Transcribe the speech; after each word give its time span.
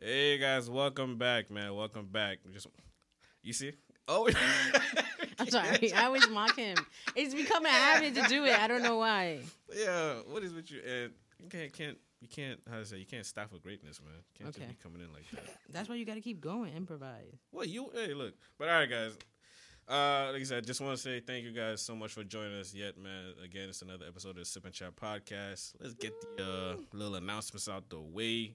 Hey 0.00 0.38
guys, 0.38 0.70
welcome 0.70 1.18
back, 1.18 1.50
man. 1.50 1.74
Welcome 1.74 2.06
back. 2.06 2.38
Just 2.52 2.68
you 3.42 3.52
see? 3.52 3.72
Oh, 4.06 4.28
I'm 5.38 5.48
sorry. 5.48 5.92
I 5.92 6.04
always 6.04 6.28
mock 6.28 6.56
him. 6.56 6.76
It's 7.16 7.34
become 7.34 7.66
a 7.66 7.70
habit 7.70 8.14
to 8.14 8.22
do 8.28 8.44
it. 8.44 8.58
I 8.58 8.68
don't 8.68 8.82
know 8.82 8.96
why. 8.98 9.40
yeah. 9.74 10.14
What 10.28 10.42
is 10.44 10.52
with 10.54 10.70
you? 10.70 10.80
And 10.86 11.12
you 11.42 11.48
can't, 11.48 11.72
can't, 11.72 11.98
you 12.20 12.28
can't. 12.28 12.60
How 12.70 12.78
to 12.78 12.86
say? 12.86 12.98
You 12.98 13.06
can't 13.06 13.26
stop 13.26 13.52
with 13.52 13.62
greatness, 13.62 14.00
man. 14.00 14.14
You 14.38 14.44
can't 14.44 14.56
Okay. 14.56 14.66
just 14.66 14.78
be 14.78 14.82
coming 14.82 15.02
in 15.02 15.12
like 15.12 15.28
that. 15.32 15.54
That's 15.70 15.88
why 15.88 15.96
you 15.96 16.04
got 16.04 16.14
to 16.14 16.20
keep 16.20 16.40
going. 16.40 16.74
Improvise. 16.74 17.34
Well, 17.52 17.64
you. 17.66 17.90
Hey, 17.92 18.14
look. 18.14 18.34
But 18.58 18.68
all 18.68 18.74
right, 18.74 18.88
guys. 18.90 19.18
Uh, 19.88 20.30
like 20.32 20.42
I 20.42 20.44
said, 20.44 20.66
just 20.66 20.80
want 20.82 20.96
to 20.96 21.02
say 21.02 21.20
thank 21.20 21.44
you 21.44 21.50
guys 21.52 21.80
so 21.80 21.96
much 21.96 22.12
for 22.12 22.22
joining 22.22 22.58
us. 22.60 22.72
Yet, 22.72 22.98
man. 22.98 23.32
Again, 23.44 23.68
it's 23.68 23.82
another 23.82 24.04
episode 24.06 24.30
of 24.30 24.36
the 24.36 24.44
Sip 24.44 24.64
and 24.64 24.74
Chat 24.74 24.94
podcast. 24.96 25.72
Let's 25.80 25.94
get 25.94 26.12
the 26.36 26.44
uh, 26.44 26.76
little 26.92 27.16
announcements 27.16 27.68
out 27.68 27.88
the 27.88 27.98
way. 28.00 28.54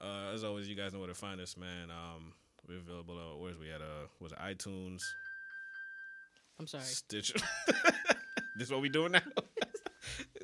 Uh, 0.00 0.32
as 0.34 0.44
always, 0.44 0.68
you 0.68 0.74
guys 0.74 0.92
know 0.92 0.98
where 0.98 1.08
to 1.08 1.14
find 1.14 1.40
us, 1.40 1.56
man. 1.56 1.90
Um, 1.90 2.32
we're 2.68 2.78
available. 2.78 3.16
Uh, 3.18 3.38
where's 3.38 3.58
we 3.58 3.70
at? 3.70 3.80
Uh, 3.80 4.06
was 4.20 4.32
it 4.32 4.38
iTunes? 4.38 5.02
I'm 6.58 6.66
sorry. 6.66 6.84
Stitcher. 6.84 7.38
this 8.56 8.70
what 8.70 8.80
we 8.80 8.88
doing 8.88 9.12
now? 9.12 9.20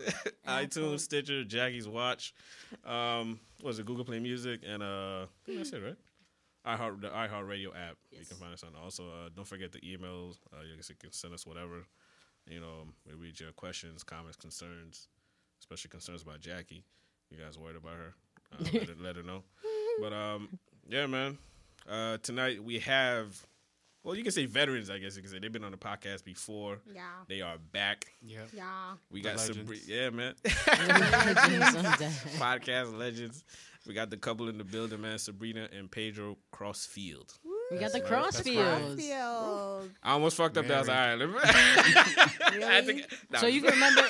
iTunes, 0.49 1.01
Stitcher, 1.01 1.45
Jackie's 1.45 1.89
Watch. 1.89 2.35
Um, 2.85 3.39
was 3.63 3.79
it 3.79 3.87
Google 3.87 4.05
Play 4.05 4.19
Music 4.19 4.61
and 4.67 4.83
uh, 4.83 5.27
that's 5.47 5.73
it, 5.73 5.83
right? 5.83 5.97
iHeart 6.67 7.01
the 7.01 7.09
iHeart 7.09 7.49
Radio 7.49 7.71
app. 7.71 7.97
Yes. 8.11 8.21
You 8.21 8.27
can 8.27 8.37
find 8.37 8.53
us 8.53 8.63
on. 8.63 8.71
Also, 8.83 9.05
uh, 9.05 9.31
don't 9.35 9.47
forget 9.47 9.73
the 9.73 9.81
emails. 9.81 10.37
Uh, 10.53 10.63
you 10.69 10.75
guys 10.77 10.91
can 10.99 11.13
send 11.13 11.33
us 11.33 11.47
whatever. 11.47 11.85
You 12.47 12.61
know, 12.61 12.89
we 13.07 13.15
read 13.15 13.41
your 13.41 13.53
questions, 13.53 14.03
comments, 14.03 14.37
concerns, 14.37 15.09
especially 15.61 15.91
concerns 15.91 16.23
about 16.23 16.41
Jackie. 16.41 16.85
You 17.31 17.39
guys 17.39 17.59
worried 17.59 17.77
about 17.77 17.95
her? 17.95 18.15
Uh, 18.53 18.65
let, 18.73 18.89
her 18.89 18.95
let 19.01 19.17
her 19.17 19.23
know. 19.23 19.43
But 20.01 20.13
um, 20.13 20.59
yeah, 20.89 21.07
man. 21.07 21.39
Uh, 21.89 22.19
tonight 22.23 22.63
we 22.63 22.79
have. 22.81 23.45
Well, 24.03 24.15
you 24.15 24.23
can 24.23 24.33
say 24.33 24.47
veterans. 24.47 24.89
I 24.89 24.99
guess 24.99 25.15
you 25.17 25.23
can 25.23 25.31
say 25.31 25.39
they've 25.41 25.53
been 25.53 25.65
on 25.65 25.73
the 25.73 25.77
podcast 25.77 26.25
before. 26.25 26.79
Yeah. 26.95 27.03
They 27.29 27.43
are 27.43 27.59
back. 27.59 28.07
Yeah. 28.23 28.39
Yeah. 28.55 28.95
We 29.11 29.21
The 29.21 29.29
got 29.31 29.41
some, 29.41 29.57
legends. 29.67 29.89
yeah, 29.89 30.09
man. 30.11 30.35
Legends. 30.45 32.23
Podcast 32.39 32.97
legends. 32.99 33.45
We 33.87 33.93
got 33.95 34.09
the 34.11 34.17
couple 34.17 34.49
in 34.49 34.57
the 34.59 34.65
building, 34.65 35.01
man. 35.03 35.19
Sabrina 35.19 35.69
and 35.77 35.91
Pedro 35.91 36.37
Crossfield. 36.51 37.33
we 37.71 37.79
got 37.79 37.93
the 37.93 37.99
That's 37.99 38.11
right. 38.11 38.25
Crossfields. 38.25 38.97
Field. 38.97 39.91
I 40.03 40.13
almost 40.13 40.37
fucked 40.37 40.57
up. 40.57 40.67
That 40.67 40.77
I 40.77 40.81
was 40.81 40.89
all 40.89 40.95
right. 40.95 42.55
Really? 42.55 42.65
I 42.67 42.83
think. 42.83 43.03
So 43.39 43.47
you 43.47 43.61
can 43.63 43.73
remember. 43.73 44.03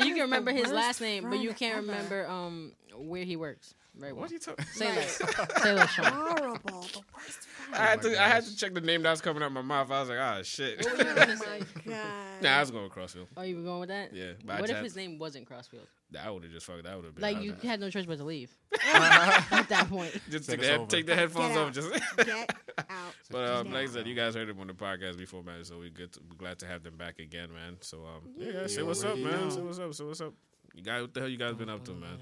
So 0.00 0.04
you 0.04 0.12
can 0.14 0.22
remember 0.22 0.52
his 0.52 0.70
last 0.70 1.00
name, 1.00 1.28
but 1.30 1.38
you 1.40 1.52
can't 1.52 1.78
ever. 1.78 1.86
remember 1.86 2.26
um 2.28 2.72
where 2.96 3.24
he 3.24 3.36
works. 3.36 3.74
Very 3.96 4.12
well. 4.12 4.22
What 4.22 4.30
are 4.30 4.34
you 4.34 4.40
talking? 4.40 4.64
Say 4.72 4.86
Right. 4.88 4.96
less. 4.96 5.16
Say 5.62 5.72
less, 5.72 5.90
Sean. 5.90 6.04
Horrible. 6.06 6.80
The 6.80 7.00
worst 7.14 7.46
friend. 7.46 7.74
I 7.74 7.86
had 7.90 8.02
my 8.02 8.10
to. 8.10 8.22
I 8.24 8.28
had 8.28 8.44
to 8.44 8.56
check 8.56 8.74
the 8.74 8.80
name 8.80 9.02
that 9.04 9.10
was 9.12 9.20
coming 9.20 9.40
out 9.42 9.46
of 9.46 9.52
my 9.52 9.62
mouth. 9.62 9.88
I 9.90 10.00
was 10.00 10.08
like, 10.08 10.18
ah, 10.20 10.40
shit. 10.42 10.84
What 10.84 10.98
were 10.98 11.04
you 11.04 11.14
gonna 11.14 11.26
Oh 11.30 11.34
say? 11.36 11.60
my 11.86 11.92
God. 11.92 12.06
Nah, 12.42 12.56
I 12.56 12.60
was 12.60 12.70
going 12.72 12.82
with 12.84 12.92
Crossfield. 12.92 13.28
Oh, 13.36 13.42
you 13.42 13.56
were 13.56 13.62
going 13.62 13.78
with 13.80 13.88
that? 13.90 14.12
Yeah, 14.12 14.32
but 14.44 14.56
I 14.56 14.60
What 14.60 14.70
if 14.70 14.74
just- 14.76 14.84
his 14.84 14.96
name 14.96 15.18
wasn't 15.18 15.46
Crossfield? 15.46 15.86
I 16.16 16.30
would 16.30 16.42
have 16.44 16.52
just 16.52 16.66
fucked. 16.66 16.84
That 16.84 16.96
would 16.96 17.04
have 17.04 17.14
been 17.14 17.22
Like 17.22 17.40
you 17.42 17.52
was 17.54 17.62
had 17.62 17.80
no 17.80 17.90
choice 17.90 18.06
but 18.06 18.18
to 18.18 18.24
leave 18.24 18.50
at 18.94 19.68
that 19.68 19.88
point. 19.88 20.12
just 20.30 20.44
Said 20.46 20.58
take 20.58 20.60
the, 20.60 20.66
head, 20.66 20.88
take 20.90 21.06
the 21.06 21.14
headphones 21.14 21.56
off. 21.56 21.72
Just. 21.72 21.92
Get 22.16 22.28
out. 22.28 23.14
But 23.30 23.50
um, 23.50 23.72
like 23.72 23.88
I 23.88 23.92
said, 23.92 24.06
you 24.06 24.14
guys 24.14 24.34
heard 24.34 24.48
him 24.48 24.60
on 24.60 24.66
the 24.66 24.74
podcast 24.74 25.16
before, 25.18 25.42
man. 25.42 25.64
So 25.64 25.78
we 25.78 25.90
good. 25.90 26.12
To, 26.12 26.20
we're 26.28 26.36
glad 26.36 26.58
to 26.60 26.66
have 26.66 26.82
them 26.82 26.96
back 26.96 27.18
again, 27.18 27.52
man. 27.52 27.76
So 27.80 27.98
um, 28.04 28.30
yeah, 28.36 28.50
Yeah. 28.62 28.66
say 28.66 28.82
what's 28.82 29.02
up, 29.04 29.16
man. 29.16 29.32
know. 29.32 29.50
Say 29.50 29.60
what's 29.62 29.78
up. 29.78 29.94
Say 29.94 30.04
what's 30.04 30.20
up. 30.20 30.34
You 30.74 30.82
guys, 30.82 31.02
what 31.02 31.14
the 31.14 31.20
hell 31.20 31.28
you 31.28 31.36
guys 31.38 31.54
been 31.54 31.68
up 31.70 31.84
to, 31.84 31.92
man? 31.92 32.18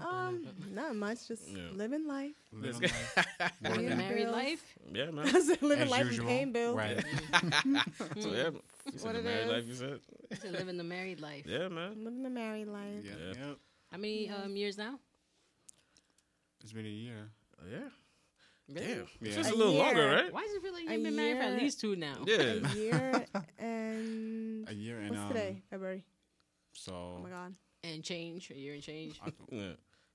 Um, 0.00 0.46
not 0.72 0.94
much. 0.94 1.26
Just 1.28 1.48
Yeah. 1.48 1.62
living 1.74 2.06
life. 2.06 2.34
Living 2.52 2.80
This 2.80 2.92
life. 3.16 3.52
Your 3.62 3.96
married 3.96 4.24
bills. 4.24 4.32
life? 4.36 4.78
Yeah, 4.92 5.10
man. 5.10 5.26
living 5.62 5.84
As 5.84 5.90
life 5.90 6.06
usual. 6.06 6.28
and 6.28 6.28
paying 6.28 6.52
bills. 6.52 6.76
Right. 6.76 7.04
So 8.20 8.30
yeah, 8.32 8.50
you 8.50 8.98
said 8.98 9.04
What 9.04 9.12
the 9.14 9.18
it 9.18 9.24
married 9.24 9.42
is. 9.42 9.48
life. 9.50 9.66
You 9.66 9.74
said, 9.74 10.40
To 10.42 10.50
live 10.52 10.68
in 10.68 10.76
the 10.76 10.84
married 10.84 11.20
life. 11.20 11.44
yeah, 11.46 11.68
man. 11.68 12.04
Living 12.04 12.22
the 12.22 12.30
married 12.30 12.68
life. 12.68 13.02
Yeah. 13.02 13.12
Yeah. 13.18 13.46
Yep. 13.48 13.56
How 13.90 13.98
many 13.98 14.30
um, 14.30 14.54
years 14.56 14.78
now? 14.78 14.98
It's 16.62 16.72
been 16.72 16.86
a 16.86 16.88
year. 16.88 17.30
Oh, 17.60 17.64
yeah. 17.70 17.78
Really? 18.68 18.86
Damn. 18.86 18.96
Yeah. 18.98 19.28
It's 19.28 19.36
just 19.36 19.50
a, 19.50 19.54
A 19.54 19.56
little 19.56 19.74
longer, 19.74 20.06
right? 20.08 20.32
Why 20.32 20.42
does 20.42 20.54
it 20.54 20.62
feel 20.62 20.72
like 20.72 20.88
you've 20.88 21.02
been 21.02 21.16
married 21.16 21.36
for 21.38 21.42
at 21.44 21.50
year. 21.52 21.60
least 21.60 21.80
two 21.80 21.96
now? 21.96 22.16
Yeah. 22.26 22.36
A 22.36 22.74
year 22.74 23.24
and 23.58 24.68
A 24.68 24.74
year 24.74 24.98
and 25.00 25.10
what's 25.10 25.22
um. 25.22 25.28
today? 25.28 25.62
February. 25.70 26.04
So. 26.76 26.92
Oh 27.18 27.22
my 27.22 27.30
god. 27.30 27.54
And 27.84 28.02
change, 28.02 28.50
a 28.50 28.54
year 28.58 28.74
and 28.74 28.82
change. 28.82 29.20
Yeah. 29.50 29.72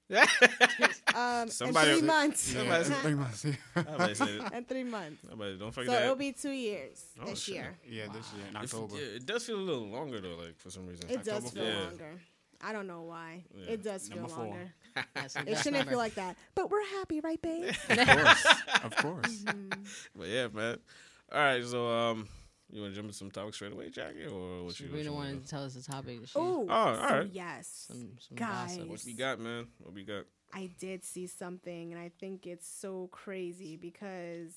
Um, 1.16 1.49
Somebody- 1.49 1.91
in 1.91 1.97
three 1.99 2.07
months. 2.16 2.53
Yeah, 2.53 2.59
Somebody- 2.83 2.83
three 3.01 3.16
months. 3.16 3.45
Nobody 3.75 4.13
said 4.16 4.27
it. 4.29 4.53
in 4.53 4.66
three 4.66 4.83
months. 4.83 5.23
Nobody, 5.29 5.57
don't 5.57 5.73
So 5.73 5.81
forget 5.81 5.91
that. 5.94 6.03
it'll 6.03 6.16
be 6.16 6.31
two 6.33 6.51
years 6.51 7.03
Oh, 7.22 7.25
this 7.25 7.44
shit. 7.44 7.55
year. 7.55 7.77
yeah, 7.89 8.07
this 8.13 8.27
year 8.33 8.45
in 8.49 8.55
It- 8.55 8.63
October. 8.63 8.95
yeah, 8.95 9.16
it 9.17 9.25
does 9.25 9.45
feel 9.45 9.57
a 9.57 9.66
little 9.69 9.88
longer 9.88 10.19
though, 10.22 10.35
like 10.35 10.57
for 10.57 10.69
some 10.69 10.85
reason. 10.88 11.09
It 11.09 11.23
does 11.23 11.49
feel 11.51 11.63
four. 11.66 11.83
longer. 11.83 12.22
I 12.61 12.73
don't 12.73 12.88
know 12.88 13.01
why. 13.03 13.43
Yeah. 13.57 13.72
It 13.72 13.83
does 13.83 14.07
feel 14.07 14.17
Number 14.17 14.33
four. 14.33 14.45
longer. 14.45 14.73
It 15.47 15.57
shouldn't 15.63 15.88
feel 15.89 15.97
like 15.97 16.16
that. 16.16 16.35
But 16.55 16.69
we're 16.69 16.85
happy, 16.97 17.22
right, 17.22 17.41
babe? 17.41 17.73
Of 17.89 17.97
course. 18.07 18.45
Of 18.83 18.95
course. 18.97 19.43
But 20.16 20.28
yeah, 20.28 20.47
man. 20.53 20.78
All 21.31 21.39
right, 21.39 21.63
so 21.66 21.88
um, 21.88 22.28
you 22.71 22.81
want 22.81 22.93
to 22.93 22.95
jump 22.95 23.05
into 23.05 23.17
some 23.17 23.29
topics 23.31 23.57
straight 23.57 23.73
away, 23.73 23.89
Jackie, 23.89 24.25
or 24.25 24.63
what 24.63 24.79
you? 24.79 24.89
We 24.93 25.03
don't 25.03 25.13
wanna 25.15 25.29
want 25.31 25.39
do? 25.41 25.43
to 25.43 25.49
tell 25.49 25.63
us 25.65 25.73
the 25.73 25.83
topic. 25.83 26.19
She, 26.25 26.33
Oh, 26.39 26.65
Oh, 26.69 26.73
all 26.73 26.95
so 26.95 27.01
right. 27.19 27.29
yes. 27.31 27.85
some, 27.87 28.11
some 28.19 28.35
Guys. 28.37 28.75
gossip. 28.77 28.87
What 28.89 29.03
we 29.05 29.13
got, 29.13 29.39
man? 29.39 29.67
What 29.79 29.93
we 29.93 30.03
got? 30.03 30.25
I 30.53 30.69
did 30.79 31.03
see 31.03 31.27
something, 31.27 31.93
and 31.93 32.01
I 32.01 32.11
think 32.19 32.45
it's 32.47 32.67
so 32.67 33.07
crazy 33.11 33.77
because 33.77 34.53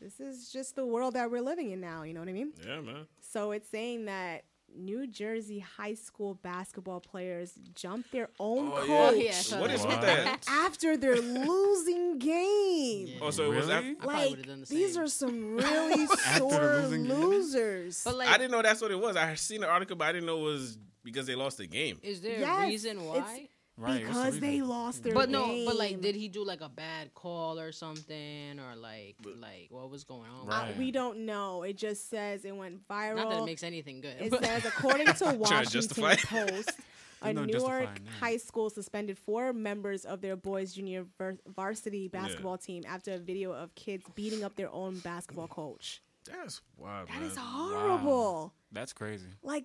this 0.00 0.20
is 0.20 0.50
just 0.50 0.76
the 0.76 0.84
world 0.86 1.14
that 1.14 1.30
we're 1.30 1.40
living 1.42 1.70
in 1.70 1.80
now. 1.80 2.02
You 2.02 2.14
know 2.14 2.20
what 2.20 2.28
I 2.28 2.32
mean? 2.32 2.52
Yeah, 2.66 2.80
man. 2.80 3.06
So 3.20 3.52
it's 3.52 3.68
saying 3.68 4.06
that 4.06 4.44
New 4.76 5.06
Jersey 5.06 5.58
high 5.60 5.94
school 5.94 6.34
basketball 6.42 7.00
players 7.00 7.52
jumped 7.74 8.12
their 8.12 8.28
own 8.38 8.68
Oh, 8.68 8.76
coach 8.76 8.88
Oh, 8.88 9.12
yeah. 9.14 9.32
yeah. 9.50 9.60
What 9.60 9.70
is 9.70 9.82
with 9.84 10.00
that? 10.00 10.44
after 10.48 10.96
their 10.96 11.16
losing 11.16 12.18
game. 12.18 13.06
Yeah. 13.08 13.18
Oh, 13.22 13.30
so 13.30 13.50
it 13.50 13.56
was. 13.56 13.66
Really? 13.66 13.90
After, 13.96 13.96
I 14.02 14.06
Like 14.28 14.42
the 14.46 14.66
these 14.68 14.96
are 14.96 15.06
some 15.08 15.56
really 15.56 16.06
sore 16.36 16.86
losers. 16.88 18.02
But 18.04 18.16
like, 18.16 18.28
I 18.28 18.38
didn't 18.38 18.52
know 18.52 18.62
that's 18.62 18.80
what 18.80 18.90
it 18.90 18.98
was. 19.00 19.16
I 19.16 19.34
seen 19.34 19.60
the 19.62 19.68
article, 19.68 19.96
but 19.96 20.08
I 20.08 20.12
didn't 20.12 20.26
know 20.26 20.38
it 20.40 20.52
was 20.52 20.78
because 21.02 21.26
they 21.26 21.34
lost 21.34 21.58
the 21.58 21.66
game. 21.66 21.98
is 22.02 22.20
there 22.20 22.38
Yes, 22.40 22.62
a 22.64 22.66
reason 22.66 23.04
why? 23.04 23.48
Right. 23.80 24.04
what's 24.06 24.14
the 24.16 24.22
because 24.24 24.40
they 24.40 24.60
lost 24.62 25.02
their 25.02 25.14
But 25.14 25.30
game. 25.30 25.32
no, 25.32 25.64
but 25.66 25.76
like, 25.76 26.00
did 26.00 26.14
he 26.14 26.28
do 26.28 26.44
like 26.44 26.60
a 26.60 26.68
bad 26.68 27.14
call 27.14 27.58
or 27.58 27.72
something, 27.72 28.60
or 28.60 28.76
like, 28.76 29.16
like 29.38 29.68
what 29.70 29.90
was 29.90 30.04
going 30.04 30.30
on? 30.30 30.46
Right. 30.46 30.76
we 30.76 30.90
don't 30.90 31.20
know. 31.24 31.62
It 31.62 31.76
just 31.76 32.10
says 32.10 32.44
it 32.44 32.54
went 32.54 32.86
viral. 32.88 33.16
Not 33.16 33.30
that 33.30 33.38
it 33.40 33.44
makes 33.46 33.62
anything 33.62 34.00
good. 34.00 34.16
It 34.20 34.30
but- 34.30 34.44
says, 34.44 34.64
according 34.66 35.06
to 35.06 35.14
Trying 35.18 35.32
to 35.34 35.38
Washington. 35.38 36.16
Post, 36.26 36.70
a 37.22 37.24
There's 37.24 37.34
no 37.36 37.44
Newark 37.44 37.48
justifying 37.52 37.98
high 38.20 38.36
school 38.36 38.70
suspended 38.70 39.18
four 39.18 39.52
members 39.52 40.04
of 40.04 40.20
their 40.20 40.36
boys' 40.36 40.72
junior 40.74 41.04
ver- 41.18 41.38
varsity 41.46 42.08
basketball 42.08 42.58
team 42.58 42.82
after 42.86 43.12
a 43.14 43.18
video 43.18 43.52
of 43.52 43.74
kids 43.74 44.04
beating 44.14 44.44
up 44.44 44.56
their 44.56 44.70
own 44.70 44.98
basketball 45.00 45.48
coach. 45.48 46.02
That's 46.30 46.60
wild, 46.76 47.08
That 47.08 47.20
man. 47.20 47.30
is 47.30 47.36
horrible. 47.36 48.52
That's 48.72 48.92
crazy. 48.92 49.26
Like 49.42 49.64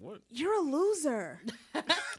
What? 0.00 0.20
you're 0.30 0.54
a 0.54 0.62
loser. 0.62 1.40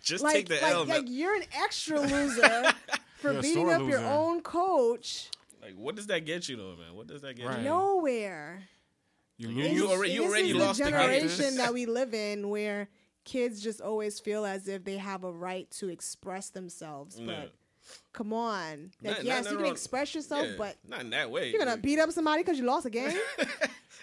Just 0.01 0.23
like, 0.23 0.33
take 0.35 0.49
the 0.49 0.55
like, 0.55 0.73
L, 0.73 0.85
like 0.85 1.05
you're 1.07 1.35
an 1.35 1.43
extra 1.63 1.99
loser 2.01 2.71
for 3.17 3.33
You're 3.33 3.41
beating 3.41 3.63
sore 3.65 3.73
up 3.73 3.87
your 3.89 4.03
own 4.03 4.41
coach. 4.41 5.29
Like, 5.61 5.75
what 5.75 5.95
does 5.95 6.07
that 6.07 6.25
get 6.25 6.49
you, 6.49 6.57
though, 6.57 6.75
man? 6.75 6.95
What 6.95 7.07
does 7.07 7.21
that 7.21 7.35
get 7.35 7.45
Right. 7.45 7.59
you? 7.59 7.65
Nowhere. 7.65 8.63
You 9.37 9.49
You- 9.49 9.63
lose. 9.63 9.71
you 9.73 9.87
already- 9.89 10.17
this 10.17 10.27
already 10.27 10.49
is 10.51 10.55
lost 10.55 10.79
the 10.79 10.85
the 10.85 10.91
generation 10.91 11.57
that 11.57 11.73
we 11.75 11.85
live 11.85 12.13
in 12.13 12.49
where 12.49 12.89
kids 13.23 13.61
just 13.61 13.79
always 13.81 14.19
feel 14.19 14.43
as 14.45 14.67
if 14.67 14.83
they 14.83 14.97
have 14.97 15.23
a 15.23 15.31
right 15.31 15.69
to 15.71 15.89
express 15.89 16.49
themselves. 16.49 17.17
But 17.19 17.25
Yeah. 17.27 17.45
come 18.13 18.33
on. 18.33 18.91
Like, 19.03 19.17
Not- 19.17 19.23
yes, 19.23 19.43
not- 19.45 19.51
you 19.51 19.57
can 19.57 19.65
on- 19.67 19.71
express 19.71 20.15
yourself, 20.15 20.47
Yeah, 20.47 20.55
but 20.57 20.77
not 20.87 21.01
in 21.01 21.09
that 21.11 21.29
way. 21.29 21.49
you're 21.51 21.59
gonna 21.59 21.71
Like, 21.71 21.81
beat 21.83 21.99
up 21.99 22.11
somebody 22.11 22.41
because 22.43 22.57
you 22.57 22.65
lost 22.65 22.85
a 22.87 22.89
game. 22.89 23.15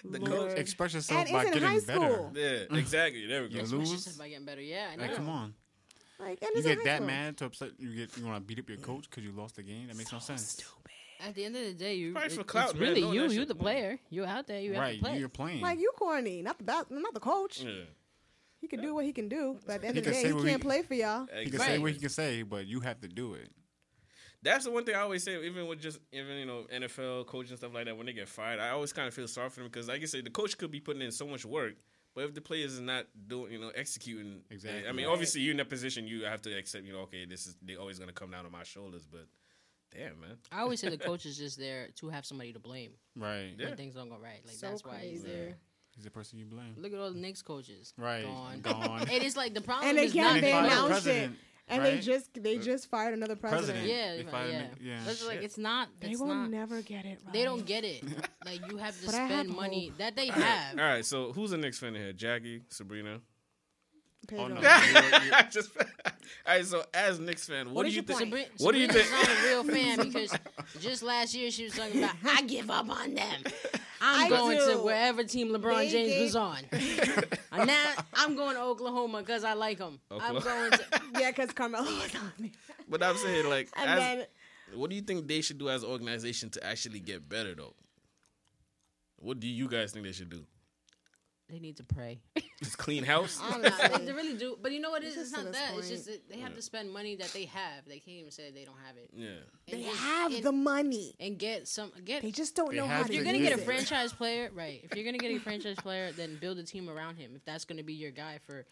The 0.01 0.17
coach- 0.19 0.57
Express 0.57 0.93
yourself 0.93 1.25
And 1.27 1.33
by 1.33 1.43
getting 1.43 1.61
high 1.61 1.79
better. 1.81 2.31
Yeah, 2.33 2.77
exactly. 2.77 3.25
There 3.27 3.41
we 3.41 3.49
go. 3.49 3.55
You 3.55 3.59
Express 3.59 3.79
lose? 3.79 3.91
yourself 3.91 4.17
by 4.17 4.29
getting 4.29 4.45
better. 4.45 4.61
Yeah, 4.61 4.91
I 4.93 4.95
know. 4.95 5.01
Like, 5.03 5.15
come 5.15 5.27
on. 5.27 5.53
Like, 6.19 6.39
and 6.41 6.51
You 6.55 6.61
get 6.63 6.83
that 6.83 6.97
school. 6.97 7.07
mad 7.07 7.37
to 7.37 7.45
upset. 7.45 7.71
You 7.79 7.95
get 7.95 8.17
you 8.17 8.25
want 8.25 8.35
to 8.37 8.41
beat 8.41 8.59
up 8.59 8.67
your 8.69 8.77
coach 8.79 9.09
because 9.09 9.23
you 9.23 9.31
lost 9.31 9.55
the 9.55 9.63
game. 9.63 9.87
That 9.87 9.95
makes 9.95 10.11
no 10.11 10.19
sense. 10.19 10.49
Stupid. 10.49 10.91
At 11.21 11.35
the 11.35 11.45
end 11.45 11.55
of 11.55 11.63
the 11.63 11.73
day, 11.73 11.95
you 11.95 12.13
Probably 12.13 12.29
for 12.29 12.41
it- 12.41 12.47
clout, 12.47 12.69
it's 12.71 12.79
man, 12.79 12.89
really 12.89 13.01
you. 13.01 13.27
that 13.27 13.33
You 13.33 13.45
the 13.45 13.55
player. 13.55 13.99
You 14.09 14.25
out 14.25 14.47
there. 14.47 14.59
You 14.61 14.73
have 14.73 14.81
Right, 14.81 14.99
to 14.99 15.03
play. 15.05 15.19
you're 15.19 15.29
playing. 15.29 15.61
Like 15.61 15.79
you 15.79 15.91
corny, 15.97 16.41
not 16.41 16.57
the 16.57 16.63
bas- 16.63 16.85
not 16.89 17.13
the 17.13 17.19
coach. 17.19 17.61
Yeah. 17.61 17.83
He 18.61 18.67
can 18.67 18.81
do 18.81 18.93
what 18.95 19.05
he 19.05 19.13
can 19.13 19.29
do, 19.29 19.57
but 19.65 19.75
at 19.75 19.81
the 19.81 19.87
end 19.87 19.95
He 19.95 19.99
of 19.99 20.05
the 20.05 20.11
day, 20.11 20.27
he 20.27 20.33
can't 20.33 20.47
he- 20.47 20.57
play 20.57 20.81
for 20.81 20.93
y'all. 20.93 21.27
he 21.41 21.49
can 21.49 21.59
say 21.59 21.77
what 21.77 21.91
he 21.93 21.99
can 21.99 22.09
say, 22.09 22.41
but 22.43 22.67
you 22.67 22.81
have 22.81 22.99
to 23.01 23.07
do 23.07 23.33
it. 23.33 23.49
That's 24.41 24.65
the 24.65 24.71
one 24.71 24.85
thing 24.85 24.95
I 24.95 24.99
always 25.01 25.23
say, 25.23 25.41
even 25.45 25.67
with 25.67 25.81
just 25.81 25.99
even 26.13 26.37
you 26.37 26.45
know 26.45 26.65
NFL 26.71 27.25
coach 27.27 27.49
and 27.49 27.57
stuff 27.57 27.73
like 27.73 27.85
that. 27.85 27.97
When 27.97 28.05
they 28.05 28.13
get 28.13 28.29
fired, 28.29 28.59
I 28.59 28.69
always 28.69 28.93
kind 28.93 29.07
of 29.07 29.13
feel 29.13 29.27
sorry 29.27 29.49
for 29.49 29.59
them 29.61 29.67
because, 29.69 29.87
like 29.89 30.01
I 30.01 30.05
say, 30.05 30.21
the 30.21 30.29
coach 30.29 30.57
could 30.57 30.71
be 30.71 30.79
putting 30.79 31.01
in 31.01 31.11
so 31.11 31.27
much 31.27 31.45
work, 31.45 31.73
but 32.15 32.23
if 32.25 32.33
the 32.33 32.41
players 32.41 32.73
is 32.73 32.79
not 32.81 33.05
doing, 33.27 33.53
you 33.53 33.59
know, 33.59 33.69
executing, 33.75 34.41
eh, 34.49 34.53
Exactly. 34.53 34.87
I 34.87 34.91
mean, 34.91 35.05
Right. 35.05 35.11
obviously, 35.13 35.41
you 35.41 35.51
in 35.51 35.57
that 35.57 35.69
position, 35.69 36.07
you 36.07 36.25
have 36.25 36.41
to 36.43 36.57
accept, 36.57 36.85
you 36.85 36.93
know, 36.93 36.99
okay, 37.01 37.25
this 37.25 37.47
is 37.47 37.55
they 37.61 37.75
always 37.75 37.99
gonna 37.99 38.11
come 38.13 38.31
down 38.31 38.45
on 38.45 38.51
my 38.51 38.63
shoulders, 38.63 39.05
but 39.05 39.27
Damn, 39.91 40.19
man. 40.19 40.37
I 40.51 40.59
always 40.61 40.79
say 40.79 40.89
the 40.89 40.99
coach 40.99 41.25
is 41.25 41.35
just 41.35 41.57
there 41.57 41.87
to 41.95 42.09
have 42.09 42.23
somebody 42.23 42.53
to 42.53 42.59
blame 42.59 42.91
Right. 43.15 43.55
Yeah. 43.57 43.69
when 43.69 43.75
things 43.77 43.95
don't 43.95 44.07
go 44.09 44.17
right. 44.19 44.39
Like 44.45 44.55
So 44.55 44.67
that's 44.69 44.85
why 44.85 44.99
he's 44.99 45.21
crazy. 45.23 45.35
there. 45.35 45.57
He's 45.95 46.03
the 46.03 46.11
person 46.11 46.37
you 46.37 46.45
blame. 46.45 46.75
Look 46.77 46.93
at 46.93 46.99
all 46.99 47.11
the 47.11 47.17
Knicks 47.17 47.41
coaches. 47.41 47.91
Right. 47.97 48.23
Gone. 48.23 48.61
Gone. 48.61 48.99
And 49.09 49.23
it's 49.23 49.35
like 49.35 49.55
the 49.55 49.61
problem 49.61 49.89
And 49.89 49.97
they 49.97 50.05
is 50.05 50.13
can't- 50.13 50.35
not 50.35 50.41
they 50.41 50.51
fired 50.51 50.69
the 50.69 50.75
announced 50.85 51.07
it. 51.07 51.31
President, 51.69 51.87
And 51.87 51.97
they 51.97 52.01
just 52.05 52.43
they 52.43 52.57
just 52.57 52.89
fired 52.89 53.13
another 53.13 53.35
president. 53.35 53.77
President. 53.79 53.87
Yeah, 53.87 54.15
They 54.23 54.29
fired 54.29 54.51
yeah. 54.51 54.59
him, 54.59 54.77
yeah. 54.81 54.99
That's 55.05 55.25
like 55.27 55.41
it's 55.43 55.57
not. 55.57 55.89
They 55.99 56.15
will 56.15 56.27
not. 56.27 56.49
never 56.49 56.81
get 56.81 57.05
it 57.05 57.19
right. 57.23 57.33
They 57.33 57.43
don't 57.43 57.65
get 57.65 57.83
it. 57.83 58.03
Like 58.45 58.61
you 58.71 58.77
have 58.77 58.99
to 58.99 59.05
But 59.05 59.15
I 59.15 59.17
have 59.19 59.29
spend 59.45 59.49
money 59.55 59.87
hope. 59.89 59.97
that 59.99 60.15
they 60.15 60.27
have. 60.27 60.79
All 60.79 60.85
right, 60.85 61.05
so 61.05 61.31
who's 61.33 61.51
the 61.51 61.57
Knicks 61.57 61.77
fan 61.79 61.93
here? 61.93 62.13
Jackie, 62.13 62.61
Sabrina. 62.69 63.19
Pedro. 64.27 64.45
Oh, 64.45 64.47
no. 64.47 64.59
I 64.63 65.47
just. 65.51 65.71
All 66.45 66.55
right, 66.55 66.65
so 66.65 66.83
as 66.93 67.19
Knicks 67.19 67.47
fan, 67.47 67.67
what, 67.67 67.75
What 67.75 67.85
do 67.87 67.91
you 67.91 68.01
think? 68.01 68.19
point? 68.19 68.29
Sabrina, 68.29 68.47
What 68.59 68.71
do 68.73 68.79
you 68.79 68.87
Sabrina's 68.87 69.09
think? 69.09 69.27
not 69.29 69.37
a 69.37 69.47
real 69.47 69.63
fan 69.63 69.97
because 70.07 70.33
just 70.79 71.03
last 71.03 71.33
year 71.35 71.49
she 71.51 71.63
was 71.65 71.73
talking 71.73 72.03
about 72.03 72.15
I 72.25 72.41
give 72.43 72.69
up 72.69 72.89
on 72.89 73.13
them. 73.15 73.43
I'm 74.01 74.25
I 74.25 74.29
going 74.29 74.57
to 74.57 74.77
wherever 74.83 75.23
team 75.23 75.49
LeBron 75.49 75.75
They 75.77 75.89
James 75.89 76.09
gave- 76.09 76.21
was 76.23 76.35
on. 76.35 76.57
and 77.51 77.67
now 77.67 77.93
I'm 78.13 78.35
going 78.35 78.55
to 78.55 78.61
Oklahoma 78.61 79.19
because 79.19 79.43
I 79.43 79.53
like 79.53 79.79
him. 79.79 79.99
I'm 80.11 80.39
going 80.39 80.71
to. 80.71 80.85
Yeah, 81.19 81.31
because 81.31 81.51
Carmelo 81.51 81.83
was 81.85 82.15
on 82.15 82.31
there. 82.39 82.51
But 82.87 83.03
I'm 83.03 83.17
saying, 83.17 83.49
like, 83.49 83.67
And 83.75 83.89
as, 83.89 83.99
then 83.99 84.25
what 84.75 84.89
do 84.89 84.95
you 84.95 85.01
think 85.01 85.27
they 85.27 85.41
should 85.41 85.57
do 85.57 85.69
as 85.69 85.83
an 85.83 85.89
organization 85.89 86.49
to 86.51 86.65
actually 86.65 86.99
get 86.99 87.27
better, 87.27 87.55
though? 87.55 87.73
What 89.17 89.39
do 89.39 89.47
you 89.47 89.67
guys 89.67 89.91
think 89.91 90.05
they 90.05 90.11
should 90.13 90.29
do? 90.29 90.45
They 91.49 91.59
need 91.59 91.77
to 91.77 91.83
pray. 91.83 92.19
Just 92.61 92.77
clean 92.77 93.03
house? 93.03 93.39
honestly, 93.41 94.05
they 94.05 94.11
really 94.11 94.37
do. 94.37 94.57
But 94.61 94.71
you 94.71 94.79
know 94.79 94.91
what? 94.91 95.03
It's? 95.03 95.17
It's 95.17 95.31
not 95.31 95.45
that. 95.51 95.75
this 95.75 95.79
It's 95.79 95.89
just 95.89 96.05
that 96.05 96.29
they 96.29 96.39
have 96.39 96.53
to 96.55 96.61
spend 96.61 96.91
money 96.91 97.15
that 97.15 97.31
they 97.33 97.45
have. 97.45 97.85
They 97.87 97.99
can't 97.99 98.17
even 98.17 98.31
say 98.31 98.51
they 98.51 98.65
don't 98.65 98.77
have 98.85 98.97
it. 98.97 99.09
yeah. 99.15 99.29
And 99.71 99.81
they 99.81 99.85
just- 99.85 99.97
have 99.97 100.33
and, 100.33 100.43
the 100.43 100.51
money. 100.51 101.15
and 101.19 101.39
get 101.39 101.67
some 101.67 101.91
get. 102.05 102.21
They 102.21 102.31
just 102.31 102.55
don't 102.55 102.69
They 102.69 102.77
know 102.77 102.85
how 102.87 103.01
if 103.01 103.07
to 103.07 103.13
you're 103.15 103.23
gonna 103.23 103.37
use 103.39 103.49
get 103.49 103.59
a 103.59 103.61
franchise 103.63 104.13
player, 104.13 104.51
right? 104.53 104.81
If 104.83 104.95
you're 104.95 105.05
gonna 105.05 105.17
get 105.17 105.31
a 105.31 105.39
franchise 105.39 105.77
player, 105.77 106.11
then 106.11 106.37
build 106.39 106.59
a 106.59 106.63
team 106.63 106.89
around 106.89 107.15
him. 107.15 107.31
If 107.35 107.43
that's 107.45 107.65
gonna 107.65 107.83
be 107.83 107.93
your 107.93 108.11
guy 108.11 108.39
for. 108.45 108.65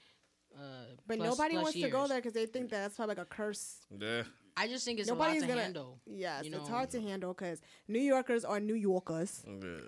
Uh, 0.56 0.60
But 1.08 1.18
plus- 1.18 1.30
nobody 1.30 1.54
plus 1.56 1.64
wants 1.64 1.80
to 1.82 1.90
go 1.90 2.08
there 2.08 2.18
because 2.18 2.34
they 2.34 2.46
think 2.46 2.70
that 2.72 2.80
that's 2.82 2.96
probably 2.96 3.16
like 3.16 3.26
a 3.26 3.30
curse. 3.30 3.78
Yeah. 4.00 4.24
I 4.56 4.68
just 4.68 4.86
think 4.86 5.00
it's 5.00 5.08
Nobody's 5.10 5.38
a 5.44 5.46
lot 5.46 5.48
to 5.48 5.48
gonna- 5.54 5.62
handle. 5.64 6.00
Yes, 6.06 6.46
You 6.46 6.56
it's 6.56 6.68
hard 6.70 6.90
to 6.92 7.02
handle 7.02 7.34
because 7.34 7.62
New 7.88 8.00
Yorkers 8.02 8.44
are 8.44 8.60
New 8.60 8.74
Yorkers. 8.76 9.44
yeah. 9.48 9.80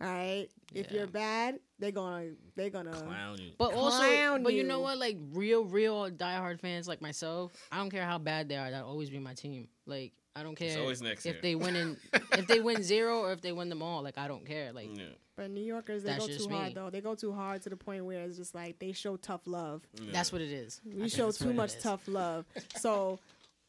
All 0.00 0.06
right, 0.06 0.48
if 0.74 0.90
Yeah. 0.90 0.98
you're 0.98 1.06
bad, 1.06 1.60
they're 1.78 1.90
gonna 1.92 2.30
they're 2.56 2.70
gonna. 2.70 2.92
Clown 2.92 3.38
you. 3.38 3.50
But 3.58 3.74
also, 3.74 3.98
Clown 3.98 4.42
but 4.42 4.54
you 4.54 4.64
know 4.64 4.80
what? 4.80 4.98
Like 4.98 5.18
real, 5.32 5.64
real 5.64 6.10
diehard 6.10 6.58
fans 6.60 6.88
like 6.88 7.02
myself, 7.02 7.52
I 7.70 7.76
don't 7.76 7.90
care 7.90 8.04
how 8.06 8.18
bad 8.18 8.48
they 8.48 8.56
are. 8.56 8.70
That'll 8.70 8.88
always 8.88 9.10
be 9.10 9.18
my 9.18 9.34
team. 9.34 9.68
Like 9.86 10.12
I 10.34 10.42
don't 10.42 10.54
care 10.54 10.78
always 10.80 11.02
next 11.02 11.26
if 11.26 11.34
year. 11.34 11.42
they 11.42 11.54
win 11.54 11.76
in, 11.76 11.96
if 12.32 12.46
they 12.46 12.60
win 12.60 12.82
zero 12.82 13.20
or 13.20 13.32
if 13.32 13.42
they 13.42 13.52
win 13.52 13.68
them 13.68 13.82
all. 13.82 14.02
Like 14.02 14.16
I 14.16 14.26
don't 14.28 14.46
care. 14.46 14.72
Like 14.72 14.96
Yeah. 14.96 15.04
But 15.36 15.50
New 15.50 15.62
Yorkers, 15.64 16.02
they 16.02 16.10
That's 16.10 16.26
go 16.26 16.32
just 16.32 16.48
too 16.48 16.54
hard 16.54 16.74
though. 16.74 16.90
They 16.90 17.00
go 17.00 17.14
too 17.14 17.32
hard 17.32 17.62
to 17.62 17.70
the 17.70 17.76
point 17.76 18.04
where 18.04 18.22
it's 18.22 18.36
just 18.36 18.54
like 18.54 18.78
they 18.78 18.92
show 18.92 19.16
tough 19.16 19.42
love. 19.46 19.82
yeah. 20.00 20.10
that's 20.12 20.32
what 20.32 20.40
it 20.40 20.50
is. 20.52 20.80
We 20.84 20.92
think 21.00 21.12
show 21.12 21.30
too 21.30 21.52
much 21.52 21.78
tough 21.80 22.06
love. 22.08 22.46
So 22.78 23.18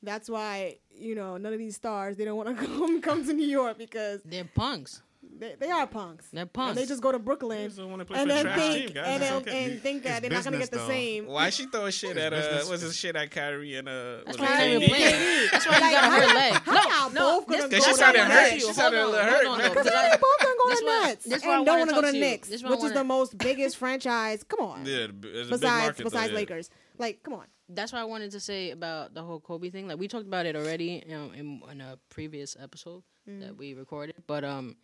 that's 0.03 0.29
why 0.29 0.77
you 0.89 1.13
know 1.15 1.35
none 1.37 1.51
of 1.53 1.59
these 1.59 1.75
stars 1.75 2.15
they 2.17 2.25
don't 2.25 2.37
want 2.37 2.57
to 2.57 2.65
come 2.65 3.01
come 3.01 3.25
to 3.25 3.33
New 3.33 3.47
York 3.47 3.77
because 3.77 4.21
They're 4.23 4.45
punks. 4.45 5.01
They, 5.41 5.55
they 5.59 5.71
are 5.71 5.85
punks. 5.87 6.27
They're 6.31 6.43
And 6.43 6.53
punks. 6.53 6.79
they 6.79 6.85
just 6.85 7.01
go 7.01 7.11
to 7.11 7.19
Brooklyn 7.19 7.65
just 7.67 7.77
don't 7.79 7.89
want 7.89 7.99
to 8.01 8.05
play 8.05 8.19
and 8.21 8.29
then 8.29 8.45
think 8.55 8.93
team, 8.93 9.03
and, 9.03 9.21
then, 9.23 9.33
okay. 9.41 9.63
and 9.73 9.81
think 9.81 10.03
that 10.03 10.23
It's 10.23 10.29
they're 10.29 10.37
not 10.37 10.43
gonna 10.45 10.57
get 10.59 10.71
the 10.71 10.77
though. 10.77 10.87
same. 10.87 11.25
Why 11.25 11.49
she 11.49 11.65
throwing 11.65 11.91
shit 11.91 12.15
at 12.15 12.31
uh 12.31 12.37
business. 12.37 12.69
what's 12.69 12.83
this 12.83 12.95
shit 12.95 13.15
at 13.15 13.31
Kyrie 13.31 13.75
and 13.75 13.89
uh 13.89 14.17
That's 14.25 14.37
what's 14.37 14.39
why 14.39 14.67
his 14.67 14.73
you 14.73 14.79
name? 14.79 14.81
ain't 14.81 14.83
even 14.93 15.19
playing. 15.19 15.49
That's 15.51 15.65
why 15.67 15.73
you 15.75 15.79
got 15.81 16.03
how 16.03 16.11
hurt 16.11 16.35
leg. 16.35 16.53
how 16.53 16.71
No, 16.73 16.81
y'all 16.81 17.09
no. 17.13 17.39
both 17.41 17.47
gonna 17.49 17.69
go 17.69 17.75
She 17.79 17.93
sounded 17.93 18.19
why 18.19 18.25
I 18.25 18.29
wanna 18.29 18.33
hurt. 18.33 18.39
talk 18.41 18.49
to 18.49 18.53
you. 18.53 18.59
She 18.59 18.65
Hold 18.65 18.75
sounded 18.75 19.01
a 19.01 19.05
little 19.07 19.25
hurt, 19.25 19.45
on, 19.47 19.57
man. 19.57 19.67
though, 19.69 19.73
'cause 19.73 19.83
Because 19.83 20.01
they're 20.01 20.17
both 20.21 20.39
gonna 20.39 20.55
go 20.63 20.69
this 20.69 20.79
to 20.79 20.85
why- 20.85 21.01
Nets 21.05 21.25
this 21.25 21.43
why 21.43 21.49
I 21.51 21.57
and 21.57 21.65
don't 21.65 21.79
wanna 21.79 21.79
want 21.79 21.89
to 21.89 21.95
talk 21.95 22.01
go 22.03 22.07
to 22.07 22.13
to. 22.13 22.19
Knicks, 22.19 22.47
This 22.47 22.63
why 22.63 22.69
I 22.69 22.71
which 22.75 22.83
is 22.83 22.93
the 22.93 23.03
most 23.03 23.37
biggest 23.37 23.77
franchise. 23.77 24.43
Come 24.43 24.59
on, 24.61 24.85
Yeah, 24.85 24.95
it's 24.95 25.09
a 25.09 25.13
big 25.13 25.49
besides 25.49 26.01
besides. 26.01 26.33
Lakers. 26.33 26.69
Like, 26.99 27.23
come 27.23 27.33
on. 27.33 27.45
that's 27.67 27.91
what 27.93 27.99
I 27.99 28.05
wanted 28.05 28.29
to 28.31 28.39
say 28.39 28.69
about 28.71 29.13
the 29.15 29.23
whole 29.23 29.39
Kobe 29.39 29.69
thing. 29.71 29.87
Like 29.87 29.97
we 29.97 30.07
talked 30.07 30.27
about 30.27 30.45
it 30.45 30.55
already 30.55 31.03
you 31.07 31.15
in, 31.33 31.61
in 31.71 31.81
a 31.81 31.97
previous 32.09 32.55
episode 32.61 33.01
that 33.25 33.55
we 33.57 33.73
recorded, 33.73 34.15
but 34.27 34.43
um, 34.43 34.75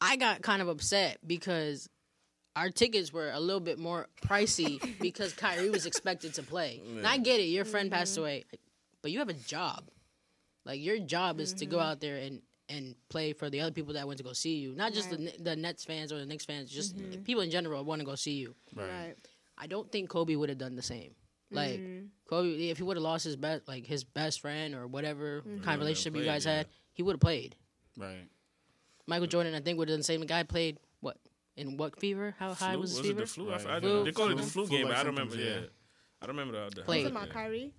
I 0.00 0.16
got 0.16 0.42
kind 0.42 0.62
of 0.62 0.68
upset 0.68 1.18
because 1.26 1.88
our 2.56 2.70
tickets 2.70 3.12
were 3.12 3.30
a 3.30 3.40
little 3.40 3.60
bit 3.60 3.78
more 3.78 4.08
pricey 4.24 4.98
because 5.00 5.32
Kyrie 5.32 5.70
was 5.70 5.86
expected 5.86 6.34
to 6.34 6.42
play. 6.42 6.80
And 6.86 7.06
I 7.06 7.18
get 7.18 7.40
it, 7.40 7.44
your 7.44 7.64
friend 7.64 7.90
passed 7.90 8.14
mm-hmm. 8.14 8.22
away, 8.22 8.44
but 9.02 9.10
you 9.10 9.18
have 9.18 9.28
a 9.28 9.34
job. 9.34 9.84
Like 10.64 10.80
your 10.80 10.98
job 10.98 11.40
is 11.40 11.54
to 11.54 11.66
go 11.66 11.78
mm-hmm. 11.78 11.86
out 11.86 12.00
there 12.00 12.16
and 12.16 12.42
and 12.68 12.94
play 13.08 13.32
for 13.32 13.50
the 13.50 13.60
other 13.62 13.72
people 13.72 13.94
that 13.94 14.06
went 14.06 14.18
to 14.18 14.24
go 14.24 14.32
see 14.32 14.56
you, 14.56 14.74
not 14.74 14.92
just 14.92 15.10
the 15.10 15.16
the 15.16 15.32
the 15.40 15.56
Nets 15.56 15.84
fans 15.84 16.12
or 16.12 16.18
the 16.18 16.26
Knicks 16.26 16.44
fans, 16.44 16.70
just 16.70 16.96
mm-hmm. 16.96 17.22
people 17.22 17.42
in 17.42 17.50
general 17.50 17.82
want 17.84 18.00
to 18.00 18.06
go 18.06 18.14
see 18.14 18.34
you. 18.34 18.54
Right. 18.74 18.88
Right. 18.88 19.16
I 19.58 19.66
don't 19.66 19.90
think 19.90 20.08
Kobe 20.08 20.36
would 20.36 20.48
have 20.48 20.58
done 20.58 20.76
the 20.76 20.82
same. 20.82 21.14
Like 21.52 21.80
Kobe, 22.28 22.68
if 22.68 22.76
he 22.76 22.84
would 22.84 22.96
have 22.96 23.02
lost 23.02 23.24
his 23.24 23.36
best, 23.36 23.66
like 23.66 23.84
his 23.84 24.04
best 24.04 24.40
friend 24.40 24.74
or 24.74 24.86
whatever 24.86 25.42
kind 25.64 25.74
of 25.74 25.80
relationship 25.80 26.16
you 26.16 26.24
guys 26.24 26.46
yeah. 26.46 26.58
had, 26.58 26.66
he 26.92 27.02
would 27.02 27.14
have 27.14 27.20
played. 27.20 27.56
Right. 27.98 28.28
Michael 29.06 29.26
Jordan, 29.26 29.54
I 29.54 29.60
think, 29.60 29.78
would 29.78 29.88
have 29.88 29.94
done 29.94 30.00
the 30.00 30.04
same. 30.04 30.20
The 30.20 30.26
guy 30.26 30.42
played 30.42 30.78
what 31.00 31.16
in 31.56 31.76
what 31.76 31.98
fever? 31.98 32.34
How 32.38 32.54
high 32.54 32.72
Flu? 32.72 32.80
was 32.80 32.90
his 32.90 32.98
was 32.98 33.06
it 33.06 33.08
fever? 33.08 33.20
the 33.22 33.26
flu? 33.26 33.50
I, 33.50 33.56
Right. 33.56 33.66
I, 33.66 33.80
Flu. 33.80 34.04
they 34.04 34.12
called 34.12 34.30
it 34.32 34.36
the 34.36 34.42
Flu. 34.42 34.66
flu 34.66 34.78
game, 34.78 34.86
but 34.88 34.96
I 34.96 35.02
don't 35.02 35.06
remember. 35.14 35.36
Yeah, 35.36 35.44
symptoms, 35.44 35.70
I 36.22 36.26
don't 36.26 36.36
remember 36.36 36.64
the. 36.70 36.74
the 36.76 36.82
Played. 36.82 37.02
Talking 37.04 37.16
yeah. 37.16 37.22
about 37.22 37.34
Kyrie. 37.34 37.72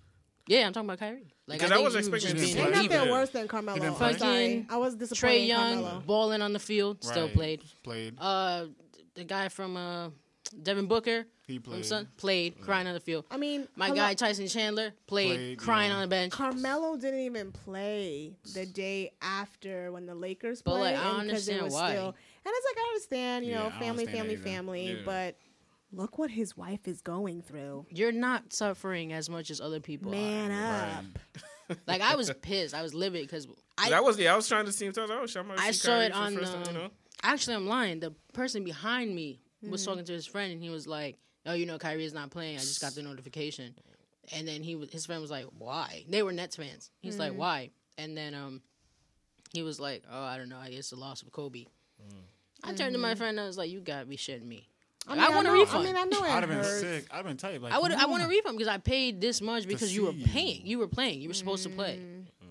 Yeah, 0.48 0.66
I'm 0.66 0.72
talking 0.72 0.88
about 0.88 0.98
Kyrie. 0.98 1.32
Like 1.46 1.58
Because 1.60 1.70
I 1.70 1.74
think 1.76 1.84
was 1.84 1.94
he 1.94 1.98
expecting 2.00 2.36
just 2.36 2.54
him 2.54 2.56
to 2.56 2.62
a 2.62 2.64
Ain't 2.66 2.74
play. 2.74 2.82
diva. 2.82 2.94
nothing 2.96 3.10
worse 3.12 3.30
than 3.30 3.48
Carmelo. 3.48 3.78
didn't 3.78 3.90
I'm 3.90 3.94
play? 3.96 4.18
sorry. 4.18 4.66
I 4.68 4.76
was 4.76 4.94
disappointed. 4.96 5.36
Trae 5.42 5.46
Young 5.46 5.82
Carmelo. 5.82 6.02
balling 6.04 6.42
on 6.42 6.52
the 6.52 6.58
field, 6.58 7.04
still 7.04 7.26
Right. 7.26 7.34
played. 7.34 7.62
Played. 7.84 8.14
Uh, 8.18 8.66
the 9.14 9.22
guy 9.24 9.48
from 9.48 9.76
uh, 9.76 10.08
Devin 10.52 10.86
Booker 10.86 11.26
He 11.46 11.58
played. 11.58 11.84
Sun 11.84 12.08
played, 12.16 12.60
crying 12.60 12.86
on 12.86 12.94
the 12.94 13.00
field. 13.00 13.24
I 13.30 13.36
mean, 13.36 13.66
My 13.76 13.86
hello- 13.86 13.96
guy 13.96 14.14
Tyson 14.14 14.48
Chandler 14.48 14.92
played, 15.06 15.28
Played, 15.36 15.58
crying 15.58 15.90
yeah. 15.90 15.96
on 15.96 16.02
the 16.02 16.08
bench. 16.08 16.32
Carmelo 16.32 16.96
didn't 16.96 17.20
even 17.20 17.52
play 17.52 18.36
the 18.54 18.66
day 18.66 19.12
after 19.22 19.90
when 19.92 20.06
the 20.06 20.14
Lakers 20.14 20.62
But, 20.62 20.72
played. 20.72 20.94
like, 20.94 20.96
I 20.96 21.20
and 21.20 21.30
'cause 21.30 21.48
it 21.48 21.52
understand 21.60 21.72
why. 21.72 21.90
Still, 21.90 22.06
and 22.08 22.14
it's 22.46 22.66
like 22.66 22.84
I 22.84 22.88
understand, 22.88 23.44
you 23.46 23.52
Yeah, 23.52 23.62
know, 23.64 23.70
family, 23.78 24.06
family, 24.06 24.36
family. 24.36 24.86
Yeah. 24.92 24.96
But 25.04 25.36
look 25.92 26.18
what 26.18 26.30
his 26.30 26.56
wife 26.56 26.86
is 26.88 27.00
going 27.02 27.42
through. 27.42 27.86
You're 27.90 28.12
not 28.12 28.52
suffering 28.52 29.12
as 29.12 29.28
much 29.28 29.50
as 29.50 29.60
other 29.60 29.80
people 29.80 30.10
Man 30.10 30.50
are. 30.50 30.98
up. 30.98 31.04
Right. 31.04 31.44
Like 31.86 32.02
I 32.02 32.16
was 32.16 32.30
pissed. 32.42 32.74
I 32.74 32.82
was 32.82 32.92
livid 32.92 33.22
because 33.22 33.46
I 33.78 33.88
that 33.90 34.04
was 34.04 34.18
yeah. 34.18 34.34
I 34.34 34.36
was 34.36 34.46
trying 34.46 34.66
to 34.66 34.72
see 34.72 34.84
him. 34.84 34.92
I 34.96 35.00
was 35.02 35.10
like, 35.10 35.18
oh, 35.22 35.26
shit, 35.26 35.42
I'm 35.42 35.50
I 35.58 35.70
saw 35.70 35.88
Kyrie 35.92 36.04
it 36.06 36.12
for 36.12 36.18
the 36.18 36.24
time, 36.24 36.62
you 36.64 36.68
um, 36.68 36.74
know? 36.74 36.90
actually 37.22 37.56
I'm 37.56 37.66
lying. 37.66 38.00
The 38.00 38.10
person 38.34 38.62
behind 38.62 39.14
me 39.14 39.40
was 39.70 39.80
Mm-hmm. 39.82 39.90
talking 39.90 40.04
to 40.06 40.12
his 40.12 40.26
friend 40.26 40.52
and 40.52 40.62
he 40.62 40.70
was 40.70 40.86
like, 40.86 41.16
"Oh, 41.46 41.52
you 41.54 41.66
know, 41.66 41.78
Kyrie 41.78 42.04
is 42.04 42.12
not 42.14 42.30
playing. 42.30 42.56
I 42.56 42.60
just 42.60 42.80
got 42.80 42.94
the 42.94 43.02
notification." 43.02 43.74
And 44.32 44.46
then 44.46 44.62
he 44.62 44.76
was 44.76 44.90
his 44.90 45.06
friend 45.06 45.20
was 45.20 45.30
like, 45.30 45.46
"Why?" 45.58 46.04
They 46.08 46.22
were 46.22 46.32
Nets 46.32 46.56
fans. 46.56 46.90
He's 47.00 47.14
Mm-hmm. 47.14 47.20
like, 47.20 47.32
"Why?" 47.34 47.70
And 47.98 48.16
then 48.16 48.34
um, 48.34 48.62
he 49.52 49.62
was 49.62 49.78
like, 49.80 50.02
"Oh, 50.10 50.22
I 50.24 50.36
don't 50.38 50.48
know. 50.48 50.58
I 50.58 50.70
guess 50.70 50.90
the 50.90 50.96
loss 50.96 51.22
of 51.22 51.30
Kobe." 51.32 51.66
I 52.64 52.72
turned 52.74 52.92
to 52.94 52.98
my 53.00 53.14
friend 53.16 53.30
and 53.30 53.40
I 53.40 53.46
was 53.46 53.58
like, 53.58 53.70
"You 53.70 53.80
gotta 53.80 54.06
be 54.06 54.16
shitting 54.16 54.46
me." 54.46 54.68
I, 55.08 55.14
mean, 55.14 55.24
I 55.24 55.30
want 55.30 55.48
a 55.48 55.50
know- 55.50 55.54
refund. 55.60 55.82
I 55.88 55.92
mean, 55.92 55.96
I 55.96 56.04
know 56.04 56.24
it 56.24 56.30
I'd 56.30 56.42
have 56.44 56.48
been 56.48 56.62
sick. 56.64 57.06
I'd 57.10 57.16
have 57.16 57.26
been 57.26 57.36
tight. 57.36 57.60
Like, 57.60 57.72
I 57.72 57.78
would 57.80 57.90
I 57.92 57.96
come 58.02 58.10
want 58.12 58.22
a 58.22 58.28
refund 58.28 58.56
because 58.56 58.72
I 58.72 58.78
paid 58.78 59.20
this 59.20 59.40
much 59.40 59.66
because 59.66 59.92
you 59.94 60.04
were 60.04 60.12
see 60.12 60.18
you. 60.18 60.26
paying. 60.26 60.60
You 60.66 60.78
were 60.78 60.86
playing. 60.86 61.20
You 61.22 61.28
were 61.28 61.34
supposed 61.34 61.64
to 61.64 61.70
play. 61.70 62.00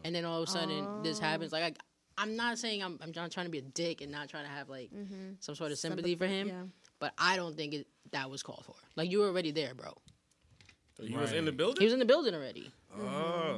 And 0.03 0.13
then 0.13 0.25
all 0.25 0.41
of 0.44 0.50
a 0.50 0.51
sudden 0.51 1.01
this 1.03 1.20
Oh. 1.20 1.22
happens. 1.24 1.53
Like 1.53 1.63
I, 1.63 1.74
I'm 2.24 2.36
not 2.36 2.58
saying 2.58 2.84
I'm 2.84 3.00
I'm 3.01 3.13
trying 3.13 3.30
to 3.46 3.50
be 3.50 3.60
a 3.60 3.62
dick 3.62 4.01
and 4.01 4.12
not 4.12 4.27
trying 4.27 4.44
to 4.44 4.50
have 4.51 4.68
like 4.68 4.89
some 5.39 5.56
sort 5.56 5.72
of 5.72 5.77
sympathy 5.77 6.15
for 6.15 6.27
him, 6.27 6.48
Yeah. 6.50 6.63
But 7.01 7.12
I 7.17 7.36
don't 7.36 7.58
think 7.58 7.74
it, 7.74 7.88
that 8.13 8.29
was 8.29 8.41
called 8.43 8.63
for. 8.65 8.75
Like 8.96 9.12
you 9.12 9.20
were 9.20 9.27
already 9.27 9.51
there, 9.51 9.74
bro. 9.75 9.91
He 11.01 11.17
was 11.17 11.34
in 11.34 11.43
the 11.46 11.51
building. 11.51 11.77
He 11.79 11.86
was 11.86 11.93
in 11.93 12.00
the 12.00 12.05
building 12.05 12.34
already. 12.36 12.72
Oh, 12.96 13.01
mm-hmm. 13.01 13.58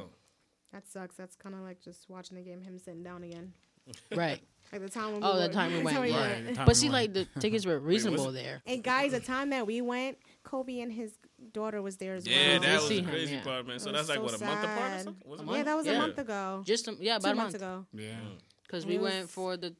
That 0.72 0.88
sucks. 0.88 1.14
That's 1.14 1.36
kind 1.36 1.54
of 1.54 1.60
like 1.60 1.80
just 1.80 2.08
watching 2.08 2.36
the 2.36 2.42
game, 2.42 2.60
him 2.62 2.78
sitting 2.78 3.02
down 3.04 3.22
again. 3.22 3.52
Right. 4.16 4.40
Like 4.72 4.80
the 4.80 4.88
time 4.88 5.12
when 5.12 5.20
we 5.20 5.26
Oh, 5.28 5.34
we 5.34 5.40
the 5.42 5.46
were- 5.48 5.52
time 5.52 5.72
we 5.72 5.82
went, 5.84 5.96
time 5.96 6.06
yeah. 6.06 6.32
Right, 6.32 6.46
the 6.46 6.54
time 6.54 6.64
But 6.64 6.68
we 6.68 6.74
see, 6.74 6.86
won. 6.86 6.92
like 6.94 7.12
the 7.12 7.26
tickets 7.38 7.66
were 7.66 7.78
reasonable 7.78 8.30
it- 8.30 8.32
there. 8.32 8.62
And 8.66 8.82
guys, 8.82 9.12
the 9.12 9.20
time 9.20 9.50
that 9.50 9.66
we 9.66 9.82
went, 9.82 10.16
Kobe 10.42 10.80
and 10.80 10.90
his 10.90 11.12
daughter 11.52 11.82
was 11.82 11.98
there 11.98 12.14
as 12.14 12.26
well. 12.26 12.34
yeah, 12.34 12.52
well. 12.54 12.60
that 12.62 12.74
was 12.76 12.88
see 12.88 12.96
the 12.96 13.02
him, 13.02 13.10
crazy 13.10 13.34
yeah. 13.34 13.42
part, 13.44 13.66
man. 13.66 13.78
So 13.78 13.90
It 13.90 13.92
that's 13.92 14.08
like 14.08 14.16
so 14.16 14.22
what 14.24 14.40
a 14.40 14.44
month 14.44 14.64
apart 14.64 14.78
or 14.78 14.78
sad. 14.96 15.04
something. 15.04 15.30
Was 15.30 15.40
it 15.40 15.42
A 15.42 15.42
a 15.42 15.46
month? 15.46 15.58
Yeah, 15.58 15.62
that 15.64 15.76
was 15.76 15.86
a 15.86 15.98
month 15.98 16.18
ago. 16.18 16.62
Just 16.64 16.88
a, 16.88 16.96
yeah, 16.98 17.18
Two 17.18 17.28
a 17.28 17.34
months 17.34 17.52
month 17.52 17.54
ago. 17.56 17.86
Yeah. 17.92 18.14
because 18.62 18.84
It 18.84 18.88
we 18.88 18.98
was- 18.98 19.12
went 19.12 19.28
for 19.30 19.56
the 19.58 19.68
My 19.68 19.74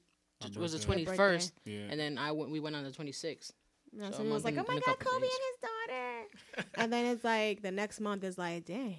it 0.46 0.56
was 0.56 0.72
the 0.72 0.78
birthday. 0.78 0.86
twenty 0.86 1.04
birthday. 1.04 1.16
first, 1.16 1.52
Yeah. 1.64 1.78
and 1.90 1.98
then 2.00 2.18
I 2.18 2.32
went. 2.32 2.50
We 2.50 2.60
went 2.60 2.76
on 2.76 2.84
the 2.84 2.92
twenty 2.92 3.12
sixth. 3.12 3.52
Yeah, 3.92 4.10
So 4.10 4.18
so 4.18 4.24
was 4.24 4.44
like, 4.44 4.56
and- 4.56 4.66
oh 4.68 4.72
my 4.72 4.80
God, 4.84 4.98
Kobe 4.98 5.20
days. 5.20 5.30
and 5.30 5.40
his 5.50 5.70
daughter. 5.70 6.68
and 6.82 6.92
then 6.92 7.06
it's 7.06 7.22
like 7.24 7.62
the 7.62 7.70
next 7.70 8.00
month 8.00 8.24
is 8.24 8.36
like, 8.36 8.64
dang, 8.64 8.96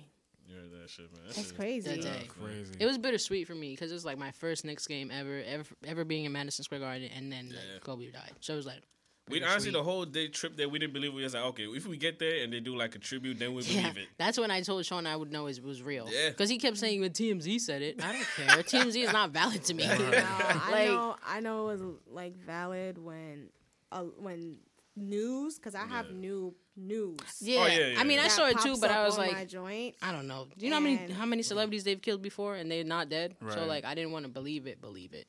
You 0.48 0.56
heard 0.56 0.72
that 0.84 0.90
shit, 0.90 1.12
man. 1.12 1.22
That 1.28 1.36
that's 1.36 1.48
shit- 1.48 1.56
crazy. 1.58 1.90
That 1.90 2.04
Yeah. 2.04 2.28
Crazy. 2.30 2.76
It 2.80 2.86
was 2.86 2.98
bittersweet 2.98 3.46
for 3.48 3.56
me 3.56 3.72
because 3.72 3.92
it 3.92 3.94
was 3.94 4.06
like 4.06 4.18
my 4.18 4.32
first 4.32 4.64
Knicks 4.64 4.88
game 4.88 5.12
ever, 5.12 5.42
ever, 5.46 5.66
ever 5.86 6.06
being 6.06 6.24
in 6.26 6.32
Madison 6.32 6.64
Square 6.64 6.80
Garden, 6.82 7.10
and 7.14 7.30
then 7.32 7.50
like, 7.50 7.82
Kobe 7.82 8.10
died. 8.12 8.32
So 8.40 8.54
it 8.54 8.58
was 8.58 8.66
like, 8.66 8.84
We 9.28 9.40
Pretty 9.40 9.46
honestly 9.52 9.72
sweet. 9.72 9.78
the 9.80 9.84
whole 9.84 10.06
day 10.06 10.28
trip 10.28 10.56
there, 10.56 10.70
we 10.70 10.78
didn't 10.78 10.94
believe 10.94 11.12
it. 11.12 11.16
We 11.16 11.24
was 11.24 11.34
like, 11.34 11.44
okay, 11.46 11.64
if 11.64 11.88
we 11.88 11.98
get 11.98 12.20
there 12.20 12.44
and 12.44 12.54
they 12.54 12.60
do 12.60 12.76
like 12.76 12.94
a 12.94 13.00
tribute, 13.00 13.40
then 13.40 13.56
we 13.56 13.64
Yeah, 13.64 13.82
believe 13.82 13.98
it. 13.98 14.08
that's 14.20 14.38
when 14.38 14.52
I 14.52 14.62
told 14.62 14.86
Sean 14.86 15.08
I 15.08 15.16
would 15.16 15.32
know 15.32 15.48
it 15.48 15.64
was 15.64 15.82
real. 15.82 16.08
Yeah. 16.12 16.30
because 16.30 16.48
he 16.48 16.60
kept 16.60 16.78
saying 16.78 17.02
when 17.02 17.10
TMZ 17.10 17.60
said 17.60 17.82
it. 17.82 18.04
I 18.04 18.12
don't 18.14 18.28
care. 18.36 18.64
TMZ 18.84 19.04
is 19.04 19.12
not 19.12 19.32
valid 19.32 19.64
to 19.64 19.74
me. 19.74 19.88
No, 19.88 19.94
I 19.96 20.68
Like- 20.72 20.88
know. 20.90 21.16
I 21.26 21.40
know 21.40 21.70
it 21.70 21.80
was 21.80 21.82
like 22.08 22.36
valid 22.38 23.00
when, 23.00 23.50
uh, 23.92 24.02
when 24.20 24.60
news 24.96 25.56
because 25.58 25.74
I 25.74 25.86
have 25.88 26.06
Yeah. 26.12 26.18
new 26.18 26.56
news. 26.78 27.18
Yeah. 27.42 27.62
Oh, 27.62 27.66
yeah, 27.66 27.88
yeah, 27.88 28.00
I 28.00 28.04
mean, 28.04 28.20
I 28.20 28.28
saw 28.28 28.46
it 28.48 28.60
too, 28.60 28.78
but 28.80 28.92
I 28.92 29.06
was 29.06 29.18
like, 29.18 29.32
my 29.34 29.46
joint. 29.46 29.96
I 30.04 30.12
don't 30.12 30.28
know. 30.28 30.48
Do 30.56 30.66
you 30.66 30.70
know 30.70 30.78
how 30.78 30.82
many 30.84 31.12
how 31.14 31.26
many 31.26 31.42
celebrities 31.42 31.84
they've 31.84 32.02
killed 32.02 32.22
before 32.22 32.58
and 32.58 32.70
they're 32.72 32.84
not 32.84 33.10
dead? 33.10 33.36
So 33.50 33.66
like, 33.66 33.86
I 33.86 33.96
didn't 33.96 34.12
want 34.12 34.26
to 34.26 34.30
believe 34.32 34.68
it, 34.68 34.82
believe 34.82 35.14
it, 35.14 35.28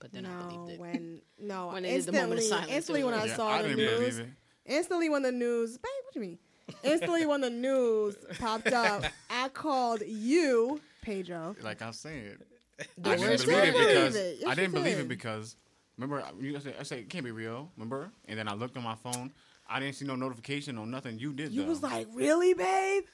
but 0.00 0.12
then 0.12 0.26
I 0.26 0.28
no, 0.30 0.46
believed 0.46 0.70
it. 0.70 0.80
when 0.80 1.20
no, 1.38 1.68
When 1.72 1.82
they 1.82 1.96
did 1.96 2.06
the 2.06 2.12
moment 2.12 2.32
of 2.32 2.38
instantly, 2.38 2.48
silence, 2.48 2.70
instantly 2.72 3.04
when 3.04 3.14
I 3.14 3.26
Yeah, 3.26 3.36
saw 3.36 3.48
I 3.54 3.62
the 3.62 3.76
news, 3.76 4.22
instantly 4.66 5.08
when 5.08 5.22
the 5.22 5.32
news, 5.32 5.78
babe, 5.78 5.90
what 6.04 6.14
do 6.14 6.20
you 6.20 6.26
mean? 6.26 6.38
Instantly 6.84 7.26
when 7.26 7.40
the 7.40 7.50
news 7.50 8.16
popped 8.38 8.72
up, 8.72 9.04
I 9.30 9.48
called 9.48 10.02
you, 10.06 10.80
Pedro. 11.02 11.56
Like 11.62 11.82
I 11.82 11.90
said, 11.92 12.38
The 12.98 13.10
I 13.10 13.16
didn't 13.16 13.46
believe 13.46 13.64
it 13.64 13.78
because 13.78 14.14
Yes, 14.14 14.42
I 14.46 14.54
didn't 14.54 14.72
believe 14.72 14.98
it 14.98 15.08
because 15.08 15.56
remember 15.96 16.22
you 16.40 16.58
said 16.60 16.74
I 16.78 16.82
said 16.82 16.98
it 16.98 17.08
can't 17.10 17.24
be 17.24 17.30
real. 17.30 17.70
Remember, 17.76 18.10
and 18.26 18.38
then 18.38 18.48
I 18.48 18.54
looked 18.54 18.76
on 18.76 18.82
my 18.84 18.94
phone. 18.96 19.32
I 19.70 19.80
didn't 19.80 19.96
see 19.96 20.06
no 20.06 20.16
notification 20.16 20.78
or 20.78 20.86
nothing. 20.86 21.18
You 21.18 21.32
did. 21.32 21.52
You 21.52 21.62
though. 21.62 21.68
was 21.68 21.82
like, 21.82 22.06
really, 22.14 22.54
babe? 22.54 23.04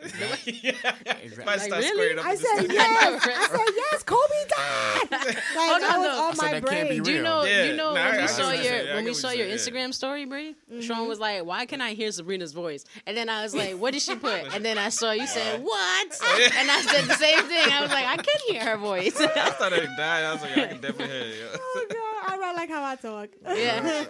yeah, 0.44 0.72
Exactly. 1.22 1.44
Might 1.44 1.46
Like, 1.46 1.60
start 1.60 1.82
really? 1.82 1.88
squaring 1.92 2.18
up 2.18 2.24
I 2.26 2.34
said 2.34 2.72
yes. 2.72 3.26
I 3.26 3.46
said 3.56 3.74
yes. 3.76 4.02
Kobe 4.02 4.20
died. 4.48 5.10
Like 5.10 5.36
Oh, 5.56 5.78
no, 5.80 5.88
that 5.88 5.98
was 5.98 6.06
no. 6.16 6.22
on 6.24 6.36
So 6.36 6.42
my 6.46 6.52
that 6.52 6.66
can't 6.66 6.88
be 6.88 7.00
brain. 7.00 7.02
Do 7.02 7.12
you 7.12 7.22
know? 7.22 7.42
Yeah, 7.44 7.64
you 7.64 7.76
know 7.76 7.88
nah, 7.88 7.94
when 7.94 8.02
I 8.02 8.10
we 8.12 8.16
get 8.18 8.30
saw 8.30 8.50
your 8.50 8.62
saying. 8.62 8.94
When 8.94 9.04
we 9.04 9.14
saw 9.14 9.30
you're 9.30 9.46
your 9.46 9.58
saying, 9.58 9.74
Instagram 9.76 9.94
story, 9.94 10.24
Brady. 10.24 10.56
Sean 10.80 10.98
mm-hmm. 10.98 11.08
was 11.08 11.18
like, 11.20 11.44
"Why 11.44 11.66
can 11.66 11.80
I 11.80 11.94
hear 11.94 12.10
Sabrina's 12.12 12.52
voice?" 12.52 12.84
And 13.06 13.16
then 13.16 13.28
I 13.28 13.42
was 13.42 13.54
like, 13.54 13.76
"What 13.78 13.92
did 13.92 14.02
she 14.02 14.14
put?" 14.16 14.54
And 14.54 14.64
then 14.64 14.78
I 14.78 14.88
saw 14.88 15.10
you 15.12 15.26
said, 15.26 15.62
"What?" 15.62 16.20
And 16.56 16.70
I 16.70 16.82
said 16.82 17.04
the 17.06 17.14
same 17.14 17.42
thing. 17.44 17.72
I 17.72 17.80
was 17.82 17.90
like, 17.90 18.06
"I 18.06 18.16
can 18.16 18.40
hear 18.48 18.64
her 18.64 18.76
voice." 18.78 19.20
I 19.20 19.26
thought 19.50 19.72
it 19.72 19.88
died. 19.96 20.24
I 20.24 20.32
was 20.32 20.42
like, 20.42 20.56
I 20.58 20.66
can 20.68 20.80
definitely 20.80 21.08
hear 21.08 21.22
it. 21.26 21.38
yo. 21.40 21.58
Oh 21.60 21.86
god, 21.90 22.32
I 22.32 22.36
really 22.36 22.56
like 22.56 22.70
how 22.70 22.84
I 22.84 22.96
talk. 22.96 23.28
yeah, 23.46 24.06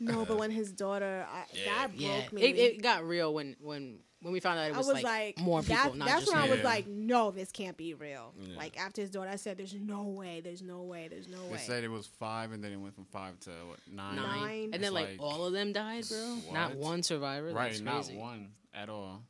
no, 0.00 0.24
but 0.24 0.38
when 0.38 0.50
his 0.50 0.70
daughter, 0.72 1.26
I, 1.30 1.44
Yeah. 1.52 1.64
that 1.64 1.88
broke 1.88 2.00
yeah. 2.00 2.22
me. 2.32 2.42
It, 2.42 2.56
it 2.76 2.82
got 2.82 3.04
real 3.04 3.34
when 3.34 3.56
when 3.60 3.98
when 4.20 4.32
we 4.32 4.40
found 4.40 4.58
out 4.58 4.68
it 4.70 4.74
I 4.74 4.78
was, 4.78 4.86
was 4.86 4.94
like, 4.96 5.04
like, 5.04 5.38
more 5.38 5.60
people, 5.62 5.76
that- 5.76 5.96
not 5.96 6.08
that's 6.08 6.20
just 6.22 6.32
when 6.34 6.42
I 6.42 6.48
was 6.50 6.62
like, 6.64 6.86
no, 6.88 7.30
this 7.30 7.52
can't 7.52 7.76
be 7.76 7.94
real. 7.94 8.32
Yeah. 8.40 8.56
Like 8.56 8.78
after 8.78 9.00
his 9.00 9.10
daughter, 9.10 9.30
I 9.30 9.36
said, 9.36 9.56
there's 9.58 9.74
no 9.74 10.02
way, 10.04 10.40
there's 10.42 10.62
no 10.62 10.82
way, 10.82 11.08
there's 11.08 11.28
no 11.28 11.38
They 11.38 11.44
way. 11.44 11.52
They 11.52 11.58
said 11.62 11.84
it 11.84 11.90
was 11.90 12.06
five, 12.06 12.52
and 12.52 12.62
then 12.62 12.72
it 12.72 12.76
went 12.76 12.94
from 12.94 13.04
five 13.06 13.38
to 13.40 13.50
what 13.68 13.78
nine. 13.90 14.16
nine, 14.16 14.40
Nine. 14.40 14.70
and 14.72 14.82
then 14.82 14.92
like, 14.92 15.10
like, 15.10 15.16
all 15.20 15.44
of 15.44 15.52
them 15.52 15.72
died, 15.72 16.04
bro. 16.08 16.38
Not 16.52 16.74
one 16.76 17.02
survivor. 17.02 17.52
Right, 17.52 17.70
That's 17.70 17.80
not 17.80 18.06
one 18.12 18.48
at 18.74 18.88
all. 18.88 19.22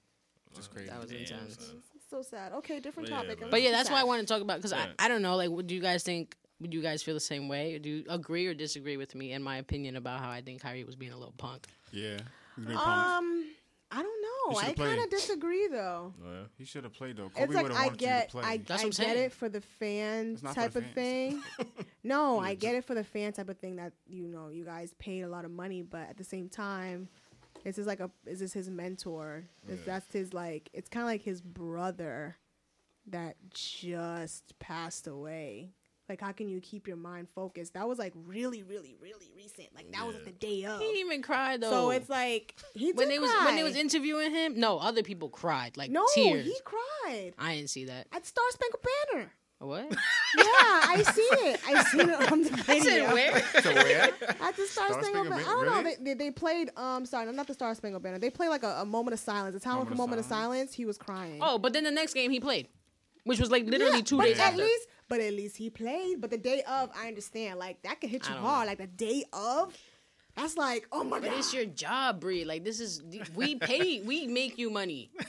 Just 0.57 0.71
crazy. 0.73 0.88
That 0.88 1.00
was 1.00 1.11
Damn, 1.11 1.21
intense. 1.21 1.57
son. 1.59 1.83
So 2.11 2.23
sad. 2.23 2.52
Okay, 2.54 2.80
different 2.80 3.11
But 3.11 3.16
topic. 3.16 3.40
man. 3.42 3.50
But 3.50 3.61
yeah, 3.61 3.71
that's 3.71 3.88
Sad. 3.90 3.95
why 3.97 4.00
I 4.00 4.04
want 4.04 4.23
to 4.23 4.26
talk 4.26 4.40
about 4.40 4.57
because 4.57 4.73
Yeah. 4.73 4.87
I, 4.99 5.04
I 5.04 5.09
don't 5.09 5.21
know. 5.21 5.37
Like, 5.37 5.50
would 5.50 5.66
do 5.66 5.75
you 5.75 5.80
guys 5.83 6.02
think? 6.02 6.35
Would 6.61 6.73
you 6.73 6.80
guys 6.80 7.02
feel 7.02 7.12
the 7.14 7.21
same 7.21 7.49
way? 7.49 7.78
Do 7.78 7.88
you 7.90 8.04
agree 8.09 8.47
or 8.47 8.54
disagree 8.54 8.97
with 8.97 9.14
me 9.14 9.33
in 9.33 9.42
my 9.42 9.59
opinion 9.59 9.95
about 9.95 10.18
how 10.21 10.30
I 10.30 10.40
think 10.40 10.62
Kyrie 10.62 10.83
was 10.85 10.97
being 10.97 11.12
a 11.12 11.16
little 11.18 11.35
punk? 11.37 11.66
Yeah, 11.92 12.16
he's. 12.57 12.66
Um, 12.75 13.45
I 13.90 14.02
don't 14.02 14.18
know. 14.52 14.59
I 14.59 14.73
kind 14.73 15.00
of 15.00 15.11
disagree 15.11 15.67
though. 15.69 16.12
Oh, 16.25 16.31
yeah. 16.33 16.38
He 16.57 16.64
should 16.64 16.85
have 16.85 16.93
played 16.93 17.17
though. 17.17 17.28
Kobe 17.31 17.45
It's 17.45 17.55
like 17.55 17.62
would 17.64 17.73
have 17.73 17.81
I 17.81 17.85
wanted 17.87 17.99
get, 17.99 18.23
you 18.23 18.26
to 18.26 18.31
play. 18.33 18.43
I, 18.45 18.50
I 18.52 18.57
get 18.59 18.95
saying. 18.95 19.19
it 19.19 19.33
for 19.33 19.49
the 19.49 19.61
fan 19.61 20.33
It's 20.35 20.43
not 20.43 20.55
for 20.55 20.61
type 20.61 20.73
the 20.73 20.78
of 20.81 20.85
fans. 20.87 20.95
thing. 21.59 21.67
no, 22.05 22.40
Yeah, 22.40 22.49
I 22.49 22.55
get 22.55 22.75
it 22.75 22.85
for 22.85 22.95
the 22.95 23.05
fan 23.05 23.33
type 23.33 23.49
of 23.49 23.59
thing 23.59 23.76
that 23.76 23.93
you 24.07 24.26
know 24.28 24.49
you 24.49 24.64
guys 24.64 24.95
paid 24.99 25.23
a 25.23 25.28
lot 25.28 25.45
of 25.45 25.50
money, 25.50 25.83
but 25.83 26.09
at 26.09 26.17
the 26.17 26.25
same 26.25 26.49
time, 26.49 27.09
this 27.64 27.78
is 27.78 27.87
like 27.87 28.00
a 28.00 28.11
is 28.26 28.40
this 28.40 28.52
his 28.52 28.71
mentor? 28.71 29.45
Is 29.69 29.78
Yeah. 29.81 29.85
that's 29.87 30.12
his 30.12 30.33
like 30.33 30.71
it's 30.73 30.88
kind 30.88 31.02
of 31.02 31.09
like 31.09 31.23
his 31.23 31.40
brother 31.43 32.37
that 33.09 33.37
just 33.50 34.59
passed 34.59 35.07
away. 35.07 35.71
Like, 36.09 36.21
how 36.21 36.33
can 36.33 36.49
you 36.49 36.61
keep 36.61 36.87
your 36.88 36.97
mind 36.97 37.29
focused? 37.35 37.75
That 37.75 37.87
was 37.88 37.99
like 37.99 38.12
really, 38.27 38.62
really, 38.62 38.95
really 39.00 39.31
recent. 39.37 39.69
Like 39.75 39.91
that 39.93 40.07
was 40.07 40.15
like 40.15 40.25
the 40.25 40.31
day 40.33 40.65
of. 40.65 40.81
He 40.81 40.87
didn't 40.87 41.00
even 41.07 41.23
cry 41.23 41.57
though. 41.57 41.71
So 41.71 41.91
it's 41.91 42.09
like 42.09 42.55
he 42.75 42.93
when 42.93 43.09
did 43.09 43.15
they 43.17 43.19
was 43.19 43.31
when 43.45 43.57
they 43.57 43.62
was 43.62 43.77
interviewing 43.77 44.31
him. 44.31 44.59
No, 44.59 44.79
other 44.79 45.03
people 45.03 45.29
cried 45.29 45.77
like 45.77 45.91
no, 45.91 46.05
tears. 46.15 46.45
he 46.47 46.57
cried 46.65 47.33
I 47.38 47.57
didn't 47.57 47.71
see 47.71 47.85
that. 47.87 48.07
at 48.12 48.27
Star 48.27 48.45
Spangled 48.50 48.85
Banner. 49.12 49.33
What? 49.61 49.91
Yeah, 50.37 50.45
I 50.45 51.03
seen 51.03 51.27
it. 51.53 51.61
I 51.67 51.83
seen 51.85 52.09
it 52.11 52.31
on 52.33 52.43
the 52.43 52.50
video. 52.50 52.65
I 52.75 52.81
said 52.81 53.12
where? 53.15 53.43
so 53.62 53.73
where? 53.75 54.11
At 54.43 54.57
the 54.57 54.67
Star, 54.67 54.88
Star 54.88 55.03
Spangled 55.03 55.27
Spangled 55.27 55.29
Banner. 55.31 55.43
I 55.43 55.45
don't 55.47 55.67
know. 55.67 55.77
Really? 55.83 55.97
They, 55.97 56.05
they, 56.05 56.15
they 56.15 56.31
played. 56.31 56.71
Um, 56.77 57.07
sorry, 57.07 57.33
not 57.33 57.47
the 57.47 57.55
Star 57.55 57.75
Spangled 57.75 58.03
Banner. 58.03 58.19
They 58.19 58.29
played 58.31 58.50
like 58.50 58.62
a, 58.62 58.77
a 58.81 58.85
moment 58.85 59.15
of 59.15 59.21
silence. 59.21 59.57
A 59.57 59.61
time 59.61 59.73
Moment 59.75 59.88
for 59.88 59.93
of 59.95 59.99
moment 59.99 60.21
of 60.21 60.27
silence? 60.27 60.45
silence, 60.53 60.75
he 60.75 60.85
was 60.85 60.99
crying. 60.99 61.38
Oh, 61.43 61.59
but 61.59 61.73
then 61.73 61.85
the 61.85 61.91
next 61.91 62.12
game 62.15 62.31
he 62.31 62.41
played, 62.41 62.69
which 63.25 63.41
was 63.41 63.50
like 63.50 63.65
literally 63.65 63.97
Yeah, 63.97 64.03
two 64.03 64.19
but 64.19 64.25
days 64.27 64.38
at 64.38 64.49
after. 64.53 64.59
least, 64.62 64.87
but 65.09 65.21
at 65.21 65.33
least 65.33 65.57
he 65.57 65.71
played. 65.71 66.21
But 66.21 66.31
the 66.31 66.38
day 66.38 66.62
of, 66.69 66.91
I 66.97 67.09
understand. 67.09 67.59
Like 67.59 67.83
that 67.83 68.00
could 68.00 68.11
hit 68.11 68.29
you 68.29 68.35
hard. 68.35 68.67
know. 68.67 68.71
Like 68.71 68.79
the 68.79 68.87
day 68.87 69.25
of, 69.33 69.77
that's 70.37 70.57
like, 70.57 70.87
oh 70.93 71.03
my 71.05 71.19
But 71.19 71.31
god. 71.31 71.38
it's 71.38 71.53
your 71.53 71.65
job, 71.65 72.21
Bree. 72.21 72.45
Like 72.45 72.65
this 72.65 72.79
is 72.81 73.03
we 73.35 73.57
pay, 73.57 74.00
we 74.03 74.27
make 74.27 74.59
you 74.59 74.71
money. 74.71 75.11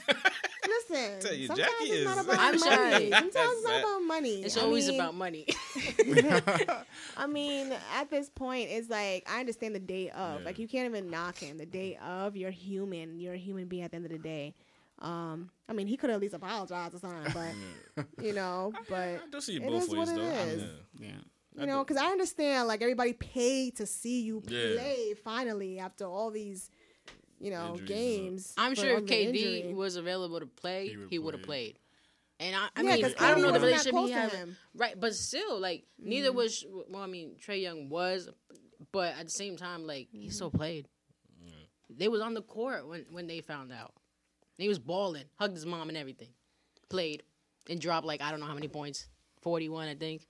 Listen, 0.68 1.20
Tell 1.20 1.34
you, 1.34 1.48
sometimes 1.48 1.70
Jackie 1.80 1.92
it's 1.92 2.06
not 2.06 2.18
is- 2.20 2.26
about 2.26 2.40
I'm 2.40 2.60
money. 2.60 2.60
sorry. 2.60 3.10
Sometimes 3.12 3.34
it's 3.34 3.64
not 3.68 3.80
about 3.80 4.00
money. 4.04 4.42
It's 4.44 4.58
I 4.58 4.62
always 4.62 4.88
mean, 4.88 5.00
about 5.00 5.16
money. 5.16 5.48
I 7.18 7.26
mean, 7.28 7.74
at 7.96 8.10
this 8.12 8.30
point, 8.30 8.70
it's 8.70 8.90
like 8.90 9.28
I 9.30 9.40
understand 9.40 9.74
the 9.76 9.80
day 9.80 10.10
of. 10.10 10.40
Yeah. 10.42 10.46
Like 10.46 10.60
you 10.60 10.68
can't 10.68 10.86
even 10.88 11.10
knock 11.10 11.38
him. 11.40 11.58
The 11.58 11.66
day 11.66 11.98
of, 12.06 12.36
you're 12.36 12.52
human. 12.52 13.20
You're 13.20 13.34
a 13.34 13.38
human 13.38 13.66
being 13.68 13.84
at 13.84 13.92
the 13.92 13.96
end 13.98 14.06
of 14.06 14.12
the 14.12 14.18
day. 14.20 14.54
Um, 15.02 15.50
I 15.68 15.74
mean, 15.74 15.88
he 15.88 15.96
could 15.98 16.10
at 16.10 16.20
least 16.20 16.34
apologize 16.34 16.94
or 16.94 17.00
something, 17.00 17.32
but 17.34 18.06
you 18.24 18.34
know, 18.34 18.74
but 18.90 18.98
I 18.98 19.20
do 19.32 19.40
see 19.42 19.56
it 19.58 19.62
both 19.62 19.84
is 19.84 19.90
ways 19.90 20.08
what 20.08 20.10
it 20.10 20.16
though. 20.16 20.44
is. 20.46 20.62
Yeah. 21.00 21.08
Yeah. 21.08 21.62
you 21.62 21.66
know, 21.68 21.84
because 21.84 21.98
I 21.98 22.08
understand 22.08 22.68
like 22.68 22.82
everybody 22.82 23.14
paid 23.14 23.78
to 23.78 23.86
see 23.86 24.22
you 24.22 24.42
Yeah. 24.48 24.74
play 24.76 25.14
finally 25.24 25.80
after 25.80 26.06
all 26.06 26.32
these, 26.32 26.70
you 27.40 27.50
know, 27.52 27.72
Injuries 27.72 27.88
games. 27.88 28.54
I'm 28.58 28.76
sure 28.76 28.98
if 28.98 29.06
KD 29.06 29.28
injury. 29.28 29.74
was 29.74 29.96
available 29.96 30.40
to 30.42 30.46
play, 30.48 30.88
He 30.90 30.98
would've 30.98 31.10
he 31.12 31.20
would 31.20 31.34
have 31.36 31.44
played. 31.44 31.76
played. 31.76 31.80
And 32.42 32.56
I, 32.56 32.68
I 32.76 32.84
Yeah, 32.84 32.96
mean, 32.96 33.04
'cause 33.04 33.16
I 33.20 33.32
don't 33.32 33.40
KD 33.40 33.42
know 33.44 33.52
the 33.52 33.60
relationship 33.60 33.92
close 33.94 34.08
he 34.10 34.14
had, 34.14 34.50
right? 34.76 35.00
But 35.00 35.16
still, 35.16 35.60
like 35.60 35.86
Mm-hmm. 36.00 36.10
neither 36.10 36.32
was. 36.34 36.66
Well, 36.90 37.02
I 37.04 37.08
mean, 37.08 37.36
Trae 37.46 37.62
Young 37.62 37.90
was, 37.90 38.30
but 38.92 39.14
at 39.18 39.26
the 39.26 39.32
same 39.32 39.56
time, 39.58 39.86
like 39.88 40.08
he 40.12 40.20
Mm-hmm. 40.20 40.30
still 40.30 40.52
played. 40.52 40.88
They 41.90 42.08
was 42.08 42.22
on 42.22 42.34
the 42.36 42.42
court 42.44 42.88
when 42.88 43.06
when 43.12 43.28
they 43.28 43.42
found 43.42 43.72
out. 43.72 43.94
He 44.60 44.68
was 44.68 44.80
balling, 44.80 45.26
hugged 45.36 45.56
his 45.56 45.66
mom 45.66 45.90
and 45.90 45.98
everything, 45.98 46.30
played, 46.90 47.24
and 47.70 47.80
dropped 47.80 48.06
like 48.06 48.22
I 48.22 48.32
don't 48.32 48.40
know 48.40 48.46
how 48.46 48.54
many 48.54 48.68
points, 48.68 49.08
forty 49.42 49.70
one, 49.70 49.88
I 49.88 49.96
think. 49.96 50.28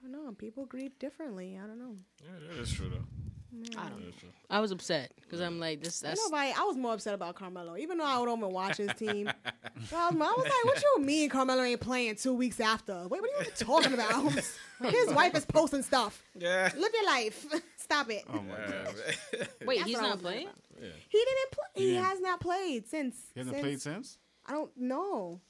I 0.00 0.10
don't 0.10 0.12
know. 0.12 0.32
People 0.32 0.66
grieve 0.66 0.98
differently. 0.98 1.58
I 1.62 1.66
don't 1.66 1.78
know. 1.78 1.96
Yeah, 2.24 2.48
that 2.48 2.60
is 2.60 2.72
true 2.72 2.88
though. 2.88 3.21
I 3.76 3.88
don't. 3.88 4.00
Know. 4.00 4.12
I 4.50 4.60
was 4.60 4.70
upset 4.70 5.12
because 5.20 5.40
I'm 5.40 5.58
like 5.60 5.82
this. 5.82 6.02
You 6.02 6.08
That's 6.08 6.30
know, 6.30 6.36
like, 6.36 6.58
I 6.58 6.64
was 6.64 6.76
more 6.76 6.94
upset 6.94 7.14
about 7.14 7.34
Carmelo, 7.34 7.76
even 7.76 7.98
though 7.98 8.04
I 8.04 8.14
don't 8.24 8.38
even 8.38 8.50
watch 8.50 8.76
his 8.78 8.92
team. 8.94 9.30
But 9.90 9.96
I 9.98 10.10
was, 10.10 10.16
I 10.20 10.32
was 10.36 10.44
like, 10.44 10.64
"What 10.64 10.82
you 10.82 11.02
mean 11.04 11.28
Carmelo 11.28 11.62
ain't 11.62 11.80
playing 11.80 12.14
two 12.14 12.34
weeks 12.34 12.60
after? 12.60 13.06
Wait, 13.08 13.20
what 13.20 13.30
are 13.40 13.44
you 13.44 13.50
talking 13.56 13.94
about? 13.94 14.32
his 14.82 15.08
wife 15.12 15.34
is 15.34 15.44
posting 15.44 15.82
stuff. 15.82 16.22
Yeah. 16.38 16.70
Live 16.76 16.92
your 16.94 17.06
life. 17.06 17.44
Stop 17.78 18.08
it. 18.10 18.22
Oh 18.32 18.40
my 18.42 18.54
god. 18.56 18.94
wait, 19.66 19.78
That's 19.78 19.88
he's 19.88 19.96
what 19.96 20.04
I 20.04 20.08
not 20.08 20.12
was 20.18 20.22
playing. 20.22 20.48
yeah. 20.80 20.88
He 21.08 21.18
didn't 21.18 21.50
play. 21.50 21.64
He, 21.74 21.82
He 21.82 21.90
didn't- 21.94 22.04
has 22.04 22.20
not 22.20 22.40
played 22.40 22.86
since. 22.88 23.16
He 23.34 23.40
hasn't 23.40 23.56
since- 23.56 23.62
played 23.64 23.80
since. 23.82 24.18
I 24.46 24.52
don't 24.52 24.70
know. 24.76 25.40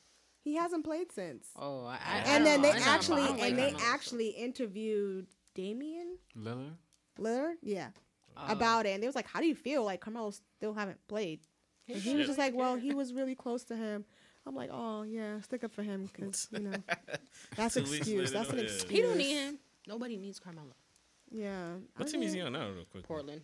He 0.42 0.54
hasn't 0.56 0.84
played 0.84 1.12
since. 1.12 1.46
Oh, 1.56 1.84
I, 1.84 1.92
I, 1.92 1.96
I 1.96 2.18
and 2.36 2.46
then 2.46 2.62
don't 2.62 2.62
they 2.62 2.68
know. 2.70 2.74
I 2.76 2.78
don't 2.78 2.88
actually 2.88 3.16
know. 3.22 3.24
I 3.24 3.28
don't 3.28 3.38
like 3.40 3.50
and 3.50 3.58
they 3.58 3.62
Carmelo, 3.72 3.78
so- 3.86 3.94
actually 3.94 4.28
interviewed 4.30 5.26
Damian 5.54 6.16
Lillard. 6.38 6.76
Lillard, 7.18 7.54
yeah, 7.62 7.88
Oh. 8.36 8.46
about 8.52 8.86
it. 8.86 8.90
And 8.90 9.02
they 9.02 9.06
was 9.06 9.14
like, 9.16 9.26
"How 9.26 9.40
do 9.40 9.46
you 9.46 9.54
feel? 9.54 9.84
Like 9.84 10.00
Carmelo 10.00 10.30
still 10.30 10.74
haven't 10.74 10.98
played?" 11.08 11.40
And 11.88 11.98
he 11.98 12.14
was 12.14 12.26
just 12.26 12.38
like, 12.38 12.54
"Well, 12.54 12.76
he 12.76 12.94
was 12.94 13.12
really 13.12 13.34
close 13.34 13.64
to 13.64 13.76
him." 13.76 14.04
I'm 14.46 14.54
like, 14.56 14.70
"Oh 14.72 15.02
yeah, 15.02 15.40
stick 15.40 15.62
up 15.64 15.72
for 15.72 15.82
him 15.82 16.08
because 16.12 16.48
you 16.52 16.60
know 16.60 16.72
that's 17.56 17.74
Two 17.74 17.80
excuse. 17.82 18.32
That's 18.32 18.50
an 18.50 18.58
excuse." 18.60 18.90
He 18.90 19.02
don't 19.02 19.16
need 19.18 19.34
him. 19.36 19.58
Nobody 19.86 20.16
needs 20.16 20.38
Carmelo. 20.40 20.72
Yeah. 21.30 21.74
What 21.96 22.08
I 22.08 22.10
team 22.10 22.22
is 22.22 22.32
mean, 22.32 22.40
he 22.42 22.46
on 22.46 22.52
now, 22.52 22.68
real 22.70 22.84
quick? 22.90 23.04
Portland, 23.04 23.42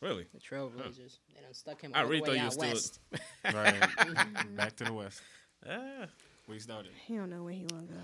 Really? 0.00 0.26
the 0.34 0.40
Trailblazers. 0.40 1.18
They 1.34 1.40
done 1.40 1.54
stuck 1.54 1.80
him 1.80 1.92
I 1.94 2.00
all 2.02 2.06
really 2.06 2.20
the 2.20 2.26
thought 2.26 2.30
way 2.32 2.36
you 2.38 2.42
out 2.42 2.72
was 2.72 2.84
still- 2.84 3.18
west. 3.18 3.24
Right. 3.54 4.56
Back 4.56 4.76
to 4.76 4.84
the 4.84 4.92
west. 4.92 5.20
Ah, 5.68 6.06
Where 6.46 6.54
he 6.54 6.58
started. 6.60 6.90
He 7.06 7.14
don't 7.16 7.30
know 7.30 7.44
where 7.44 7.52
he 7.52 7.64
want 7.70 7.88
to 7.88 7.94
go. 7.94 8.00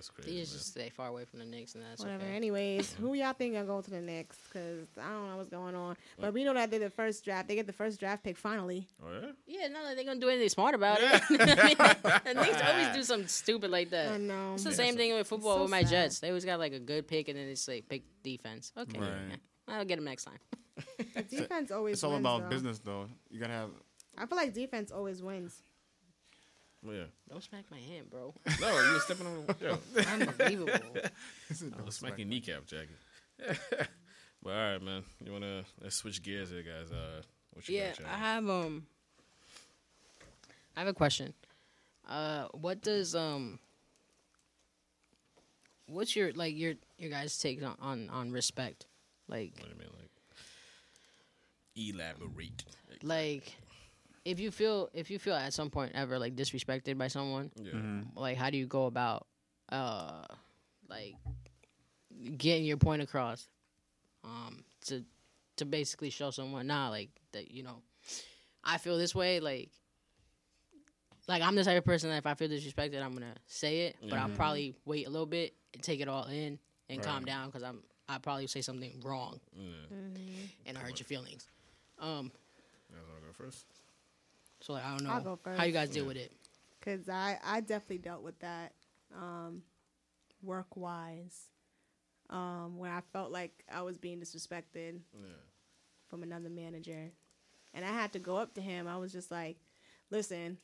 That's 0.00 0.08
crazy. 0.08 0.30
He 0.30 0.36
man. 0.38 0.46
stay 0.46 0.88
far 0.88 1.08
away 1.08 1.24
from 1.26 1.40
the 1.40 1.44
Knicks, 1.44 1.74
and 1.74 1.84
that's 1.84 2.00
Whatever. 2.02 2.24
okay. 2.24 2.34
Anyways, 2.34 2.94
who 2.94 3.12
y'all 3.12 3.34
think 3.34 3.54
are 3.56 3.64
going 3.64 3.82
to 3.82 3.90
the 3.90 4.00
Knicks? 4.00 4.38
Because 4.48 4.88
I 4.98 5.10
don't 5.10 5.28
know 5.28 5.36
what's 5.36 5.50
going 5.50 5.74
on. 5.74 5.96
But 6.18 6.32
we 6.32 6.42
know 6.44 6.54
that 6.54 6.70
they're 6.70 6.80
the 6.80 6.88
first 6.90 7.22
draft. 7.24 7.48
They 7.48 7.54
get 7.54 7.66
the 7.66 7.72
first 7.74 8.00
draft 8.00 8.24
pick 8.24 8.38
finally. 8.38 8.88
Oh 9.04 9.08
yeah. 9.12 9.28
Yeah, 9.46 9.68
not 9.68 9.84
that 9.84 9.96
they're 9.96 10.04
gonna 10.06 10.18
do 10.20 10.28
anything 10.30 10.48
smart 10.48 10.74
about 10.74 10.98
it. 11.02 11.22
the 11.28 12.34
Knicks 12.34 12.62
always 12.70 12.88
do 12.96 13.02
something 13.02 13.28
stupid 13.28 13.70
like 13.70 13.90
that. 13.90 14.08
I 14.08 14.12
that. 14.12 14.20
know. 14.20 14.54
It's 14.54 14.64
the 14.64 14.70
Yeah, 14.70 14.76
same 14.76 14.96
thing 14.96 15.12
with 15.14 15.26
football 15.26 15.56
so 15.56 15.62
with 15.62 15.70
my 15.70 15.82
sad. 15.82 15.90
Jets. 15.90 16.20
They 16.20 16.28
always 16.28 16.44
got 16.46 16.58
like 16.58 16.72
a 16.72 16.80
good 16.80 17.06
pick, 17.06 17.28
and 17.28 17.38
then 17.38 17.48
it's 17.48 17.68
like 17.68 17.88
pick 17.88 18.02
defense. 18.22 18.72
Okay, 18.78 18.98
Right. 18.98 19.08
man. 19.10 19.38
I'll 19.68 19.84
get 19.84 19.96
them 19.96 20.04
next 20.06 20.24
time. 20.24 20.38
Defense 21.30 21.70
always. 21.70 21.94
It's 21.94 22.04
all 22.04 22.10
wins, 22.12 22.20
about 22.22 22.42
though. 22.42 22.48
business, 22.48 22.78
though. 22.80 23.06
You 23.30 23.38
gotta 23.38 23.52
have. 23.52 23.70
I 24.18 24.26
feel 24.26 24.36
like 24.36 24.52
defense 24.54 24.90
always 24.90 25.22
wins. 25.22 25.62
Well, 26.82 26.96
yeah. 26.96 27.04
Don't 27.28 27.42
smack 27.42 27.64
my 27.70 27.78
hand, 27.78 28.10
bro. 28.10 28.34
No, 28.60 28.80
you 28.80 28.92
were 28.94 29.00
stepping 29.00 29.26
on. 29.26 29.44
Yo, 29.60 29.78
Unbelievable. 30.12 30.72
I 30.98 31.82
was 31.84 31.96
smacking 31.96 32.28
kneecap, 32.28 32.66
Jackie. 32.66 32.88
but 34.42 34.50
all 34.50 34.72
right, 34.72 34.82
man. 34.82 35.02
You 35.24 35.32
wanna 35.32 35.64
let's 35.82 35.96
switch 35.96 36.22
gears 36.22 36.50
here, 36.50 36.62
guys. 36.62 36.90
Uh, 36.90 37.22
what 37.52 37.68
you 37.68 37.76
yeah, 37.76 37.88
got, 37.88 37.96
Jackie? 37.98 38.08
I 38.10 38.16
have 38.18 38.48
um, 38.48 38.86
I 40.76 40.80
have 40.80 40.88
a 40.88 40.94
question. 40.94 41.34
Uh, 42.08 42.46
what 42.52 42.80
does 42.80 43.14
um, 43.14 43.58
what's 45.86 46.16
your 46.16 46.32
like 46.32 46.56
your 46.56 46.74
your 46.98 47.10
guys' 47.10 47.36
take 47.38 47.62
on 47.62 47.76
on, 47.80 48.08
on 48.10 48.32
respect? 48.32 48.86
Like 49.28 49.52
What 49.58 49.64
do 49.64 49.74
you 49.74 49.78
mean, 49.78 49.88
like 49.98 50.10
elaborate? 51.76 52.64
like 53.02 53.54
if 54.24 54.38
you 54.40 54.50
feel 54.50 54.88
if 54.92 55.10
you 55.10 55.18
feel 55.18 55.34
at 55.34 55.52
some 55.52 55.70
point 55.70 55.92
ever 55.94 56.18
like 56.18 56.36
disrespected 56.36 56.96
by 56.98 57.08
someone, 57.08 57.50
Yeah. 57.56 58.02
like 58.16 58.36
how 58.36 58.50
do 58.50 58.58
you 58.58 58.66
go 58.66 58.86
about 58.86 59.26
uh 59.70 60.24
like 60.88 61.14
getting 62.36 62.64
your 62.64 62.76
point 62.76 63.02
across 63.02 63.48
um 64.24 64.64
to 64.86 65.04
to 65.56 65.64
basically 65.64 66.10
show 66.10 66.30
someone 66.30 66.66
nah 66.66 66.88
like 66.90 67.10
that 67.32 67.50
you 67.50 67.62
know 67.62 67.82
I 68.64 68.78
feel 68.78 68.98
this 68.98 69.14
way 69.14 69.40
like 69.40 69.70
like 71.28 71.42
I'm 71.42 71.54
the 71.54 71.64
type 71.64 71.78
of 71.78 71.84
person 71.84 72.10
that 72.10 72.16
if 72.18 72.26
I 72.26 72.34
feel 72.34 72.48
disrespected 72.48 73.02
I'm 73.02 73.12
gonna 73.14 73.34
say 73.46 73.82
it 73.82 73.96
but 74.08 74.18
I'll 74.18 74.28
probably 74.30 74.74
wait 74.84 75.06
a 75.06 75.10
little 75.10 75.26
bit 75.26 75.54
and 75.74 75.82
take 75.82 76.00
it 76.00 76.08
all 76.08 76.24
in 76.26 76.58
and 76.88 77.02
calm 77.02 77.24
down 77.24 77.46
because 77.46 77.62
I'm 77.62 77.82
I 78.08 78.18
probably 78.18 78.48
say 78.48 78.60
something 78.60 79.00
wrong 79.04 79.38
Yeah. 79.54 79.96
and 80.66 80.76
I 80.76 80.80
hurt 80.80 80.98
your 80.98 81.06
feelings 81.06 81.46
um 82.00 82.32
You 82.90 82.96
guys 82.96 83.04
wanna 83.08 83.20
go 83.26 83.32
first? 83.44 83.66
So 84.60 84.72
like 84.74 84.84
I 84.84 84.90
don't 84.96 85.04
know 85.04 85.10
I'll 85.10 85.20
go 85.22 85.38
how 85.44 85.64
you 85.64 85.72
first. 85.72 85.74
guys 85.74 85.88
deal 85.90 86.06
with 86.06 86.16
it 86.16 86.32
Cause 86.82 87.08
I 87.10 87.38
I 87.44 87.60
definitely 87.60 87.98
dealt 87.98 88.22
with 88.22 88.38
that, 88.40 88.72
um, 89.14 89.62
work 90.42 90.76
wise, 90.76 91.44
um, 92.30 92.78
where 92.78 92.90
I 92.90 93.02
felt 93.12 93.30
like 93.30 93.64
I 93.70 93.82
was 93.82 93.98
being 93.98 94.18
disrespected 94.18 95.00
Yeah. 95.12 95.28
from 96.08 96.22
another 96.22 96.48
manager, 96.48 97.10
and 97.74 97.84
I 97.84 97.88
had 97.88 98.14
to 98.14 98.18
go 98.18 98.36
up 98.38 98.54
to 98.54 98.62
him. 98.62 98.86
I 98.88 98.96
was 98.96 99.12
just 99.12 99.30
like, 99.30 99.58
"Listen, 100.10 100.56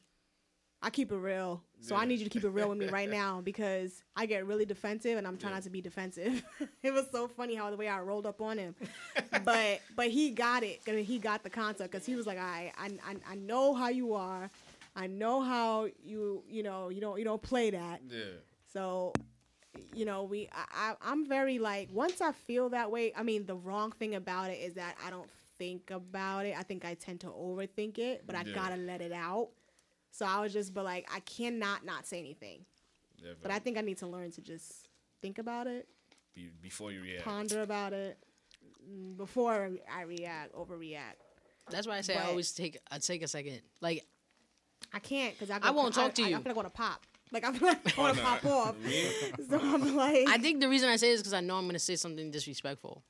I 0.86 0.90
keep 0.90 1.10
it 1.10 1.16
real, 1.16 1.62
so 1.80 1.96
I 1.96 2.04
need 2.04 2.20
you 2.20 2.24
to 2.26 2.30
keep 2.30 2.44
it 2.44 2.50
real 2.50 2.68
with 2.68 2.78
me 2.78 2.86
right 2.86 3.10
now 3.22 3.40
because 3.40 4.04
I 4.14 4.26
get 4.26 4.46
really 4.46 4.64
defensive, 4.64 5.18
and 5.18 5.26
I'm 5.26 5.36
trying 5.36 5.50
Yeah. 5.50 5.56
not 5.56 5.64
to 5.64 5.70
be 5.70 5.80
defensive." 5.80 6.44
it 6.82 6.92
was 6.92 7.06
so 7.10 7.26
funny 7.26 7.56
how 7.56 7.70
the 7.70 7.76
way 7.76 7.88
I 7.88 7.98
rolled 8.00 8.24
up 8.24 8.40
on 8.40 8.56
him, 8.56 8.76
but 9.44 9.80
but 9.96 10.08
he 10.10 10.30
got 10.30 10.62
it. 10.62 10.80
I 10.86 10.92
mean, 10.92 11.04
He 11.04 11.18
got 11.18 11.42
the 11.42 11.50
concept 11.50 11.90
because 11.90 12.06
he 12.06 12.14
was 12.14 12.24
like, 12.26 12.38
"I 12.38 12.72
I 12.78 12.86
I 13.10 13.16
I 13.32 13.34
know 13.34 13.74
how 13.74 13.88
you 13.88 14.14
are." 14.14 14.48
I 14.94 15.08
know 15.08 15.42
how 15.42 15.88
you 16.02 16.44
you 16.48 16.62
know 16.62 16.88
you 16.88 17.00
don't 17.00 17.18
you 17.18 17.24
don't 17.24 17.42
play 17.42 17.70
that. 17.70 18.00
Yeah. 18.08 18.38
So, 18.72 19.12
you 19.94 20.04
know, 20.04 20.22
we 20.22 20.48
I, 20.52 20.92
I 20.92 20.94
I'm 21.02 21.26
very 21.28 21.58
like 21.58 21.88
once 21.92 22.20
I 22.20 22.30
feel 22.32 22.68
that 22.70 22.90
way. 22.92 23.12
I 23.16 23.22
mean, 23.24 23.44
the 23.44 23.56
wrong 23.56 23.90
thing 23.92 24.14
about 24.14 24.50
it 24.50 24.58
is 24.60 24.74
that 24.74 24.94
I 25.04 25.10
don't 25.10 25.28
think 25.58 25.90
about 25.90 26.46
it. 26.46 26.54
I 26.56 26.62
think 26.62 26.84
I 26.84 26.94
tend 26.94 27.20
to 27.22 27.26
overthink 27.26 27.98
it, 27.98 28.22
but 28.26 28.36
I 28.36 28.44
Yeah. 28.46 28.54
gotta 28.54 28.76
let 28.76 29.00
it 29.02 29.12
out. 29.12 29.48
So 30.16 30.24
I 30.24 30.40
was 30.40 30.52
just, 30.52 30.72
but 30.72 30.84
like 30.84 31.06
I 31.14 31.20
cannot 31.20 31.84
not 31.84 32.06
say 32.06 32.18
anything. 32.18 32.64
yeah 33.22 33.32
But 33.42 33.50
I 33.50 33.58
think 33.58 33.76
I 33.76 33.82
need 33.82 33.98
to 33.98 34.06
learn 34.06 34.30
to 34.32 34.40
just 34.40 34.88
think 35.20 35.38
about 35.38 35.66
it, 35.66 35.86
be, 36.34 36.48
before 36.62 36.90
you 36.90 37.02
react. 37.02 37.24
ponder 37.24 37.60
about 37.62 37.92
it 37.92 38.16
mm, 38.90 39.16
before 39.16 39.70
I 39.92 40.02
react, 40.02 40.54
overreact. 40.54 41.20
that's 41.70 41.86
why 41.86 41.98
I 41.98 42.00
say 42.00 42.16
I 42.16 42.24
always 42.30 42.52
take 42.52 42.78
I 42.90 42.98
take 42.98 43.22
a 43.22 43.28
second 43.28 43.60
like 43.82 44.04
I 44.94 45.00
can't 45.00 45.34
because 45.38 45.50
I, 45.50 45.58
I 45.62 45.70
won't 45.70 45.92
talk 45.94 46.14
to 46.14 46.22
I, 46.22 46.28
you. 46.28 46.36
I 46.36 46.38
feel 46.38 46.48
like 46.50 46.56
I 46.56 46.60
want 46.62 46.68
to 46.68 46.78
pop. 46.78 47.02
Like 47.32 47.44
I 47.44 47.52
feel 47.52 47.68
like 47.68 47.98
I 47.98 48.00
want 48.04 48.16
to 48.16 48.22
pop 48.22 48.44
off. 48.46 48.74
So 49.50 49.58
I'm 49.60 49.96
like, 49.96 50.28
I 50.28 50.38
think 50.38 50.60
the 50.60 50.68
reason 50.68 50.88
I 50.88 50.96
say 50.96 51.08
this 51.10 51.16
is 51.16 51.22
because 51.22 51.34
I 51.34 51.40
know 51.40 51.56
I'm 51.56 51.66
gonna 51.66 51.78
say 51.78 51.96
something 51.96 52.30
disrespectful. 52.30 53.02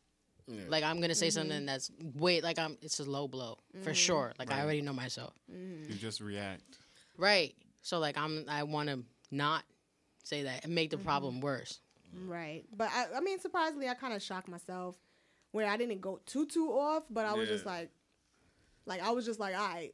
Yeah. 0.48 0.62
Like 0.68 0.82
I'm 0.84 1.00
gonna 1.00 1.14
say 1.14 1.28
Mm-hmm. 1.28 1.34
something 1.38 1.66
that's 1.66 1.90
wait, 2.14 2.42
like 2.42 2.58
I'm 2.58 2.78
it's 2.82 2.98
a 2.98 3.04
low 3.04 3.28
blow 3.28 3.58
for 3.82 3.94
sure. 3.94 4.32
Like 4.40 4.50
I 4.50 4.62
already 4.62 4.80
know 4.82 4.92
myself, 4.92 5.34
Mm-hmm. 5.52 5.92
You 5.92 5.98
just 5.98 6.20
react. 6.20 6.78
Right? 7.18 7.54
So 7.82 7.98
like 7.98 8.16
I'm 8.18 8.44
I 8.48 8.62
want 8.64 8.88
to 8.88 9.02
not 9.30 9.64
say 10.24 10.42
that 10.44 10.64
and 10.64 10.74
make 10.74 10.90
the 10.90 10.96
Mm-hmm. 10.96 11.06
problem 11.06 11.40
worse. 11.40 11.80
Right. 12.26 12.64
But 12.76 12.88
I, 12.92 13.06
I 13.16 13.20
mean, 13.20 13.38
surprisingly, 13.40 13.88
I 13.88 13.94
kind 13.94 14.14
of 14.14 14.22
shocked 14.22 14.48
myself 14.48 14.96
where 15.52 15.66
I 15.68 15.76
didn't 15.76 16.00
go 16.00 16.20
too 16.26 16.46
too 16.46 16.70
off, 16.70 17.04
but 17.10 17.26
I 17.26 17.34
was 17.34 17.48
just 17.48 17.66
like, 17.66 17.90
like 18.86 19.02
I 19.02 19.10
was 19.10 19.24
just 19.24 19.38
like, 19.40 19.54
all 19.54 19.68
right, 19.68 19.92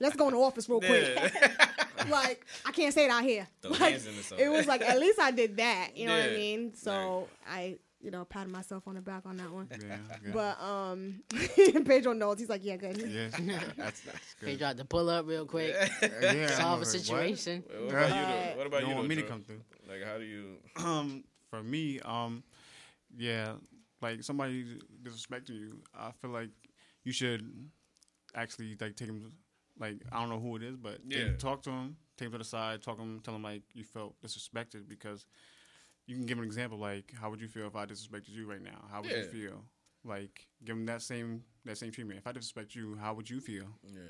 let's 0.00 0.16
go 0.16 0.28
in 0.28 0.34
the 0.34 0.40
office 0.40 0.68
real 0.68 0.80
quick. 0.80 1.32
like 2.08 2.44
I 2.66 2.72
can't 2.72 2.92
say 2.94 3.04
it 3.04 3.10
out 3.10 3.22
here. 3.24 3.46
Like 3.64 3.78
hands 3.78 4.06
in 4.06 4.18
or 4.18 4.22
something. 4.22 4.46
it 4.46 4.50
was 4.50 4.66
like 4.66 4.82
at 4.82 4.98
least 4.98 5.18
I 5.20 5.30
did 5.30 5.56
that. 5.58 5.90
You 5.96 6.06
know 6.06 6.12
what 6.12 6.22
I 6.22 6.34
mean? 6.34 6.74
So 6.74 7.28
I, 7.48 7.78
you 8.02 8.10
know, 8.10 8.24
patted 8.24 8.50
myself 8.52 8.86
on 8.88 8.94
the 8.96 9.00
back 9.00 9.24
on 9.26 9.36
that 9.38 9.50
one. 9.50 9.68
Yeah. 9.70 9.96
yeah. 10.26 10.32
But 10.32 10.60
um, 10.62 11.22
Pedro 11.86 12.12
knows. 12.12 12.38
He's 12.38 12.48
like, 12.48 12.64
yeah, 12.64 12.76
good. 12.76 12.96
yeah, 12.98 13.28
that's, 13.76 14.00
that's 14.00 14.34
They 14.40 14.52
good. 14.52 14.58
tried 14.58 14.76
to 14.78 14.84
pull 14.84 15.08
up 15.08 15.26
real 15.26 15.46
quick, 15.46 15.74
yeah, 16.22 16.46
solve 16.48 16.58
I'm 16.58 16.64
a 16.64 16.68
like, 16.68 16.78
what? 16.78 16.86
situation. 16.86 17.64
What 17.68 17.78
about 17.78 17.90
you? 17.90 17.96
Right. 17.96 18.50
Though? 18.52 18.58
What 18.58 18.66
about 18.66 18.80
You 18.82 18.88
you? 18.88 18.94
want 18.94 19.04
though, 19.04 19.14
me 19.14 19.22
to 19.22 19.28
come 19.28 19.42
through. 19.42 19.60
Like, 19.88 20.02
how 20.04 20.18
do 20.18 20.24
you? 20.24 20.56
Um, 20.84 21.24
for 21.50 21.62
me, 21.62 22.00
um, 22.00 22.42
yeah, 23.16 23.52
like 24.00 24.22
somebody 24.22 24.78
disrespecting 25.02 25.50
you, 25.50 25.82
I 25.96 26.10
feel 26.20 26.30
like 26.30 26.50
you 27.04 27.12
should 27.12 27.42
actually 28.34 28.76
like 28.80 28.96
take 28.96 29.08
him, 29.08 29.32
like 29.78 29.96
I 30.10 30.20
don't 30.20 30.30
know 30.30 30.40
who 30.40 30.56
it 30.56 30.62
is, 30.62 30.76
but 30.76 30.98
Yeah. 31.06 31.36
talk 31.38 31.62
to 31.64 31.70
him, 31.70 31.96
take 32.16 32.26
him 32.26 32.32
to 32.32 32.38
the 32.38 32.44
side, 32.44 32.82
talk 32.82 32.96
to 32.96 33.02
him, 33.02 33.20
tell 33.20 33.34
him 33.34 33.42
like 33.42 33.62
you 33.74 33.84
felt 33.84 34.14
disrespected 34.22 34.88
because 34.88 35.26
you 36.06 36.16
can 36.16 36.26
give 36.26 36.38
an 36.38 36.44
example 36.44 36.78
like 36.78 37.12
how 37.20 37.30
would 37.30 37.40
you 37.40 37.48
feel 37.48 37.66
if 37.66 37.76
I 37.76 37.86
disrespected 37.86 38.30
you 38.30 38.46
right 38.48 38.62
now? 38.62 38.84
How 38.90 39.02
would 39.02 39.10
you 39.10 39.24
feel? 39.24 39.64
Like 40.04 40.46
give 40.64 40.76
him 40.76 40.86
that 40.86 41.02
same 41.02 41.44
that 41.64 41.78
same 41.78 41.92
treatment. 41.92 42.18
If 42.18 42.26
I 42.26 42.32
disrespect 42.32 42.74
you, 42.74 42.96
how 43.00 43.14
would 43.14 43.30
you 43.30 43.40
feel? 43.40 43.66
Yeah. 43.84 44.00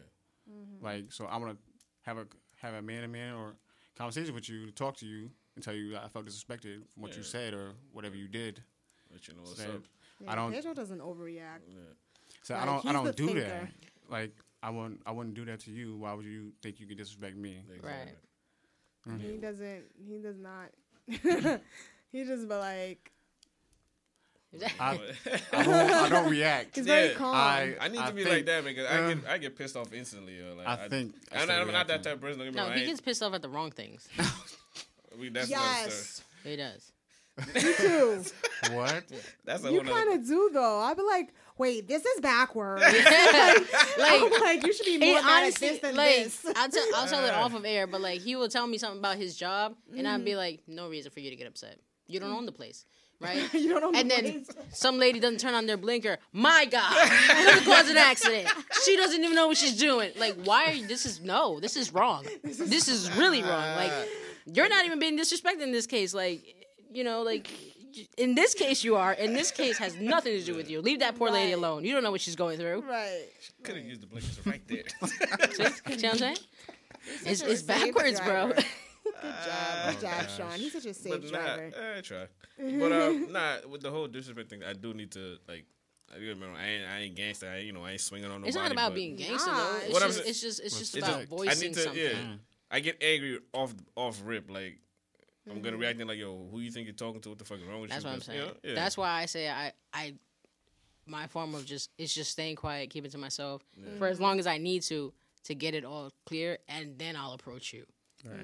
Mm-hmm. 0.50 0.85
Like 0.85 1.12
so, 1.12 1.26
I 1.26 1.37
want 1.37 1.52
to 1.52 1.59
have 2.02 2.16
a 2.18 2.26
have 2.61 2.74
a 2.74 2.83
man 2.83 3.02
to 3.02 3.09
man 3.09 3.35
or 3.35 3.55
conversation 3.96 4.35
with 4.35 4.48
you 4.48 4.64
to 4.66 4.72
talk 4.72 4.96
to 4.98 5.07
you 5.07 5.31
and 5.55 5.62
tell 5.62 5.74
you 5.74 5.90
that 5.92 6.02
I 6.05 6.09
felt 6.09 6.24
disrespected 6.24 6.76
from 6.92 7.02
what 7.02 7.14
you 7.16 7.22
said 7.22 7.52
or 7.52 7.72
whatever 7.92 8.16
you 8.16 8.26
did. 8.26 8.62
Let 9.12 9.28
you 9.28 9.35
know 9.35 9.40
what's 9.42 9.62
So, 9.62 9.68
up. 9.70 9.83
I 10.26 10.35
don't- 10.35 10.52
Pedro 10.52 10.72
doesn't 10.72 11.00
overreact. 11.00 11.68
Yeah. 11.68 11.76
So 12.42 12.55
Like, 12.55 12.62
I 12.62 12.66
don't 12.66 12.87
I 12.87 12.92
don't 12.92 13.16
do 13.16 13.26
thinker. 13.26 13.40
that. 13.42 13.68
Like 14.09 14.33
I 14.62 14.70
wouldn't 14.70 15.02
I 15.05 15.11
wouldn't 15.12 15.35
do 15.35 15.44
that 15.44 15.61
to 15.61 15.70
you. 15.70 15.98
Why 15.98 16.14
would 16.14 16.24
you 16.24 16.52
think 16.62 16.81
you 16.81 16.87
could 16.87 16.96
disrespect 16.96 17.37
me? 17.37 17.62
Exactly. 17.74 18.12
Mm-hmm. 19.09 19.18
He 19.31 19.37
doesn't. 19.37 19.83
He 20.09 20.18
does 20.18 20.38
not. 20.38 20.70
he 22.12 22.24
just 22.24 22.48
be 22.48 22.54
like. 22.54 23.08
I, 24.78 25.00
I, 25.50 25.62
don't, 25.64 25.74
I 25.74 26.08
don't 26.10 26.30
react. 26.30 26.76
He's 26.76 26.84
very 26.84 27.08
Yeah, 27.08 27.14
calm. 27.14 27.34
I 27.34 27.74
I 27.80 27.88
need 27.88 28.04
to 28.04 28.12
be 28.12 28.22
think- 28.22 28.34
like 28.34 28.46
that 28.46 28.64
because 28.64 28.86
I 28.86 28.96
get 28.96 29.12
um, 29.12 29.24
I 29.26 29.38
get 29.38 29.56
pissed 29.56 29.76
off 29.76 29.94
instantly. 29.94 30.38
Yo. 30.38 30.54
Like, 30.54 30.66
I 30.66 30.88
think 30.88 31.14
I 31.32 31.40
I'm, 31.40 31.48
not, 31.48 31.60
I'm 31.62 31.72
not 31.72 31.88
that 31.88 32.02
type 32.02 32.14
of 32.14 32.20
person. 32.20 32.38
Don't 32.40 32.52
get 32.52 32.54
me 32.62 32.68
No, 32.68 32.74
he 32.76 32.84
gets 32.84 33.00
pissed 33.00 33.22
off 33.22 33.32
at 33.32 33.40
the 33.40 33.48
wrong 33.48 33.70
things. 33.70 34.06
we, 35.18 35.30
that's 35.30 35.48
another 35.48 35.64
yes, 35.64 36.22
He 36.44 36.56
does. 36.56 36.92
me 37.54 37.72
too. 37.78 38.22
What? 38.72 39.04
That's 39.46 39.64
a 39.64 39.72
you 39.72 39.80
kind 39.80 40.12
of 40.12 40.26
do 40.26 40.50
though. 40.52 40.80
I'd 40.80 40.98
be 40.98 41.02
like, 41.02 41.32
wait, 41.58 41.86
this 41.88 42.04
is 42.04 42.20
backwards. 42.20 42.82
like 42.82 42.96
I'm 43.98 44.40
like, 44.40 44.66
you 44.66 44.72
should 44.72 44.86
be 44.86 44.98
he 44.98 45.12
more 45.12 45.22
mad 45.22 45.44
at 45.48 45.54
this 45.54 45.78
than 45.80 45.96
like 45.96 46.24
this. 46.24 46.44
I'll 46.56 46.68
tell 46.68 46.84
I'll 46.94 47.06
tell 47.08 47.24
it 47.24 47.34
off 47.34 47.54
of 47.54 47.64
air, 47.64 47.86
but 47.86 48.00
like 48.00 48.20
he 48.20 48.36
will 48.36 48.48
tell 48.48 48.66
me 48.66 48.78
something 48.78 48.98
about 48.98 49.16
his 49.16 49.36
job, 49.36 49.74
and 49.96 50.06
I'd 50.08 50.20
Mm. 50.20 50.24
be 50.24 50.36
like, 50.36 50.60
no 50.66 50.88
reason 50.88 51.10
for 51.12 51.20
you 51.20 51.30
to 51.30 51.36
get 51.36 51.46
upset. 51.46 51.78
You 52.06 52.20
don't 52.20 52.32
own 52.32 52.44
the 52.46 52.52
place, 52.52 52.84
right? 53.20 53.52
you 53.54 53.68
don't 53.70 53.80
know. 53.80 53.98
and 53.98 54.10
the 54.10 54.14
then 54.14 54.44
place. 54.44 54.48
some 54.72 54.98
lady 54.98 55.18
doesn't 55.20 55.38
turn 55.40 55.54
on 55.54 55.66
their 55.66 55.76
blinker. 55.78 56.18
My 56.32 56.64
God, 56.66 56.92
could 57.54 57.64
cause 57.64 57.88
an 57.88 57.96
accident. 57.96 58.48
She 58.84 58.96
doesn't 58.96 59.22
even 59.22 59.34
know 59.34 59.46
what 59.46 59.56
she's 59.56 59.76
doing. 59.76 60.10
Like, 60.18 60.34
why 60.44 60.66
are 60.66 60.72
you? 60.72 60.86
This 60.86 61.06
is 61.06 61.20
no. 61.20 61.58
This 61.60 61.76
is 61.76 61.92
wrong. 61.94 62.26
This 62.42 62.88
is 62.88 63.10
really 63.16 63.42
wrong. 63.42 63.76
Like, 63.76 63.92
you're 64.46 64.68
not 64.68 64.84
even 64.84 64.98
being 64.98 65.16
disrespected 65.18 65.62
in 65.62 65.72
this 65.72 65.86
case. 65.86 66.12
Like, 66.12 66.42
you 66.92 67.04
know, 67.04 67.22
like. 67.22 67.48
In 68.16 68.35
this 68.35 68.55
case, 68.55 68.83
you 68.85 68.96
are. 68.96 69.12
In 69.12 69.33
this 69.35 69.50
case, 69.50 69.78
has 69.78 69.96
nothing 69.96 70.38
to 70.38 70.44
do 70.44 70.55
with 70.55 70.70
you. 70.70 70.81
Leave 70.81 71.00
that 71.00 71.16
poor 71.16 71.31
lady 71.31 71.52
alone. 71.52 71.85
You 71.85 71.92
don't 71.92 72.02
know 72.02 72.11
what 72.11 72.20
she's 72.20 72.37
going 72.37 72.59
through. 72.59 72.83
right. 72.88 73.28
She 73.40 73.52
Could 73.62 73.76
have 73.76 73.85
used 73.85 74.02
the 74.02 74.07
blinkers 74.07 74.38
right 74.46 74.62
there. 74.68 74.83
See, 75.52 75.64
see 75.64 75.64
what 75.64 76.05
I'm 76.05 76.18
saying? 76.18 76.37
It's, 77.26 77.42
it's 77.42 77.61
safe 77.64 77.66
backwards, 77.66 78.20
bro. 78.20 78.52
Good 78.52 78.64
job. 79.22 79.90
Good 79.90 80.00
job, 80.00 80.20
gosh. 80.22 80.37
Sean. 80.37 80.52
He's 80.52 80.72
such 80.72 80.87
a 80.87 80.94
safe 80.94 81.12
but 81.12 81.24
nah, 81.24 81.28
driver. 81.57 81.72
I 81.96 82.00
try. 82.00 82.26
But 82.78 82.92
um, 82.92 83.33
nah, 83.33 83.57
with 83.68 83.81
the 83.83 83.90
whole 83.90 84.07
disrespect 84.07 84.50
thing, 84.50 84.62
I 84.62 84.72
do 84.74 84.94
need 84.94 85.11
to 85.12 85.38
like. 85.48 85.64
I 86.14 86.18
remember, 86.18 86.55
I 86.57 86.66
ain't, 86.68 86.85
I 86.87 86.98
ain't 87.00 87.14
gangster. 87.16 87.48
I, 87.48 87.57
ain't, 87.57 87.66
you 87.66 87.72
know, 87.72 87.83
I 87.85 87.92
ain't 87.92 88.00
swinging 88.00 88.26
on 88.31 88.42
nobody. 88.42 88.48
It's 88.48 88.57
not 88.57 88.70
about 88.70 88.94
being 88.94 89.16
gangster 89.16 89.50
Nah, 89.50 89.57
though. 89.57 89.78
It's 89.87 89.98
just, 90.00 90.26
it's 90.28 90.40
just, 90.42 90.61
it's 90.61 90.78
just 90.78 90.96
It's 90.96 91.07
about 91.09 91.20
just- 91.20 91.31
voicing 91.31 91.50
I 91.50 91.55
need 91.68 91.74
to, 91.74 91.81
something. 91.81 92.02
yeah. 92.02 92.35
I 92.70 92.81
get 92.81 93.02
angry 93.02 93.38
off 93.55 93.74
off 93.96 94.20
rip. 94.24 94.50
Like 94.50 94.78
I'm 95.50 95.61
gonna 95.61 95.72
Mm-hmm. 95.72 95.81
react 95.81 96.00
in 96.00 96.07
like, 96.09 96.18
yo, 96.18 96.46
who 96.50 96.61
you 96.61 96.70
think 96.70 96.87
you're 96.87 96.94
talking 96.94 97.20
to? 97.22 97.31
What 97.31 97.38
the 97.38 97.44
fuck 97.44 97.59
is 97.59 97.64
wrong 97.64 97.81
with 97.81 97.90
you? 97.90 97.94
That's 97.94 98.05
you? 98.05 98.09
what 98.11 98.14
I'm 98.14 98.20
saying. 98.22 98.38
you 98.40 98.46
know, 98.46 98.52
yeah. 98.62 98.74
That's 98.74 98.96
why 98.96 99.11
I 99.11 99.26
say 99.26 99.48
I, 99.48 99.72
I, 99.92 100.14
my 101.07 101.26
form 101.26 101.55
of 101.55 101.66
just 101.66 101.90
it's 101.98 102.14
just 102.14 102.31
staying 102.31 102.57
quiet, 102.57 102.90
keeping 102.90 103.11
to 103.11 103.18
myself 103.18 103.62
for 103.98 104.07
as 104.07 104.20
long 104.20 104.38
as 104.38 104.46
I 104.46 104.59
need 104.59 104.83
to 104.85 105.12
to 105.44 105.55
get 105.55 105.74
it 105.74 105.85
all 105.85 106.12
clear, 106.26 106.59
and 106.68 106.96
then 106.98 107.16
I'll 107.16 107.33
approach 107.33 107.72
you. 107.72 107.85
Right. 108.24 108.38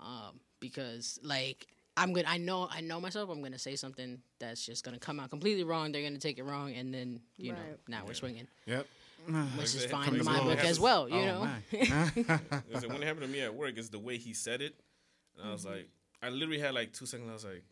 Um, 0.00 0.40
because 0.58 1.18
like 1.22 1.68
I'm 1.96 2.12
gonna, 2.12 2.26
I 2.28 2.38
know, 2.38 2.68
I 2.70 2.80
know 2.80 3.00
myself. 3.00 3.30
I'm 3.30 3.40
gonna 3.42 3.58
say 3.58 3.76
something 3.76 4.20
that's 4.40 4.66
just 4.66 4.84
gonna 4.84 4.98
come 4.98 5.20
out 5.20 5.30
completely 5.30 5.62
wrong. 5.62 5.92
They're 5.92 6.02
gonna 6.02 6.18
take 6.18 6.38
it 6.38 6.42
wrong, 6.44 6.72
and 6.74 6.92
then 6.92 7.20
you 7.38 7.52
know 7.52 7.58
Right. 7.58 7.78
now 7.88 8.02
we're 8.04 8.14
swinging, 8.14 8.48
Yep. 8.66 8.86
which 9.56 9.74
is 9.76 9.86
fine 9.86 10.12
in 10.14 10.24
my 10.24 10.40
book 10.42 10.58
it 10.58 10.64
as 10.64 10.80
well. 10.80 11.08
You 11.08 11.16
Oh, 11.20 11.24
know, 11.24 11.44
man. 11.44 11.62
Because 11.70 12.86
when 12.88 13.00
it 13.02 13.06
happened 13.06 13.22
to 13.26 13.28
me 13.28 13.40
at 13.42 13.54
work, 13.54 13.74
it's 13.78 13.90
the 13.90 13.98
way 14.00 14.18
he 14.18 14.34
said 14.34 14.60
it. 14.60 14.74
And 15.38 15.48
I 15.48 15.52
was 15.52 15.64
like, 15.64 15.88
I 16.22 16.30
literally 16.30 16.58
had 16.58 16.74
like 16.74 16.92
two 16.92 17.06
seconds. 17.06 17.28
I 17.30 17.32
was 17.32 17.44
like, 17.44 17.64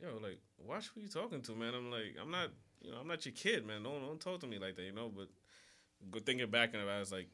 yo, 0.00 0.18
like, 0.22 0.38
watch 0.58 0.90
who 0.94 1.00
you 1.00 1.08
talking 1.08 1.40
to, 1.42 1.52
man. 1.54 1.74
I'm 1.74 1.90
like, 1.90 2.16
I'm 2.20 2.30
not, 2.30 2.50
you 2.82 2.90
know, 2.90 2.98
I'm 3.00 3.08
not 3.08 3.24
your 3.24 3.34
kid, 3.34 3.66
man. 3.66 3.82
Don't 3.82 4.00
don't 4.00 4.20
talk 4.20 4.40
to 4.40 4.46
me 4.46 4.58
like 4.58 4.76
that, 4.76 4.82
you 4.82 4.92
know. 4.92 5.10
But 5.14 5.28
go 6.10 6.18
thinking 6.20 6.50
back 6.50 6.74
and 6.74 6.88
I 6.88 7.00
was 7.00 7.12
like, 7.12 7.28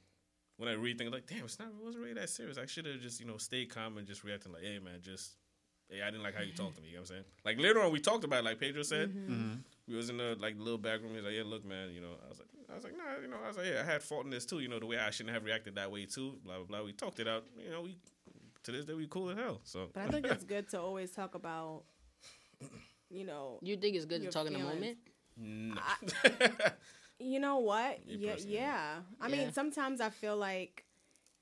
when 0.56 0.68
I 0.68 0.74
read 0.74 0.98
things, 0.98 1.12
like, 1.12 1.26
damn, 1.26 1.44
it's 1.44 1.58
not, 1.58 1.68
it 1.68 1.84
wasn't 1.84 2.02
really 2.02 2.14
that 2.14 2.30
serious. 2.30 2.58
I 2.58 2.66
should 2.66 2.86
have 2.86 3.00
just, 3.00 3.20
you 3.20 3.26
know, 3.26 3.36
stayed 3.38 3.70
calm 3.70 3.98
and 3.98 4.06
just 4.06 4.24
reacting 4.24 4.52
like, 4.52 4.62
hey, 4.62 4.78
man, 4.78 5.00
just. 5.02 5.36
Hey, 5.90 6.00
I 6.00 6.06
didn't 6.06 6.22
like 6.22 6.34
how 6.34 6.42
you 6.42 6.54
talked 6.54 6.76
to 6.76 6.82
me. 6.82 6.88
You 6.88 6.94
know 6.94 7.00
what 7.02 7.10
I'm 7.10 7.16
saying? 7.16 7.24
Like 7.44 7.60
later 7.60 7.82
on, 7.82 7.92
we 7.92 8.00
talked 8.00 8.24
about 8.24 8.38
it, 8.38 8.44
like 8.46 8.58
Pedro 8.58 8.82
said. 8.82 9.10
Mm-hmm. 9.10 9.32
Mm-hmm. 9.32 9.54
We 9.86 9.96
was 9.96 10.08
in 10.08 10.16
the 10.16 10.34
like 10.40 10.56
little 10.58 10.78
back 10.78 11.02
room. 11.02 11.12
He's 11.14 11.22
like, 11.22 11.34
"Yeah, 11.34 11.42
look, 11.44 11.62
man. 11.62 11.90
You 11.90 12.00
know." 12.00 12.16
I 12.24 12.28
was 12.30 12.38
like, 12.38 12.48
"I 12.72 12.74
was 12.74 12.84
like, 12.84 12.96
nah. 12.96 13.20
You 13.20 13.28
know, 13.28 13.36
I 13.44 13.48
was 13.48 13.58
like, 13.58 13.66
yeah, 13.66 13.82
I 13.82 13.84
had 13.84 14.02
fault 14.02 14.24
in 14.24 14.30
this 14.30 14.46
too. 14.46 14.60
You 14.60 14.68
know, 14.68 14.78
the 14.78 14.86
way 14.86 14.96
I 14.96 15.10
shouldn't 15.10 15.34
have 15.34 15.44
reacted 15.44 15.74
that 15.74 15.90
way 15.92 16.06
too. 16.06 16.38
Blah 16.42 16.56
blah 16.56 16.64
blah. 16.64 16.82
We 16.84 16.94
talked 16.94 17.20
it 17.20 17.28
out. 17.28 17.44
You 17.62 17.70
know, 17.70 17.82
we 17.82 17.98
to 18.64 18.72
this 18.72 18.84
day 18.84 18.94
we 18.94 19.06
cool 19.06 19.30
as 19.30 19.36
hell. 19.38 19.60
So 19.64 19.88
But 19.92 20.04
I 20.04 20.08
think 20.08 20.26
it's 20.26 20.44
good 20.54 20.68
to 20.70 20.80
always 20.80 21.10
talk 21.10 21.34
about, 21.34 21.84
you 23.10 23.24
know, 23.24 23.58
you 23.62 23.76
think 23.76 23.96
it's 23.96 24.04
good 24.06 24.18
to 24.18 24.22
Your 24.24 24.32
talk 24.32 24.46
in 24.46 24.52
the 24.54 24.58
feelings. 24.58 24.96
moment? 25.36 25.76
Nah. 26.26 26.60
you 27.18 27.40
know 27.40 27.58
what? 27.58 28.06
Me 28.06 28.14
Yeah, 28.16 28.36
yeah. 28.46 29.00
I 29.20 29.28
Yeah. 29.28 29.32
mean, 29.36 29.52
sometimes 29.52 30.00
I 30.00 30.10
feel 30.10 30.36
like 30.36 30.84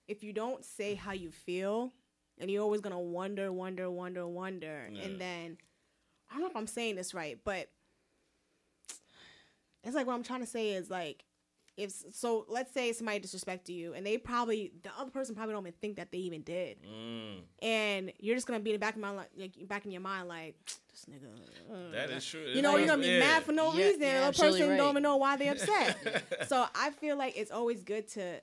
if 0.08 0.22
you 0.22 0.32
don't 0.32 0.64
say 0.64 0.94
how 0.94 1.12
you 1.12 1.30
feel, 1.30 1.92
and 2.38 2.50
you're 2.50 2.62
always 2.62 2.80
gonna 2.80 2.98
wonder, 2.98 3.52
wonder, 3.52 3.90
wonder, 3.90 4.26
wonder, 4.26 4.88
Yeah. 4.92 5.02
and 5.02 5.20
then 5.20 5.58
I 6.30 6.34
don't 6.34 6.42
know 6.42 6.48
if 6.50 6.56
I'm 6.56 6.66
saying 6.66 6.96
this 6.96 7.14
right, 7.14 7.38
but 7.44 7.68
it's 9.84 9.94
like 9.94 10.06
what 10.06 10.14
I'm 10.14 10.22
trying 10.22 10.40
to 10.40 10.46
say 10.46 10.70
is 10.72 10.90
like 10.90 11.24
if 11.76 11.92
so 12.12 12.44
let's 12.48 12.72
say 12.72 12.92
somebody 12.92 13.20
disrespected 13.20 13.70
you 13.70 13.94
and 13.94 14.04
they 14.06 14.18
probably 14.18 14.72
the 14.82 14.90
other 14.98 15.10
person 15.10 15.34
probably 15.34 15.54
don't 15.54 15.62
even 15.64 15.72
think 15.80 15.96
that 15.96 16.10
they 16.12 16.18
even 16.18 16.42
did 16.42 16.76
mm, 16.82 17.40
and 17.62 18.12
you're 18.18 18.34
just 18.36 18.46
gonna 18.46 18.60
be 18.60 18.70
in 18.70 18.74
the 18.74 18.78
back 18.78 18.94
of 18.94 19.00
my 19.00 19.10
li- 19.10 19.24
like 19.36 19.68
back 19.68 19.84
in 19.86 19.90
your 19.90 20.00
mind 20.02 20.28
like 20.28 20.54
this 20.90 21.06
nigga 21.10 21.28
uh, 21.72 21.90
that 21.92 22.10
is 22.10 22.26
true. 22.26 22.44
you 22.52 22.60
know, 22.60 22.76
you're 22.76 22.86
gonna 22.86 23.00
be 23.00 23.08
Yeah. 23.08 23.18
mad 23.18 23.44
for 23.44 23.52
no 23.52 23.72
Yeah, 23.72 23.86
reason. 23.86 24.00
you're 24.02 24.10
the 24.20 24.26
absolutely 24.26 24.60
person 24.60 24.76
don't 24.76 24.90
even 24.90 25.02
know 25.02 25.16
why 25.16 25.36
they're 25.36 25.52
upset. 25.52 25.96
so 26.48 26.66
I 26.74 26.90
feel 26.90 27.16
like 27.16 27.34
it's 27.38 27.50
always 27.50 27.82
good 27.84 28.08
to 28.08 28.40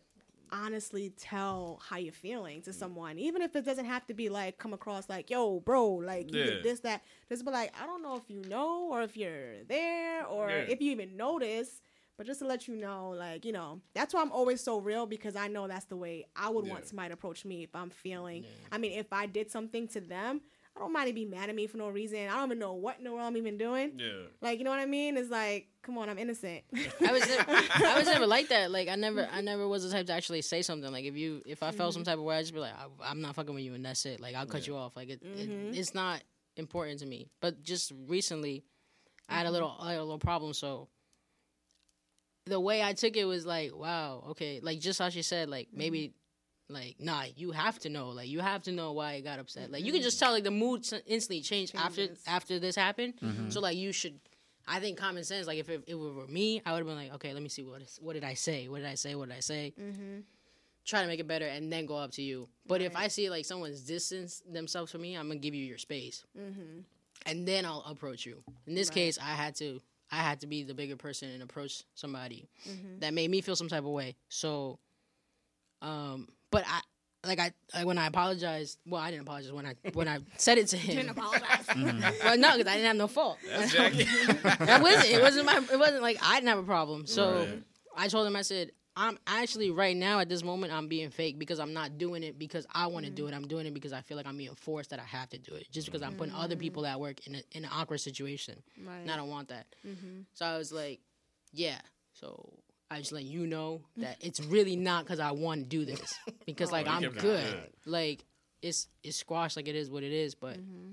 honestly 0.51 1.11
tell 1.15 1.79
how 1.87 1.97
you're 1.97 2.11
feeling 2.11 2.61
to 2.63 2.73
someone, 2.73 3.19
even 3.19 3.41
if 3.43 3.55
it 3.55 3.63
doesn't 3.65 3.85
have 3.85 4.05
to 4.07 4.13
be 4.15 4.29
like 4.29 4.57
come 4.57 4.73
across 4.73 5.07
like, 5.09 5.29
yo, 5.29 5.59
bro, 5.59 5.87
like 5.95 6.31
you 6.31 6.39
Yeah. 6.39 6.45
did 6.45 6.63
this, 6.63 6.79
that. 6.81 7.03
Just 7.29 7.45
be 7.45 7.51
like, 7.51 7.71
I 7.79 7.85
don't 7.85 8.01
know 8.01 8.15
if 8.15 8.29
you 8.29 8.41
know 8.47 8.87
or 8.91 9.03
if 9.03 9.15
you're 9.15 9.63
there 9.67 10.25
or 10.25 10.49
Yeah. 10.49 10.55
if 10.67 10.81
you 10.81 10.91
even 10.91 11.15
notice. 11.17 11.81
But 12.19 12.27
just 12.27 12.41
to 12.41 12.45
let 12.45 12.67
you 12.67 12.75
know, 12.75 13.15
like, 13.17 13.45
you 13.45 13.53
know, 13.53 13.79
that's 13.93 14.13
why 14.13 14.21
I'm 14.21 14.33
always 14.33 14.61
so 14.61 14.81
real 14.81 15.05
because 15.05 15.37
I 15.37 15.47
know 15.47 15.69
that's 15.69 15.85
the 15.85 15.95
way 15.95 16.25
I 16.35 16.49
would 16.49 16.67
want 16.67 16.85
somebody 16.85 17.07
to 17.07 17.13
approach 17.13 17.45
me 17.45 17.63
if 17.63 17.73
I'm 17.73 17.89
feeling. 17.89 18.43
I 18.73 18.77
mean, 18.77 18.99
if 18.99 19.13
I 19.13 19.25
did 19.25 19.49
something 19.49 19.87
to 19.87 20.01
them, 20.01 20.41
I 20.75 20.81
don't 20.81 20.91
mind 20.91 21.07
to 21.07 21.13
be 21.13 21.23
mad 21.23 21.47
at 21.47 21.55
me 21.55 21.65
for 21.65 21.77
no 21.77 21.87
reason. 21.87 22.19
I 22.27 22.35
don't 22.35 22.47
even 22.47 22.59
know 22.59 22.73
what 22.73 22.97
in 22.97 23.05
the 23.05 23.13
world 23.13 23.25
I'm 23.25 23.37
even 23.37 23.57
doing. 23.57 23.93
Yeah. 23.95 24.07
Like, 24.41 24.59
you 24.59 24.65
know 24.65 24.69
what 24.69 24.81
I 24.81 24.85
mean? 24.85 25.15
It's 25.15 25.29
like, 25.29 25.69
come 25.81 25.97
on, 25.97 26.09
I'm 26.09 26.17
innocent. 26.17 26.63
I 26.75 27.13
was 27.13 27.25
never, 27.25 27.45
I 27.47 27.95
was 27.97 28.05
never 28.05 28.27
like 28.27 28.49
that. 28.49 28.69
Like 28.69 28.89
I 28.89 28.95
never 28.95 29.25
I 29.31 29.39
never 29.41 29.65
was 29.65 29.83
the 29.83 29.89
type 29.89 30.07
to 30.07 30.13
actually 30.13 30.41
say 30.41 30.61
something. 30.61 30.91
Like 30.91 31.05
if 31.05 31.15
you 31.15 31.41
if 31.45 31.63
I 31.63 31.71
felt 31.71 31.93
some 31.93 32.03
mm-hmm. 32.03 32.09
type 32.09 32.17
of 32.17 32.25
way, 32.25 32.35
I'd 32.35 32.41
just 32.41 32.53
be 32.53 32.59
like, 32.59 32.73
I, 32.73 33.09
I'm 33.09 33.21
not 33.21 33.35
fucking 33.35 33.55
with 33.55 33.63
you, 33.63 33.75
and 33.75 33.85
that's 33.85 34.05
it. 34.05 34.19
Like 34.19 34.35
I'll 34.35 34.45
cut 34.45 34.67
you 34.67 34.75
off. 34.75 34.97
Like 34.97 35.07
it, 35.07 35.21
it 35.23 35.49
mm-hmm. 35.49 35.73
it's 35.73 35.95
not 35.95 36.21
important 36.57 36.99
to 36.99 37.05
me. 37.05 37.29
But 37.39 37.63
just 37.63 37.93
recently, 38.09 38.65
I 39.29 39.35
had 39.35 39.43
a 39.43 39.45
mm-hmm. 39.45 39.53
little 39.53 39.75
I 39.79 39.91
had 39.93 40.01
a 40.01 40.03
little 40.03 40.19
problem. 40.19 40.53
So 40.53 40.89
the 42.49 42.59
way 42.59 42.83
I 42.83 42.93
took 42.93 43.15
it 43.15 43.25
was 43.25 43.45
like, 43.45 43.75
wow, 43.75 44.23
okay, 44.31 44.59
like 44.61 44.79
just 44.79 44.99
how 44.99 45.09
she 45.09 45.21
said, 45.21 45.49
like 45.49 45.69
maybe. 45.73 46.13
Like 46.71 46.97
nah, 46.99 47.23
you 47.35 47.49
have 47.49 47.79
to 47.79 47.89
know. 47.89 48.09
Like 48.09 48.27
you 48.29 48.41
have 48.41 48.61
to 48.63 48.71
know 48.71 48.91
why 48.93 49.13
I 49.13 49.21
got 49.21 49.39
upset. 49.39 49.71
Like 49.71 49.83
you 49.83 49.91
can 49.91 50.03
just 50.03 50.19
tell. 50.19 50.31
Like 50.33 50.43
the 50.43 50.51
mood 50.51 50.85
instantly 51.07 51.41
changed 51.41 51.73
after 51.75 52.05
Changes. 52.05 52.23
after 52.27 52.59
this 52.59 52.75
happened. 52.75 53.15
So 53.49 53.59
like 53.59 53.75
you 53.75 53.91
should 53.91 54.19
I 54.67 54.79
think 54.79 54.95
common 54.99 55.23
sense. 55.23 55.47
Like 55.47 55.57
if 55.57 55.67
it, 55.67 55.83
it 55.87 55.95
were 55.95 56.27
me, 56.27 56.61
I 56.63 56.73
would 56.73 56.77
have 56.77 56.85
been 56.85 56.95
like, 56.95 57.11
okay, 57.15 57.33
let 57.33 57.41
me 57.41 57.49
see 57.49 57.63
what 57.63 57.81
is, 57.81 57.97
what 57.99 58.13
did 58.13 58.23
I 58.23 58.35
say? 58.35 58.67
What 58.67 58.77
did 58.83 58.85
I 58.87 58.93
say? 58.93 59.15
What 59.15 59.29
did 59.29 59.37
I 59.37 59.39
say? 59.39 59.73
mm-hmm. 59.81 60.19
Try 60.85 61.01
to 61.01 61.07
make 61.07 61.19
it 61.19 61.27
better, 61.27 61.45
and 61.47 61.73
then 61.73 61.87
go 61.87 61.95
up 61.97 62.11
to 62.11 62.21
you. 62.21 62.47
But 62.67 62.83
if 62.83 62.95
I 62.95 63.07
see 63.07 63.31
like 63.31 63.45
someone's 63.45 63.81
distance 63.81 64.43
themselves 64.47 64.91
from 64.91 65.01
me, 65.01 65.15
I'm 65.17 65.27
gonna 65.27 65.39
give 65.39 65.55
you 65.55 65.65
your 65.65 65.79
space, 65.79 66.23
Mm-hmm. 66.39 66.81
and 67.25 67.47
then 67.47 67.65
I'll 67.65 67.83
approach 67.87 68.27
you. 68.27 68.43
In 68.67 68.75
this 68.75 68.89
Right. 68.89 68.93
case, 68.95 69.17
I 69.17 69.33
had 69.33 69.55
to 69.55 69.81
I 70.11 70.17
had 70.17 70.39
to 70.41 70.47
be 70.47 70.63
the 70.63 70.73
bigger 70.73 70.95
person 70.95 71.29
and 71.29 71.43
approach 71.43 71.83
somebody 71.95 72.47
Mm-hmm. 72.67 72.99
that 72.99 73.13
made 73.13 73.29
me 73.29 73.41
feel 73.41 73.55
some 73.55 73.67
type 73.69 73.83
of 73.83 73.91
way. 73.91 74.15
So, 74.29 74.79
um, 75.81 76.27
but 76.51 76.63
I. 76.67 76.81
Like 77.27 77.37
I, 77.37 77.51
like 77.75 77.85
when 77.85 77.97
I 77.97 78.07
apologized. 78.07 78.79
Well, 78.87 79.01
I 79.01 79.11
didn't 79.11 79.23
apologize 79.23 79.51
when 79.51 79.65
I 79.65 79.75
when 79.91 80.07
I 80.07 80.19
said 80.37 80.57
it 80.57 80.67
to 80.67 80.77
him. 80.77 80.95
Didn't 80.95 81.09
apologize. 81.09 81.65
Well, 82.23 82.37
no, 82.37 82.55
because 82.55 82.71
I 82.71 82.75
didn't 82.77 82.85
have 82.87 82.95
no 82.95 83.07
fault. 83.07 83.39
That's 83.45 83.73
that 83.73 84.79
wasn't. 84.81 85.09
It 85.11 85.21
wasn't 85.21 85.45
my. 85.45 85.57
It 85.69 85.77
wasn't 85.77 86.01
like 86.01 86.17
I 86.23 86.35
didn't 86.35 86.47
have 86.47 86.59
a 86.59 86.63
problem. 86.63 87.05
So 87.07 87.39
Right. 87.39 87.63
I 87.97 88.07
told 88.07 88.25
him. 88.25 88.37
I 88.37 88.41
said, 88.41 88.71
I'm 88.99 89.17
actually 89.25 89.71
right 89.71 89.95
now 89.95 90.19
at 90.19 90.27
this 90.27 90.43
moment. 90.43 90.73
I'm 90.73 90.89
being 90.89 91.09
fake 91.09 91.39
because 91.39 91.57
I'm 91.57 91.73
not 91.73 91.97
doing 91.97 92.21
it 92.21 92.37
because 92.37 92.67
I 92.69 92.87
want 92.87 93.05
to 93.05 93.11
do 93.11 93.27
it. 93.27 93.31
Mm. 93.31 93.37
I'm 93.37 93.47
doing 93.47 93.65
it 93.65 93.73
because 93.73 93.93
I 93.93 94.01
feel 94.01 94.17
like 94.17 94.27
I'm 94.27 94.35
being 94.35 94.53
forced 94.55 94.89
that 94.89 94.99
I 94.99 95.03
have 95.03 95.29
to 95.29 95.37
do 95.37 95.55
it. 95.55 95.67
Just 95.71 95.87
because 95.87 96.01
I'm 96.01 96.15
putting 96.15 96.33
other 96.33 96.57
mm. 96.57 96.59
people 96.59 96.85
at 96.85 96.99
work 96.99 97.25
in 97.25 97.35
a, 97.35 97.41
in 97.53 97.63
an 97.63 97.71
awkward 97.73 97.99
situation, 97.99 98.61
right. 98.85 98.97
and 98.97 99.09
I 99.09 99.15
don't 99.15 99.29
want 99.29 99.47
that. 99.47 99.67
mm-hmm. 99.87 100.23
So 100.33 100.45
I 100.45 100.57
was 100.57 100.73
like, 100.73 100.99
yeah. 101.53 101.79
So 102.11 102.51
I 102.91 102.97
just 102.97 103.13
let 103.13 103.23
you 103.23 103.47
know 103.47 103.81
that 103.97 104.17
it's 104.19 104.41
really 104.41 104.75
not 104.75 105.05
because 105.05 105.21
I 105.21 105.31
want 105.31 105.61
to 105.61 105.65
do 105.65 105.85
this 105.85 106.13
because 106.45 106.69
like 106.69 106.85
I'm 106.85 107.01
good. 107.01 107.19
good. 107.19 107.55
Like 107.85 108.25
it's 108.61 108.89
it's 109.01 109.17
squashed 109.17 109.55
like 109.55 109.69
it 109.69 109.75
is 109.75 109.89
what 109.89 110.03
it 110.03 110.11
is. 110.11 110.35
But 110.35 110.57
mm-hmm. 110.57 110.91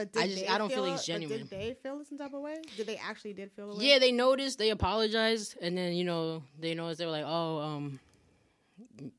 But 0.00 0.12
did 0.12 0.22
I 0.22 0.26
just- 0.28 0.40
they 0.40 0.48
I 0.48 0.56
don't 0.58 0.70
feel 0.72 0.84
feel 0.86 0.94
it's 0.94 1.04
genuine. 1.04 1.38
Did 1.40 1.50
they 1.50 1.76
feel 1.82 2.02
some 2.06 2.16
type 2.16 2.32
of 2.32 2.40
way? 2.40 2.56
Did 2.76 2.86
they 2.86 2.96
actually 2.96 3.34
did 3.34 3.52
feel 3.52 3.72
a 3.72 3.76
way? 3.76 3.84
Yeah, 3.84 3.98
they 3.98 4.12
noticed. 4.12 4.58
They 4.58 4.70
apologized, 4.70 5.56
and 5.60 5.76
then 5.76 5.92
you 5.92 6.04
know 6.04 6.42
they 6.58 6.74
noticed. 6.74 6.98
They 7.00 7.04
were 7.06 7.12
like, 7.12 7.26
"Oh, 7.26 7.58
um, 7.58 8.00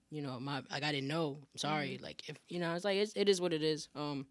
you 0.10 0.22
know, 0.24 0.40
my 0.40 0.64
like 0.72 0.82
I 0.84 0.92
didn't 0.92 1.08
know. 1.08 1.38
I'm 1.40 1.58
sorry. 1.58 2.00
Like 2.02 2.28
if 2.28 2.38
you 2.50 2.60
know, 2.60 2.74
it's 2.74 2.84
like 2.84 2.98
it's, 2.98 3.14
it 3.16 3.30
is 3.30 3.40
what 3.40 3.54
it 3.54 3.62
is. 3.62 3.90
Um, 3.96 4.26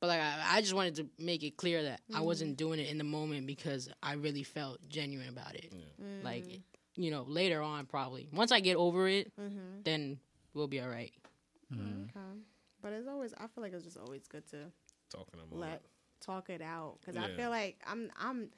but 0.00 0.08
like 0.08 0.20
I, 0.20 0.56
I 0.56 0.60
just 0.60 0.74
wanted 0.74 0.96
to 0.96 1.06
make 1.18 1.44
it 1.44 1.56
clear 1.56 1.84
that 1.84 2.00
I 2.12 2.20
wasn't 2.22 2.56
doing 2.56 2.80
it 2.80 2.88
in 2.90 2.98
the 2.98 3.04
moment 3.04 3.46
because 3.46 3.88
I 4.02 4.14
really 4.14 4.42
felt 4.42 4.80
genuine 4.88 5.28
about 5.28 5.54
it. 5.54 5.72
Like 6.24 6.44
you 6.96 7.10
know, 7.12 7.22
later 7.28 7.62
on, 7.62 7.86
probably 7.86 8.26
once 8.32 8.50
I 8.50 8.58
get 8.60 8.76
over 8.76 9.06
it, 9.08 9.30
Mm-hmm. 9.40 9.82
then 9.84 10.18
we'll 10.54 10.66
be 10.68 10.80
all 10.80 10.88
right. 10.88 11.12
Okay. 11.72 12.20
But 12.82 12.92
it's 12.92 13.08
always. 13.08 13.32
I 13.38 13.46
feel 13.46 13.62
like 13.62 13.72
it's 13.72 13.84
just 13.84 13.96
always 13.96 14.26
good 14.28 14.46
to 14.50 14.70
Talking 15.14 15.40
about 15.40 15.58
let 15.58 15.82
talk 16.20 16.50
it 16.50 16.62
out 16.62 16.98
because 17.00 17.16
I 17.16 17.28
feel 17.36 17.50
like 17.50 17.80
I'm 17.86 18.10
I'm 18.20 18.48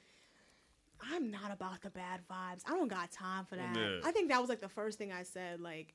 I'm 1.11 1.29
not 1.29 1.51
about 1.51 1.81
the 1.81 1.89
bad 1.89 2.21
vibes. 2.29 2.63
I 2.67 2.71
don't 2.71 2.87
got 2.87 3.11
time 3.11 3.45
for 3.45 3.55
that. 3.55 3.75
Yeah. 3.75 3.99
I 4.03 4.11
think 4.11 4.29
that 4.29 4.39
was 4.39 4.49
like 4.49 4.61
the 4.61 4.69
first 4.69 4.97
thing 4.97 5.11
I 5.11 5.23
said 5.23 5.61
like 5.61 5.93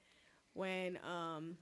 when 0.55 0.99
um 1.09 1.57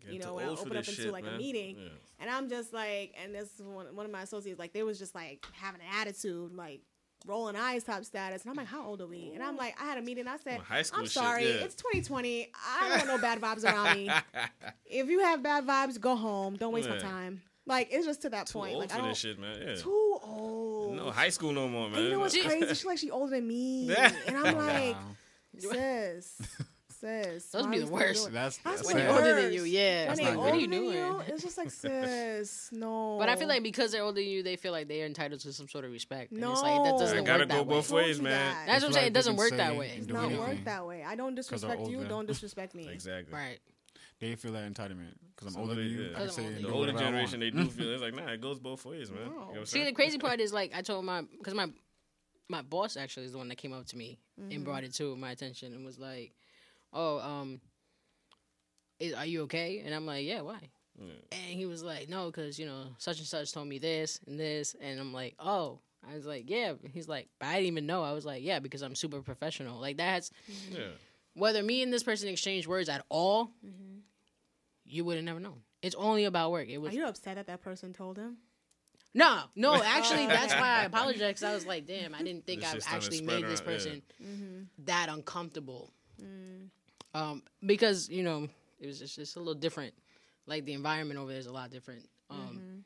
Getting 0.00 0.14
you 0.20 0.24
know, 0.24 0.34
when 0.34 0.44
I 0.44 0.48
opened 0.50 0.76
up 0.76 0.84
this 0.84 0.90
into, 0.90 1.02
shit, 1.02 1.12
like, 1.12 1.26
a 1.26 1.36
meeting, 1.36 1.76
Yeah. 1.76 1.88
and 2.20 2.30
I'm 2.30 2.48
just 2.48 2.72
like 2.72 3.14
and 3.20 3.34
this 3.34 3.48
is 3.58 3.62
one 3.62 3.96
one 3.96 4.06
of 4.06 4.12
my 4.12 4.22
associates 4.22 4.58
like 4.58 4.72
they 4.72 4.84
was 4.84 4.96
just 4.98 5.12
like 5.14 5.44
having 5.52 5.80
an 5.80 5.88
attitude 6.00 6.54
like 6.54 6.82
rolling 7.26 7.56
eyes 7.56 7.82
type 7.82 8.04
status 8.04 8.42
and 8.42 8.50
I'm 8.50 8.56
like 8.56 8.68
how 8.68 8.86
old 8.86 9.00
are 9.00 9.06
we 9.08 9.32
and 9.34 9.42
I'm 9.42 9.56
like 9.56 9.74
I 9.82 9.86
had 9.86 9.98
a 9.98 10.02
meeting 10.02 10.28
I 10.28 10.36
said 10.36 10.60
I'm 10.70 10.84
shit, 10.84 11.10
sorry 11.10 11.48
yeah. 11.48 11.64
it's 11.64 11.74
2020 11.74 12.48
I 12.54 12.80
don't 12.80 12.90
want 12.90 13.06
no 13.08 13.18
bad 13.18 13.40
vibes 13.40 13.64
around 13.64 13.96
me 13.96 14.08
if 14.86 15.08
you 15.08 15.18
have 15.18 15.42
bad 15.42 15.66
vibes 15.66 16.00
go 16.00 16.14
home 16.14 16.54
don't 16.54 16.72
waste 16.72 16.88
my 16.88 16.96
time 16.96 17.42
like 17.68 17.88
it's 17.90 18.06
just 18.06 18.22
to 18.22 18.30
that 18.30 18.46
Too 18.48 18.54
point 18.58 18.72
old 18.74 18.80
like 18.82 18.90
I 18.92 18.96
for 18.96 19.00
don't 19.00 19.08
this 19.10 19.18
shit, 19.18 19.38
man. 19.38 19.56
Yeah. 19.64 19.74
too 19.76 20.18
old 20.22 20.96
No 20.96 21.10
high 21.10 21.28
school 21.30 21.52
no 21.52 21.68
more, 21.68 21.88
man. 21.88 21.98
and 21.98 22.04
you 22.06 22.12
know 22.12 22.18
what's 22.20 22.36
crazy? 22.36 22.66
She's 22.68 22.84
like 22.84 22.98
she 22.98 23.10
older 23.10 23.36
than 23.36 23.46
me, 23.46 23.94
and 24.26 24.36
I'm 24.36 24.56
like, 24.56 24.94
Wow. 24.96 25.16
sis, 25.58 26.40
sis. 27.00 27.44
Those 27.50 27.64
why 27.64 27.70
be 27.70 27.78
the 27.80 27.86
worst. 27.86 28.32
That's, 28.32 28.58
That's 28.58 28.82
that's 28.82 28.86
When 28.86 28.96
the 28.96 29.02
they're 29.02 29.10
sad. 29.10 29.18
older 29.28 29.42
than 29.42 29.52
you, 29.52 29.64
yeah. 29.64 30.06
That's 30.06 30.18
they 30.18 30.24
not 30.26 30.36
older. 30.36 30.44
What 30.46 30.54
are 30.54 30.60
you 30.60 30.66
than 30.68 30.80
doing? 30.80 30.92
you, 30.96 31.22
it's 31.28 31.42
just 31.42 31.58
like 31.58 31.70
sis, 31.70 32.68
no. 32.72 33.16
But 33.18 33.28
I 33.28 33.36
feel 33.36 33.48
like 33.48 33.62
because 33.62 33.92
they're 33.92 34.02
older 34.02 34.20
than 34.20 34.28
you, 34.28 34.42
they 34.42 34.56
feel 34.56 34.72
like 34.72 34.88
they're 34.88 35.06
entitled 35.06 35.40
to 35.40 35.52
some 35.52 35.68
sort 35.68 35.84
of 35.84 35.90
respect. 35.92 36.32
And 36.32 36.40
no, 36.40 36.52
it's 36.52 36.62
like 36.62 36.84
that 36.84 36.98
doesn't 36.98 37.16
I 37.16 37.20
work 37.20 37.26
gotta 37.26 37.46
that 37.46 37.54
go 37.54 37.62
way. 37.62 37.68
both 37.74 37.88
Told 37.88 38.02
ways, 38.02 38.20
man. 38.20 38.32
that. 38.32 38.66
That's 38.66 38.82
what 38.82 38.84
I'm 38.84 38.88
It's 38.88 38.94
saying. 38.96 39.06
It 39.08 39.14
doesn't 39.14 39.36
work 39.36 39.50
that 39.50 39.76
way. 39.76 39.92
It's 39.96 40.06
not 40.08 40.24
anything. 40.24 40.40
work 40.40 40.64
that 40.64 40.86
way. 40.86 41.04
I 41.06 41.14
don't 41.16 41.34
disrespect 41.34 41.86
you. 41.88 42.04
Don't 42.04 42.26
disrespect 42.26 42.74
me. 42.74 42.88
Exactly. 42.88 43.32
Right. 43.34 43.58
They 44.20 44.34
feel 44.34 44.52
that 44.52 44.72
entitlement 44.72 45.14
because 45.34 45.46
I'm 45.46 45.52
So 45.54 45.60
older 45.60 45.74
than 45.76 45.84
you. 45.88 46.02
yeah. 46.02 46.16
I 46.16 46.20
can 46.20 46.30
say 46.30 46.42
I'm 46.46 46.56
and 46.56 46.66
older 46.66 46.86
The 46.86 46.88
older 46.88 46.98
generation, 46.98 47.40
they 47.40 47.50
do 47.50 47.70
feel 47.70 47.90
it's 47.92 48.02
like, 48.02 48.14
nah, 48.14 48.32
it 48.32 48.40
goes 48.40 48.58
both 48.58 48.84
ways, 48.84 49.10
man. 49.10 49.30
You 49.50 49.54
know 49.54 49.64
See, 49.64 49.84
the 49.84 49.92
crazy 49.92 50.18
part 50.18 50.40
is 50.46 50.52
like 50.52 50.72
I 50.74 50.82
told 50.82 51.04
my 51.04 51.22
because 51.22 51.54
my 51.54 51.70
my 52.48 52.62
boss 52.62 52.96
actually 52.96 53.26
is 53.26 53.32
the 53.32 53.38
one 53.38 53.48
that 53.48 53.58
came 53.58 53.72
up 53.72 53.86
to 53.86 53.96
me 53.96 54.18
and 54.50 54.64
brought 54.64 54.82
it 54.82 54.94
to 54.94 55.14
my 55.16 55.30
attention 55.30 55.72
and 55.74 55.84
was 55.84 55.98
like, 55.98 56.32
"Oh, 56.92 57.18
um, 57.20 57.60
is, 58.98 59.12
are 59.14 59.26
you 59.26 59.42
okay?" 59.42 59.82
And 59.84 59.94
I'm 59.94 60.06
like, 60.06 60.24
"Yeah, 60.24 60.40
why?" 60.40 60.70
And 61.30 61.52
he 61.58 61.66
was 61.66 61.82
like, 61.82 62.08
"No, 62.08 62.26
because 62.26 62.58
you 62.58 62.66
know 62.66 62.86
such 62.98 63.18
and 63.18 63.26
such 63.26 63.52
told 63.52 63.68
me 63.68 63.78
this 63.78 64.18
and 64.26 64.40
this," 64.40 64.74
and 64.80 64.98
I'm 64.98 65.12
like, 65.12 65.34
"Oh." 65.38 65.80
I 66.08 66.14
was 66.14 66.26
like, 66.26 66.48
"Yeah." 66.48 66.74
He's 66.92 67.08
like, 67.08 67.28
"But 67.38 67.46
I 67.48 67.54
didn't 67.54 67.66
even 67.66 67.86
know." 67.86 68.02
I 68.04 68.12
was 68.12 68.24
like, 68.24 68.42
"Yeah," 68.42 68.60
because 68.60 68.82
I'm 68.82 68.94
super 68.94 69.20
professional. 69.20 69.80
Like 69.80 69.96
that's 69.96 70.30
Yeah. 70.70 70.92
whether 71.34 71.62
me 71.62 71.82
and 71.82 71.92
this 71.92 72.02
person 72.04 72.28
exchange 72.28 72.66
words 72.66 72.88
at 72.88 73.04
all, 73.08 73.50
you 74.88 75.04
would 75.04 75.16
have 75.16 75.24
never 75.24 75.40
known. 75.40 75.60
It's 75.82 75.94
only 75.94 76.24
about 76.24 76.50
work. 76.50 76.68
It 76.68 76.78
was 76.78 76.92
Are 76.92 76.96
you 76.96 77.06
upset 77.06 77.36
that 77.36 77.46
that 77.46 77.62
person 77.62 77.92
told 77.92 78.16
him? 78.18 78.38
no, 79.14 79.40
no. 79.56 79.82
Actually, 79.82 80.26
that's 80.26 80.52
why 80.54 80.80
I 80.80 80.84
apologize. 80.92 81.20
Because 81.28 81.42
I 81.44 81.54
was 81.54 81.66
like, 81.66 81.86
damn, 81.86 82.14
I 82.14 82.22
didn't 82.22 82.46
think 82.46 82.62
I 82.64 82.72
shit's 82.72 82.84
starting 82.86 83.10
to 83.10 83.14
actually 83.16 83.26
made 83.26 83.44
this 83.46 83.60
around, 83.60 83.68
yeah. 83.68 83.74
person 83.74 84.02
Mm-hmm. 84.22 84.84
that 84.84 85.08
uncomfortable. 85.08 85.92
Mm. 86.22 86.68
Um, 87.14 87.42
because 87.64 88.08
you 88.08 88.22
know 88.22 88.48
it 88.80 88.86
was 88.86 88.98
just 88.98 89.18
it's 89.18 89.36
a 89.36 89.38
little 89.38 89.54
different. 89.54 89.94
Like 90.46 90.64
the 90.64 90.72
environment 90.72 91.18
over 91.20 91.30
there 91.30 91.38
is 91.40 91.46
a 91.46 91.52
lot 91.52 91.70
different. 91.70 92.08
Um, 92.30 92.38
Mm-hmm. 92.38 92.78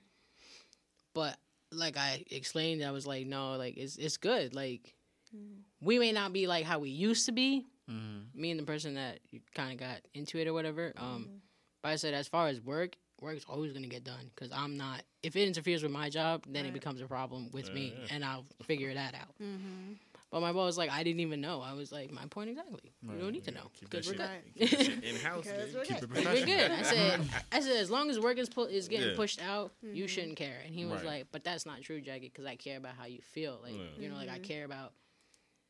but 1.14 1.36
like 1.72 1.96
I 1.96 2.24
explained, 2.30 2.84
I 2.84 2.90
was 2.90 3.06
like, 3.06 3.26
no, 3.26 3.56
like 3.56 3.76
it's 3.76 3.96
it's 3.96 4.16
good. 4.16 4.54
Like 4.54 4.94
Mm. 5.34 5.62
we 5.80 5.98
may 5.98 6.12
not 6.12 6.34
be 6.34 6.46
like 6.46 6.66
how 6.66 6.78
we 6.78 6.90
used 6.90 7.24
to 7.24 7.32
be. 7.32 7.64
Mm-hmm. 7.90 8.38
Me 8.38 8.50
and 8.50 8.60
the 8.60 8.64
person 8.64 8.94
that 8.96 9.18
kind 9.54 9.72
of 9.72 9.78
got 9.78 10.02
into 10.12 10.36
it 10.38 10.46
or 10.46 10.52
whatever. 10.52 10.92
Um, 10.98 11.06
Mm-hmm. 11.06 11.36
But 11.82 11.88
I 11.90 11.96
said 11.96 12.14
as 12.14 12.28
far 12.28 12.48
as 12.48 12.60
work, 12.60 12.96
work's 13.20 13.44
always 13.48 13.72
gonna 13.72 13.86
get 13.88 14.04
done 14.04 14.30
because 14.34 14.50
I'm 14.52 14.76
not. 14.76 15.02
If 15.22 15.36
it 15.36 15.46
interferes 15.46 15.82
with 15.82 15.92
my 15.92 16.08
job, 16.10 16.44
then 16.48 16.66
it 16.66 16.72
becomes 16.72 17.00
a 17.00 17.06
problem 17.06 17.50
with 17.52 17.72
me, 17.72 17.92
Yeah, 17.96 18.04
yeah. 18.08 18.14
and 18.14 18.24
I'll 18.24 18.44
figure 18.64 18.92
that 18.94 19.14
out. 19.14 19.34
Mm-hmm. 19.42 19.92
But 20.32 20.40
my 20.40 20.50
boss 20.52 20.64
was 20.64 20.78
like, 20.78 20.90
I 20.90 21.02
didn't 21.02 21.20
even 21.20 21.42
know. 21.42 21.60
I 21.60 21.74
was 21.74 21.92
like, 21.92 22.10
my 22.10 22.24
point 22.24 22.48
exactly. 22.48 22.90
You 23.02 23.18
don't 23.20 23.32
need 23.32 23.44
to 23.44 23.50
know. 23.50 23.70
Keep 23.74 23.90
Good, 23.90 24.04
that 24.04 24.08
we're 24.08 24.16
good. 24.16 24.70
keep 24.70 24.70
that 24.78 24.84
shit 24.86 25.04
in 25.04 25.16
house. 25.16 25.44
We're 25.74 25.84
good. 25.84 26.10
We're 26.10 26.46
good. 26.46 26.70
I 26.70 26.80
said, 26.82 27.20
I 27.52 27.60
said, 27.60 27.76
as 27.76 27.90
long 27.90 28.08
as 28.08 28.18
work 28.18 28.38
is, 28.38 28.48
pu- 28.48 28.62
is 28.62 28.88
getting 28.88 29.10
Yeah. 29.10 29.14
pushed 29.16 29.42
out, 29.42 29.72
Mm-hmm. 29.84 29.94
you 29.94 30.08
shouldn't 30.08 30.36
care. 30.36 30.56
And 30.64 30.74
he 30.74 30.86
was 30.86 31.02
Right. 31.02 31.18
like, 31.18 31.26
but 31.32 31.44
that's 31.44 31.66
not 31.66 31.82
true, 31.82 32.00
Jackie, 32.00 32.30
because 32.30 32.46
I 32.46 32.56
care 32.56 32.78
about 32.78 32.94
how 32.98 33.04
you 33.04 33.20
feel. 33.20 33.60
Like, 33.62 33.74
Yeah. 33.74 33.82
you 33.98 34.08
know, 34.08 34.14
like 34.16 34.30
I 34.30 34.36
Mm-hmm. 34.36 34.44
care 34.44 34.64
about 34.64 34.92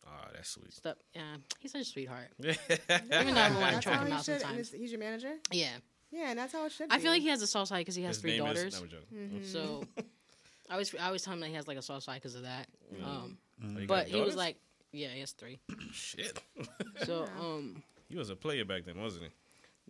Oh, 0.06 0.10
that's 0.32 0.50
sweet. 0.50 0.72
stuff. 0.72 0.96
Yeah, 1.12 1.22
he's 1.58 1.72
such 1.72 1.80
a 1.82 1.84
sweetheart. 1.84 2.28
Yeah. 2.38 2.54
Even 3.20 3.34
though 3.34 3.40
I 3.40 3.50
want 3.50 3.54
to 3.54 3.72
That's 3.72 3.84
choke 3.84 3.94
how 3.94 4.00
him 4.02 4.06
he 4.08 4.12
out 4.12 4.24
should. 4.24 4.40
Sometimes. 4.42 4.70
he's 4.72 4.90
your 4.92 5.00
manager. 5.00 5.34
Yeah, 5.50 5.70
Yeah, 6.12 6.30
and 6.30 6.38
that's 6.38 6.52
how 6.52 6.66
it 6.66 6.72
should. 6.72 6.90
I 6.92 6.96
be. 6.96 7.02
feel 7.02 7.12
like 7.12 7.22
he 7.22 7.28
has 7.28 7.40
a 7.42 7.46
soft 7.46 7.68
side 7.70 7.78
because 7.80 7.94
he 7.94 8.02
has 8.02 8.16
His 8.16 8.22
three 8.22 8.38
name 8.38 8.46
is- 8.48 8.56
daughters. 8.58 8.74
no, 8.74 8.80
I'm 8.82 8.88
joking. 8.88 9.06
Mm-hmm. 9.40 9.44
So 9.44 9.84
I 10.70 10.72
always, 10.74 10.94
I 10.94 11.06
always 11.06 11.22
tell 11.22 11.32
him 11.34 11.40
that 11.40 11.48
he 11.48 11.54
has 11.54 11.66
like 11.66 11.78
a 11.78 11.82
soft 11.82 12.04
side 12.04 12.16
because 12.16 12.34
of 12.34 12.42
that. 12.42 12.66
Um, 13.04 13.38
Oh, 13.64 13.68
you 13.80 13.86
got 13.86 13.88
but 13.88 14.08
he 14.08 14.14
was 14.16 14.20
daughters? 14.34 14.36
like, 14.36 14.56
yeah, 14.92 15.08
he 15.08 15.20
has 15.20 15.30
three. 15.32 15.58
shit. 15.92 16.40
So, 17.04 17.26
um, 17.40 17.82
he 18.08 18.16
was 18.16 18.28
a 18.30 18.36
player 18.36 18.64
back 18.64 18.84
then, 18.84 19.00
wasn't 19.00 19.24
he? 19.24 19.30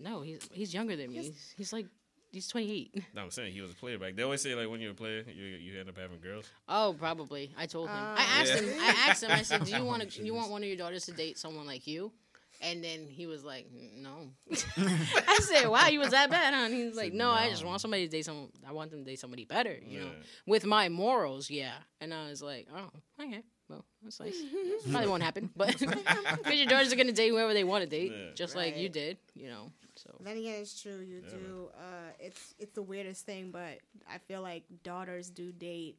no, 0.02 0.22
he's 0.22 0.48
he's 0.52 0.72
younger 0.74 0.96
than 0.96 1.10
me. 1.10 1.16
He's, 1.18 1.54
he's 1.56 1.72
like 1.72 1.86
he's 2.32 2.48
twenty 2.48 2.70
eight. 2.72 3.04
No, 3.14 3.22
I'm 3.22 3.30
saying 3.30 3.52
he 3.52 3.60
was 3.60 3.70
a 3.72 3.74
player 3.74 3.98
back. 3.98 4.14
They 4.16 4.22
always 4.22 4.40
say 4.42 4.54
like 4.54 4.68
when 4.70 4.80
you're 4.80 4.92
a 4.92 4.94
player, 4.94 5.24
you 5.26 5.44
you 5.44 5.78
end 5.80 5.88
up 5.88 5.98
having 5.98 6.18
girls. 6.20 6.46
Oh, 6.68 6.94
probably. 6.98 7.52
I 7.58 7.66
told 7.66 7.88
him. 7.88 7.96
Oh. 7.98 8.14
I 8.18 8.22
asked 8.40 8.54
Yeah. 8.54 8.60
him. 8.60 8.80
I 8.80 8.94
asked 9.08 9.22
him. 9.22 9.30
I 9.32 9.42
said, 9.42 9.64
"Do 9.64 9.72
you 9.76 9.84
want 9.90 10.08
to? 10.10 10.22
You 10.24 10.34
want 10.34 10.50
one 10.50 10.62
of 10.62 10.68
your 10.68 10.76
daughters 10.78 11.04
to 11.06 11.12
date 11.12 11.38
someone 11.38 11.66
like 11.66 11.86
you?" 11.86 12.12
And 12.62 12.82
then 12.82 13.06
he 13.08 13.26
was 13.26 13.42
like, 13.44 13.66
"No." 13.96 14.30
I 14.76 15.40
said, 15.42 15.68
"Wow, 15.68 15.88
you 15.88 15.98
was 15.98 16.10
that 16.10 16.30
bad, 16.30 16.54
huh?" 16.54 16.66
And 16.66 16.74
he 16.74 16.84
was 16.84 16.96
like, 16.96 17.12
"No, 17.12 17.30
I 17.30 17.48
just 17.50 17.64
want 17.64 17.80
somebody 17.80 18.06
to 18.06 18.10
date 18.10 18.24
someone. 18.24 18.48
I 18.66 18.72
want 18.72 18.90
them 18.90 19.04
to 19.04 19.10
date 19.10 19.18
somebody 19.18 19.44
better, 19.44 19.76
you 19.84 20.00
know, 20.00 20.10
with 20.46 20.64
my 20.64 20.88
morals, 20.88 21.50
yeah." 21.50 21.74
And 22.00 22.14
I 22.14 22.28
was 22.28 22.40
like, 22.42 22.68
"Oh, 22.74 22.90
okay." 23.22 23.42
Well, 23.68 23.84
that's 24.02 24.20
nice. 24.20 24.36
Probably 24.90 25.08
won't 25.08 25.22
happen, 25.22 25.50
but 25.56 25.76
because 25.78 26.52
your 26.54 26.66
daughters 26.66 26.92
are 26.92 26.96
gonna 26.96 27.12
date 27.12 27.30
whoever 27.30 27.52
they 27.54 27.64
want 27.64 27.82
to 27.84 27.88
date, 27.90 28.12
Yeah. 28.12 28.34
just 28.34 28.54
like 28.54 28.76
you 28.76 28.88
did, 28.88 29.18
you 29.34 29.48
know. 29.48 29.72
So 29.96 30.10
Then 30.20 30.36
again, 30.38 30.60
it's 30.62 30.80
true. 30.80 31.00
You 31.00 31.22
Yeah, 31.24 31.30
do. 31.30 31.68
Uh, 31.76 32.10
it's 32.20 32.54
it's 32.58 32.72
the 32.74 32.82
weirdest 32.82 33.26
thing, 33.26 33.50
but 33.50 33.78
I 34.08 34.18
feel 34.18 34.40
like 34.42 34.64
daughters 34.82 35.30
do 35.30 35.52
date 35.52 35.96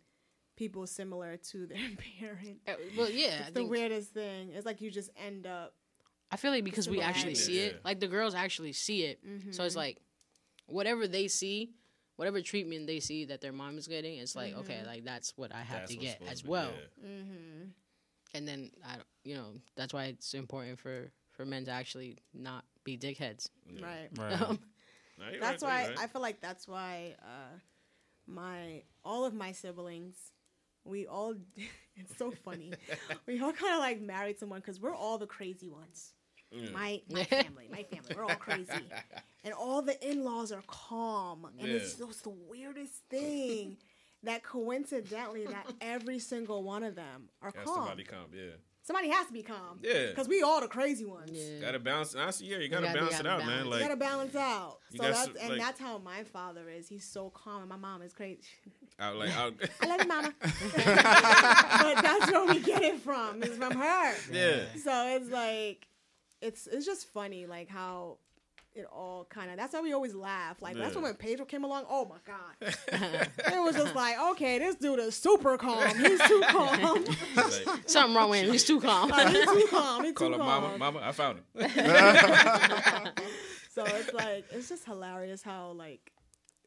people 0.55 0.85
similar 0.87 1.35
to 1.37 1.65
their 1.65 1.89
parent. 2.19 2.59
Uh, 2.67 2.73
well, 2.97 3.09
yeah, 3.09 3.25
I 3.25 3.29
It's 3.39 3.47
the 3.47 3.53
think 3.53 3.71
weirdest 3.71 4.13
thing. 4.13 4.51
It's 4.53 4.65
like 4.65 4.79
you 4.81 4.89
just 4.91 5.09
end 5.17 5.45
up. 5.45 5.73
I 6.33 6.35
feel 6.35 6.51
like 6.51 6.63
because 6.63 6.89
we 6.89 6.99
actually 6.99 7.35
see 7.35 7.59
it, 7.59 7.81
like 7.85 7.99
the 7.99 8.07
girls 8.07 8.33
actually 8.33 8.73
see 8.73 9.03
it. 9.03 9.19
So 9.51 9.63
it's 9.63 9.75
like 9.75 9.99
whatever 10.65 11.07
they 11.07 11.27
see, 11.27 11.71
whatever 12.15 12.41
treatment 12.41 12.87
they 12.87 12.99
see 12.99 13.25
that 13.25 13.39
their 13.39 13.53
mom 13.53 13.77
is 13.77 13.87
getting, 13.87 14.17
it's 14.17 14.35
like 14.35 14.55
okay, 14.57 14.81
like 14.85 15.05
that's 15.05 15.33
what 15.37 15.53
I 15.53 15.61
have 15.61 15.81
That's 15.81 15.91
to 15.91 15.97
get 15.97 16.21
as 16.29 16.39
to 16.39 16.43
be- 16.45 16.49
well. 16.49 16.71
yeah. 17.01 17.07
Mm-hmm. 17.07 17.63
And 18.35 18.47
then 18.47 18.71
I, 18.83 18.95
you 19.23 19.35
know, 19.35 19.53
that's 19.75 19.93
why 19.93 20.05
it's 20.05 20.33
important 20.33 20.79
for 20.79 21.11
for 21.33 21.45
men 21.45 21.65
to 21.65 21.71
actually 21.71 22.17
not 22.33 22.65
be 22.83 22.97
dickheads. 22.97 23.49
Right. 23.81 24.09
Right. 24.17 24.41
Um, 24.49 24.59
Nah, 25.19 25.25
That's 25.39 25.61
right, 25.61 25.69
why 25.69 25.87
right. 25.89 25.99
I 25.99 26.07
feel 26.07 26.21
like 26.23 26.41
that's 26.41 26.67
why 26.67 27.15
uh, 27.21 27.57
my 28.25 28.81
all 29.05 29.25
of 29.25 29.33
my 29.35 29.51
siblings, 29.51 30.15
we 30.85 31.05
all. 31.05 31.35
it's 31.95 32.17
so 32.17 32.31
funny. 32.31 32.73
we 33.27 33.39
all 33.39 33.53
kind 33.53 33.73
of 33.75 33.79
like 33.79 34.01
married 34.01 34.39
someone 34.39 34.59
because 34.59 34.81
we're 34.81 34.95
all 34.95 35.19
the 35.19 35.27
crazy 35.27 35.69
ones. 35.69 36.13
Yeah. 36.53 36.69
My 36.71 37.01
my 37.11 37.23
family, 37.23 37.67
my 37.71 37.83
family, 37.83 38.15
we're 38.15 38.23
all 38.23 38.35
crazy, 38.35 38.69
and 39.43 39.53
all 39.53 39.81
the 39.81 39.95
in 40.07 40.23
laws 40.23 40.51
are 40.51 40.63
calm, 40.67 41.47
and 41.59 41.67
it's, 41.69 41.97
Yeah. 41.99 42.05
it's 42.07 42.21
the 42.21 42.29
weirdest 42.29 42.93
thing 43.09 43.77
that 44.23 44.43
coincidentally 44.43 45.45
that 45.47 45.67
every 45.81 46.19
single 46.19 46.63
one 46.63 46.83
of 46.83 46.95
them 46.95 47.29
are 47.41 47.51
Got 47.51 47.65
calm. 47.65 47.75
somebody 47.75 48.03
calm, 48.03 48.27
yeah. 48.33 48.51
Somebody 48.85 49.09
has 49.11 49.27
to 49.27 49.33
be 49.33 49.43
calm, 49.43 49.79
Yeah. 49.81 50.07
because 50.09 50.27
we 50.27 50.41
all 50.41 50.59
the 50.59 50.67
crazy 50.67 51.05
ones. 51.05 51.31
yeah. 51.33 51.59
Gotta 51.61 51.79
balance. 51.79 52.15
I 52.17 52.29
see, 52.31 52.47
yeah, 52.47 52.57
you 52.57 52.67
gotta 52.67 52.87
gotta- 52.87 52.99
balance 52.99 53.13
it 53.19 53.23
gotta 53.23 53.29
out, 53.29 53.39
balance. 53.39 53.47
man. 53.55 53.63
You 53.65 53.71
Like, 53.71 53.79
you 53.81 53.87
gotta 53.87 53.99
balance 53.99 54.35
out. 54.35 54.77
So 54.91 54.97
got 54.97 55.07
that's 55.13 55.23
some, 55.23 55.33
and 55.39 55.49
like- 55.51 55.59
that's 55.61 55.79
how 55.79 55.97
my 55.99 56.23
father 56.25 56.69
is. 56.69 56.89
He's 56.89 57.05
so 57.05 57.29
calm, 57.29 57.61
and 57.61 57.69
my 57.69 57.77
mom 57.77 58.01
is 58.01 58.13
crazy. 58.13 58.41
out, 58.99 59.15
like, 59.15 59.31
out. 59.37 59.53
I 59.81 59.85
love 59.87 60.01
you, 60.01 60.07
mama. 60.07 60.33
but 60.41 62.03
that's 62.03 62.31
where 62.31 62.45
we 62.45 62.59
get 62.59 62.81
it 62.81 62.99
from. 62.99 63.41
It's 63.43 63.55
from 63.57 63.71
her. 63.73 64.13
yeah. 64.31 64.63
So 64.83 65.07
it's 65.15 65.29
like, 65.29 65.87
it's 66.43 66.67
it's 66.67 66.85
just 66.85 67.11
funny, 67.13 67.45
like 67.45 67.69
how 67.69 68.17
it 68.75 68.85
all 68.91 69.25
kind 69.29 69.51
of. 69.51 69.57
That's 69.57 69.73
why 69.73 69.81
we 69.81 69.93
always 69.93 70.13
laugh. 70.15 70.61
Like 70.61 70.75
that's 70.75 70.95
when 70.95 71.13
Pedro 71.15 71.45
came 71.45 71.63
along. 71.63 71.85
Oh 71.89 72.05
my 72.05 72.17
god, 72.25 72.73
it 72.87 73.61
was 73.63 73.75
just 73.75 73.95
like, 73.95 74.19
okay, 74.31 74.59
this 74.59 74.75
dude 74.75 74.99
is 74.99 75.15
super 75.15 75.57
calm. 75.57 75.87
He's 75.95 76.19
too 76.27 76.41
calm. 76.49 77.05
Like, 77.35 77.89
Something 77.89 78.15
wrong 78.15 78.29
with 78.31 78.43
him. 78.43 78.51
He's 78.51 78.65
too 78.65 78.81
calm. 78.81 79.09
Like, 79.09 79.27
he's 79.29 79.45
too 79.45 79.67
calm. 79.69 80.03
He's 80.03 80.13
call 80.15 80.27
too 80.27 80.33
her 80.33 80.39
calm. 80.39 80.63
mama, 80.63 80.77
mama. 80.77 80.99
I 81.03 81.11
found 81.11 81.39
him. 81.55 83.13
So 83.71 83.83
it's 83.85 84.13
like 84.13 84.45
it's 84.51 84.69
just 84.69 84.85
hilarious 84.85 85.41
how 85.41 85.71
like 85.71 86.11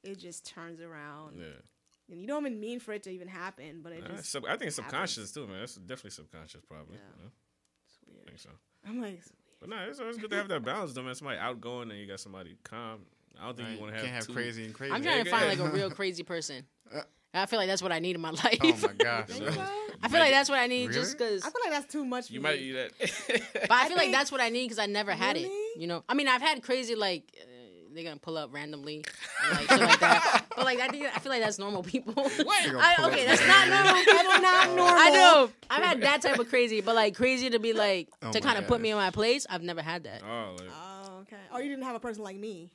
it 0.03 0.19
just 0.19 0.45
turns 0.47 0.81
around, 0.81 1.37
yeah. 1.39 1.45
and 2.11 2.21
you 2.21 2.27
don't 2.27 2.45
even 2.47 2.59
mean 2.61 2.81
for 2.81 2.93
it 2.93 3.03
to 3.05 3.11
even 3.11 3.29
happen, 3.29 3.81
but 3.83 3.93
it 3.93 4.03
Nah, 4.03 4.17
just. 4.17 4.31
sub- 4.31 4.45
I 4.45 4.57
think 4.57 4.69
it's 4.69 4.77
happens. 4.77 4.93
subconscious 4.93 5.33
too, 5.33 5.47
man. 5.47 5.61
That's 5.61 5.75
definitely 5.77 6.11
subconscious, 6.11 6.63
probably. 6.65 6.97
Yeah. 6.97 7.03
you 7.17 7.25
know? 7.25 7.31
It's 7.85 7.99
I 8.23 8.25
think 8.29 8.39
so. 8.41 8.51
I'm 8.89 9.01
like, 9.01 9.21
But 9.67 9.77
no, 9.77 9.83
it's 9.89 10.01
always 10.01 10.17
good 10.17 10.31
to 10.31 10.37
have 10.37 10.49
that 10.49 10.65
balance, 10.65 10.93
though, 10.93 11.03
man. 11.03 11.15
Somebody 11.15 11.39
outgoing 11.39 11.91
and 11.91 11.99
you 11.99 12.07
got 12.07 12.21
somebody 12.21 12.57
calm. 12.63 13.01
I 13.41 13.47
don't 13.47 13.57
think 13.57 13.69
Right. 13.69 13.75
you 13.77 13.81
want 13.83 13.95
to 13.95 13.99
have, 14.07 14.25
have 14.27 14.35
crazy 14.35 14.65
and 14.65 14.73
crazy. 14.75 14.95
I'm 14.95 15.03
trying 15.03 15.25
to 15.25 15.31
find 15.31 15.47
like 15.49 15.59
a 15.59 15.71
real 15.71 15.91
crazy 15.99 16.23
person. 16.23 16.65
I 17.35 17.45
feel 17.47 17.59
like 17.59 17.69
that's 17.69 17.83
what 17.83 17.93
I 17.93 17.99
need 17.99 18.15
in 18.15 18.23
my 18.23 18.31
life. 18.45 18.59
Oh 18.63 18.79
my 18.87 18.93
gosh. 18.97 19.29
so? 19.29 19.45
I 20.03 20.09
feel 20.09 20.21
like 20.21 20.31
that's 20.31 20.49
what 20.49 20.59
I 20.59 20.67
need 20.69 20.89
Really? 20.89 21.01
just 21.01 21.19
because. 21.19 21.43
I 21.43 21.51
feel 21.51 21.61
like 21.65 21.73
that's 21.73 21.93
too 21.93 22.05
much. 22.05 22.29
For 22.29 22.33
You 22.35 22.41
me. 22.41 22.43
might 22.45 22.59
eat 22.61 22.73
that. 22.73 22.93
But 23.63 23.71
I 23.73 23.85
I 23.85 23.89
feel 23.89 23.97
like 23.99 24.13
that's 24.13 24.33
what 24.33 24.41
I 24.41 24.49
need 24.49 24.65
because 24.65 24.79
I 24.79 24.87
never 24.87 25.13
had 25.13 25.37
it. 25.37 25.51
You 25.77 25.87
know, 25.87 26.03
I 26.09 26.15
mean, 26.15 26.29
I've 26.29 26.41
had 26.41 26.63
crazy 26.63 26.95
like 26.95 27.25
uh, 27.39 27.45
they're 27.97 28.05
gonna 28.05 28.17
pull 28.19 28.37
up 28.39 28.53
randomly, 28.53 29.05
and, 29.45 29.53
like 29.59 29.69
shit 29.69 29.81
like 29.81 30.01
that. 30.01 30.45
But 30.57 30.65
like 30.65 30.81
I 30.81 30.89
think 30.89 31.05
I 31.07 31.19
feel 31.19 31.31
like 31.31 31.43
that's 31.43 31.59
normal 31.59 31.83
people. 31.83 32.15
They 32.37 32.45
I, 32.45 32.95
pull 32.97 33.07
okay, 33.07 33.27
that's 33.27 33.47
not 33.47 33.69
normal 33.69 33.95
people. 33.95 34.15
That's 34.15 34.43
not 34.43 34.69
normal. 34.69 34.95
I 34.97 35.11
know. 35.11 35.51
I've 35.69 35.83
had 35.83 36.01
that 36.03 36.23
type 36.23 36.39
of 36.39 36.49
crazy, 36.49 36.81
but 36.81 36.95
like 36.95 37.15
crazy 37.15 37.51
to 37.51 37.59
be 37.59 37.73
like 37.73 38.09
Oh 38.23 38.31
to 38.33 38.41
my 38.41 38.47
kind 38.47 38.59
of 38.59 38.67
put 38.67 38.81
me 38.81 38.91
in 38.91 38.97
my 38.97 39.11
place. 39.11 39.47
I've 39.51 39.63
never 39.63 39.83
had 39.83 40.05
that. 40.05 40.23
oh, 40.25 40.57
like, 40.59 40.69
Oh, 40.71 41.19
okay. 41.23 41.37
Oh, 41.53 41.59
you 41.59 41.69
didn't 41.69 41.85
have 41.85 41.97
a 41.97 42.01
person 42.01 42.23
like 42.23 42.37
me 42.37 42.71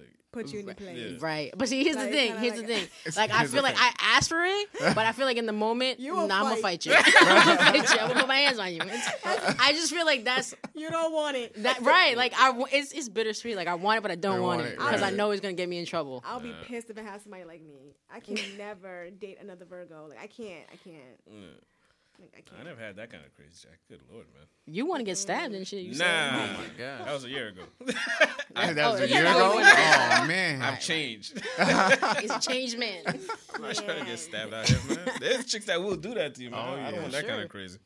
like, 0.00 0.08
put 0.32 0.52
you 0.52 0.60
in 0.60 0.66
your 0.66 0.74
place. 0.76 0.96
Yeah. 0.96 1.16
Right, 1.20 1.52
but 1.56 1.68
see, 1.68 1.82
here's 1.82 1.96
Like, 1.96 2.06
the 2.06 2.12
thing. 2.12 2.36
Here's 2.38 2.56
like- 2.58 2.66
the 2.66 2.74
thing. 2.74 2.88
Like 3.16 3.30
I 3.32 3.46
feel 3.46 3.62
like. 3.62 3.74
I 3.78 3.92
asked 4.00 4.28
for 4.28 4.42
it, 4.44 4.68
but 4.78 4.98
I 4.98 5.12
feel 5.12 5.26
like 5.26 5.36
in 5.36 5.46
the 5.46 5.52
moment, 5.52 5.98
You 6.00 6.12
nah, 6.14 6.22
will 6.22 6.32
I'm 6.32 6.42
gonna 6.44 6.56
fight. 6.56 6.84
fight 6.84 6.86
you. 6.86 6.92
I'm 6.96 7.44
gonna 7.46 7.58
fight 7.58 7.94
you. 7.94 7.98
I'm 8.00 8.08
gonna 8.08 8.20
put 8.20 8.28
my 8.28 8.36
hands 8.36 8.58
on 8.58 8.72
you. 8.72 8.80
It's- 8.80 9.56
I 9.58 9.72
just 9.72 9.92
feel 9.92 10.06
like 10.06 10.24
that's 10.24 10.54
You 10.74 10.88
don't 10.90 11.12
want 11.12 11.36
it. 11.36 11.62
that 11.62 11.80
right. 11.82 12.16
Like 12.16 12.32
I, 12.36 12.52
it's 12.72 12.92
it's 12.92 13.08
bittersweet. 13.08 13.56
Like 13.56 13.68
I 13.68 13.74
want 13.74 13.98
it, 13.98 14.02
but 14.02 14.10
I 14.10 14.14
don't 14.14 14.36
Don't 14.36 14.42
want, 14.42 14.58
want 14.60 14.70
it 14.70 14.74
it, 14.74 14.78
because 14.78 15.02
I 15.02 15.10
know 15.10 15.30
it's 15.32 15.40
gonna 15.40 15.54
get 15.54 15.68
me 15.68 15.78
in 15.78 15.86
trouble. 15.86 16.22
I'll 16.26 16.40
be 16.40 16.54
pissed 16.64 16.90
if 16.90 16.96
it 16.98 17.04
has 17.04 17.22
somebody 17.22 17.44
like 17.44 17.62
me. 17.62 17.94
I 18.12 18.20
can 18.20 18.36
never 18.58 19.10
date 19.10 19.38
another 19.40 19.64
Virgo. 19.64 20.06
Like 20.08 20.20
I 20.22 20.26
can't. 20.28 20.64
I 20.72 20.76
can't. 20.76 21.20
Like, 22.20 22.32
I 22.34 22.38
I 22.38 22.40
can't. 22.56 22.64
never 22.68 22.80
had 22.80 22.96
that 22.96 23.10
kind 23.10 23.24
of 23.24 23.34
crazy 23.34 23.52
jack. 23.62 23.78
Good 23.88 24.00
lord, 24.12 24.26
man. 24.34 24.44
You 24.66 24.86
want 24.86 25.00
to 25.00 25.04
get 25.04 25.16
stabbed 25.18 25.54
and 25.54 25.66
shit? 25.66 25.80
You 25.82 25.94
said. 25.94 26.04
Nah, 26.06 26.38
Oh 26.44 26.58
my 26.58 26.64
gosh. 26.78 27.04
that 27.06 27.12
was 27.14 27.24
a 27.24 27.28
year 27.30 27.48
ago. 27.48 27.62
I 28.56 28.64
think 28.66 28.76
that 28.76 28.84
Oh, 28.86 28.92
was 28.92 29.00
a 29.00 29.08
year 29.08 29.26
ago. 29.26 29.54
was 29.56 29.66
a 29.66 29.68
year 29.68 30.08
Oh 30.22 30.24
man. 30.26 30.62
I've 30.62 30.80
changed. 30.80 31.38
He's 32.20 32.30
a 32.30 32.40
changed 32.40 32.78
man. 32.78 33.02
I'm 33.54 33.62
not 33.62 33.74
trying 33.74 34.00
to 34.00 34.04
get 34.06 34.18
stabbed 34.18 34.52
out 34.54 34.68
here, 34.68 34.78
man. 34.96 35.08
There's 35.20 35.46
chicks 35.46 35.64
that 35.66 35.82
will 35.82 35.96
do 35.96 36.14
that 36.14 36.34
to 36.34 36.42
you, 36.42 36.50
man. 36.50 36.60
Oh, 36.60 36.80
I 36.82 36.90
don't 36.90 37.00
want 37.00 37.12
that 37.12 37.26
kind 37.26 37.40
of 37.42 37.48
crazy. 37.48 37.78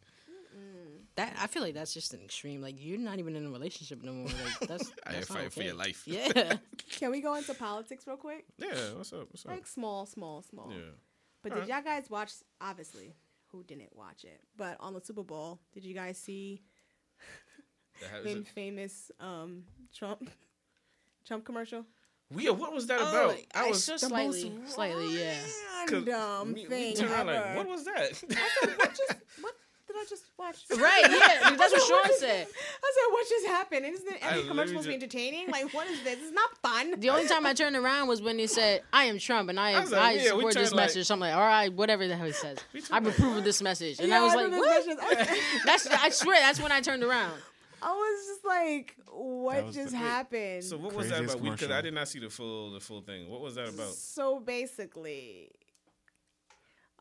that 1.16 1.37
I 1.40 1.47
feel 1.47 1.62
like 1.62 1.75
that's 1.75 1.94
just 1.94 2.12
an 2.14 2.20
extreme. 2.25 2.61
Like 2.61 2.75
you're 2.79 2.99
not 2.99 3.18
even 3.20 3.37
in 3.37 3.47
a 3.47 3.51
relationship 3.51 4.03
no 4.03 4.12
more. 4.12 4.27
Like 4.27 4.68
that's, 4.68 4.92
I 5.07 5.12
that's 5.12 5.31
not 5.31 5.38
fight 5.38 5.53
for 5.53 5.62
your 5.62 5.75
life. 5.75 6.03
Yeah. 6.07 6.55
Can 6.90 7.11
we 7.12 7.20
go 7.20 7.35
into 7.35 7.55
politics 7.55 8.07
real 8.07 8.16
quick? 8.16 8.44
Yeah, 8.59 8.68
what's 8.97 9.12
up? 9.12 9.29
What's 9.31 9.44
up? 9.47 9.53
Like 9.53 9.66
small, 9.66 10.07
small, 10.07 10.42
small. 10.42 10.70
Yeah. 10.70 10.79
But 11.42 11.53
Alright. 11.53 11.66
did 11.68 11.75
y'all 11.75 11.83
guys 11.85 12.09
watch? 12.11 12.33
Obviously, 12.61 13.12
who 13.55 13.62
didn't 13.62 13.95
watch 13.97 14.25
it? 14.25 14.40
But 14.57 14.77
on 14.81 14.95
the 14.95 15.01
Super 15.01 15.23
Bowl, 15.23 15.61
did 15.73 15.85
you 15.85 15.95
guys 15.95 16.19
see 16.19 16.62
the 18.25 18.45
famous 18.55 19.11
um, 19.21 19.62
Trump 19.95 20.29
Trump 21.27 21.45
commercial? 21.45 21.85
Yeah, 22.37 22.51
what 22.51 22.73
was 22.73 22.87
that 22.88 22.99
Oh, 23.01 23.09
about? 23.09 23.37
I 23.55 23.67
I 23.67 23.69
was 23.69 23.85
so 23.85 23.97
slightly, 23.97 24.53
slightly, 24.67 25.21
yeah. 25.21 25.37
Random 25.88 26.49
we- 26.55 26.62
we 26.62 26.69
thing 26.69 26.97
turned 26.97 27.12
around 27.12 27.29
ever. 27.29 27.47
like, 27.47 27.57
what 27.59 27.69
was 27.69 27.85
that? 27.85 28.23
what, 28.79 28.88
just, 28.90 29.14
what 29.40 29.55
did 29.95 30.07
I 30.07 30.09
just 30.09 30.25
watch? 30.39 30.59
Right, 30.79 31.03
yeah. 31.09 31.51
That's 31.57 31.73
what 31.73 31.83
Sean 31.83 32.19
said. 32.19 32.47
I 32.85 32.93
said, 32.95 33.13
what 33.13 33.29
just 33.29 33.47
happened? 33.47 33.87
Isn't 33.87 34.09
I 34.23 34.29
every 34.31 34.49
commercial 34.49 34.69
supposed 34.69 34.85
to 34.85 34.89
be 34.91 34.95
entertaining? 34.95 35.51
Like, 35.51 35.73
what 35.73 35.87
is 35.89 36.03
this? 36.03 36.19
It's 36.21 36.33
not 36.33 36.51
fun. 36.59 36.99
The 37.01 37.11
only 37.11 37.27
time 37.27 37.47
I 37.47 37.55
turned 37.55 37.77
around 37.77 38.09
was 38.09 38.21
when 38.21 38.39
he 38.39 38.47
said, 38.47 38.83
"I 38.93 39.05
am 39.05 39.19
Trump 39.19 39.49
and 39.51 39.59
I 39.59 39.73
I 39.73 39.81
was 39.81 39.93
like, 39.93 40.01
I 40.03 40.13
yeah, 40.13 40.23
support 40.25 40.55
this 40.55 40.55
turned 40.55 40.77
like- 40.77 40.85
message." 40.87 41.07
Something 41.07 41.29
like, 41.31 41.35
"All 41.37 41.47
right, 41.47 41.73
whatever 41.73 42.07
the 42.07 42.17
hell 42.17 42.27
he 42.27 42.33
says, 42.33 42.59
I 42.91 42.99
approve 42.99 43.37
of 43.39 43.45
this 43.45 43.63
message." 43.63 43.99
And 44.01 44.09
Yeah, 44.09 44.21
I 44.21 44.25
was 44.25 44.33
I 44.33 44.37
like, 44.37 44.51
know 44.51 44.59
"What?" 44.59 44.87
this 44.87 45.59
That's 45.65 45.87
I 45.87 46.09
swear 46.11 46.41
that's 46.41 46.61
when 46.61 46.73
I 46.73 46.81
turned 46.81 47.03
around. 47.03 47.33
I 47.83 47.93
was 47.93 48.27
just 48.27 48.45
like, 48.47 48.97
what 49.13 49.71
just 49.73 49.91
the- 49.91 49.97
happened? 49.99 50.65
So 50.65 50.79
what 50.79 50.95
was 50.95 51.11
that 51.11 51.23
about? 51.25 51.43
Because. 51.43 51.71
I 51.71 51.81
did 51.83 51.93
not 51.95 52.09
see 52.09 52.19
the 52.19 52.31
full 52.31 52.73
the 52.73 52.81
full 52.81 53.03
thing. 53.03 53.29
What 53.29 53.41
was 53.41 53.55
that 53.57 53.69
about? 53.69 53.93
So 53.93 54.41
basically, 54.41 55.51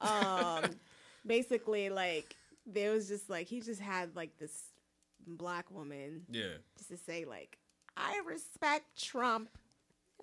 um, 0.01 0.63
basically, 1.25 1.89
like 1.89 2.35
there 2.65 2.91
was 2.91 3.07
just 3.07 3.29
like 3.29 3.47
he 3.47 3.61
just 3.61 3.81
had 3.81 4.15
like 4.15 4.37
this 4.37 4.69
black 5.25 5.69
woman 5.71 6.23
Yeah. 6.29 6.53
just 6.77 6.89
to 6.89 6.97
say 6.97 7.25
like, 7.25 7.57
I 7.97 8.21
respect 8.25 9.01
Trump. 9.01 9.49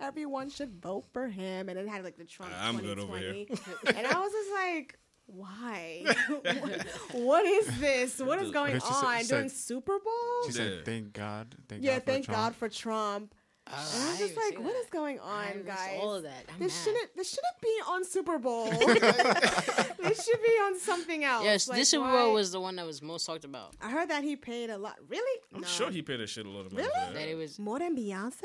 Everyone 0.00 0.48
should 0.48 0.80
vote 0.80 1.04
for 1.12 1.28
him, 1.28 1.68
and 1.68 1.78
it 1.78 1.86
had 1.86 2.04
like 2.04 2.16
the 2.16 2.24
Trump. 2.24 2.52
I'm 2.58 2.78
good 2.78 2.98
over 2.98 3.18
here. 3.18 3.32
2020. 3.44 3.98
and 3.98 4.06
I 4.06 4.18
was 4.20 4.32
just 4.32 4.50
like. 4.52 4.98
Why? 5.32 6.02
what, 6.28 6.86
what 7.12 7.44
is 7.46 7.78
this? 7.78 8.18
What 8.18 8.42
is 8.42 8.50
going 8.50 8.76
She 8.80 8.84
on 8.84 9.22
said- 9.22 9.28
during 9.28 9.48
Super 9.48 9.98
Bowl? 10.00 10.46
She 10.46 10.50
said, 10.52 10.84
"Thank 10.84 11.12
God, 11.12 11.54
thank 11.68 11.84
yeah, 11.84 11.92
God 11.94 12.02
for 12.02 12.10
thank 12.10 12.24
Trump." 12.24 12.36
God 12.36 12.56
for 12.56 12.68
Trump. 12.68 13.34
And 13.72 14.02
I 14.02 14.10
was 14.10 14.18
just 14.18 14.36
like, 14.36 14.58
what 14.58 14.74
is 14.76 14.86
going 14.90 15.18
on, 15.20 15.44
I 15.44 15.52
guys? 15.64 15.98
all 16.00 16.14
of 16.14 16.22
that. 16.24 16.44
I'm 16.52 16.58
This 16.58 16.74
mad. 16.74 16.84
shouldn't. 16.92 17.16
This 17.16 17.28
shouldn't 17.30 17.60
be 17.62 17.80
on 17.88 18.04
Super 18.04 18.38
Bowl. 18.38 18.66
this 18.70 20.24
should 20.24 20.42
be 20.42 20.52
on 20.64 20.78
something 20.78 21.24
else. 21.24 21.44
Yes, 21.44 21.68
Like, 21.68 21.78
this 21.78 21.88
Super 21.90 22.10
Bowl 22.10 22.32
was 22.34 22.52
the 22.52 22.60
one 22.60 22.76
that 22.76 22.86
was 22.86 23.00
most 23.02 23.26
talked 23.26 23.44
about. 23.44 23.74
I 23.80 23.90
heard 23.90 24.10
that 24.10 24.24
he 24.24 24.36
paid 24.36 24.70
a 24.70 24.78
lot. 24.78 24.96
Really? 25.08 25.40
I'm 25.54 25.60
No. 25.62 25.66
sure 25.66 25.90
he 25.90 26.02
paid 26.02 26.20
a 26.20 26.26
shitload 26.26 26.66
of 26.66 26.72
money. 26.72 26.86
Really? 26.86 26.90
That 26.94 27.14
that. 27.14 27.28
it 27.28 27.36
was, 27.36 27.58
more 27.58 27.78
than 27.78 27.96
Beyonce. 27.96 28.42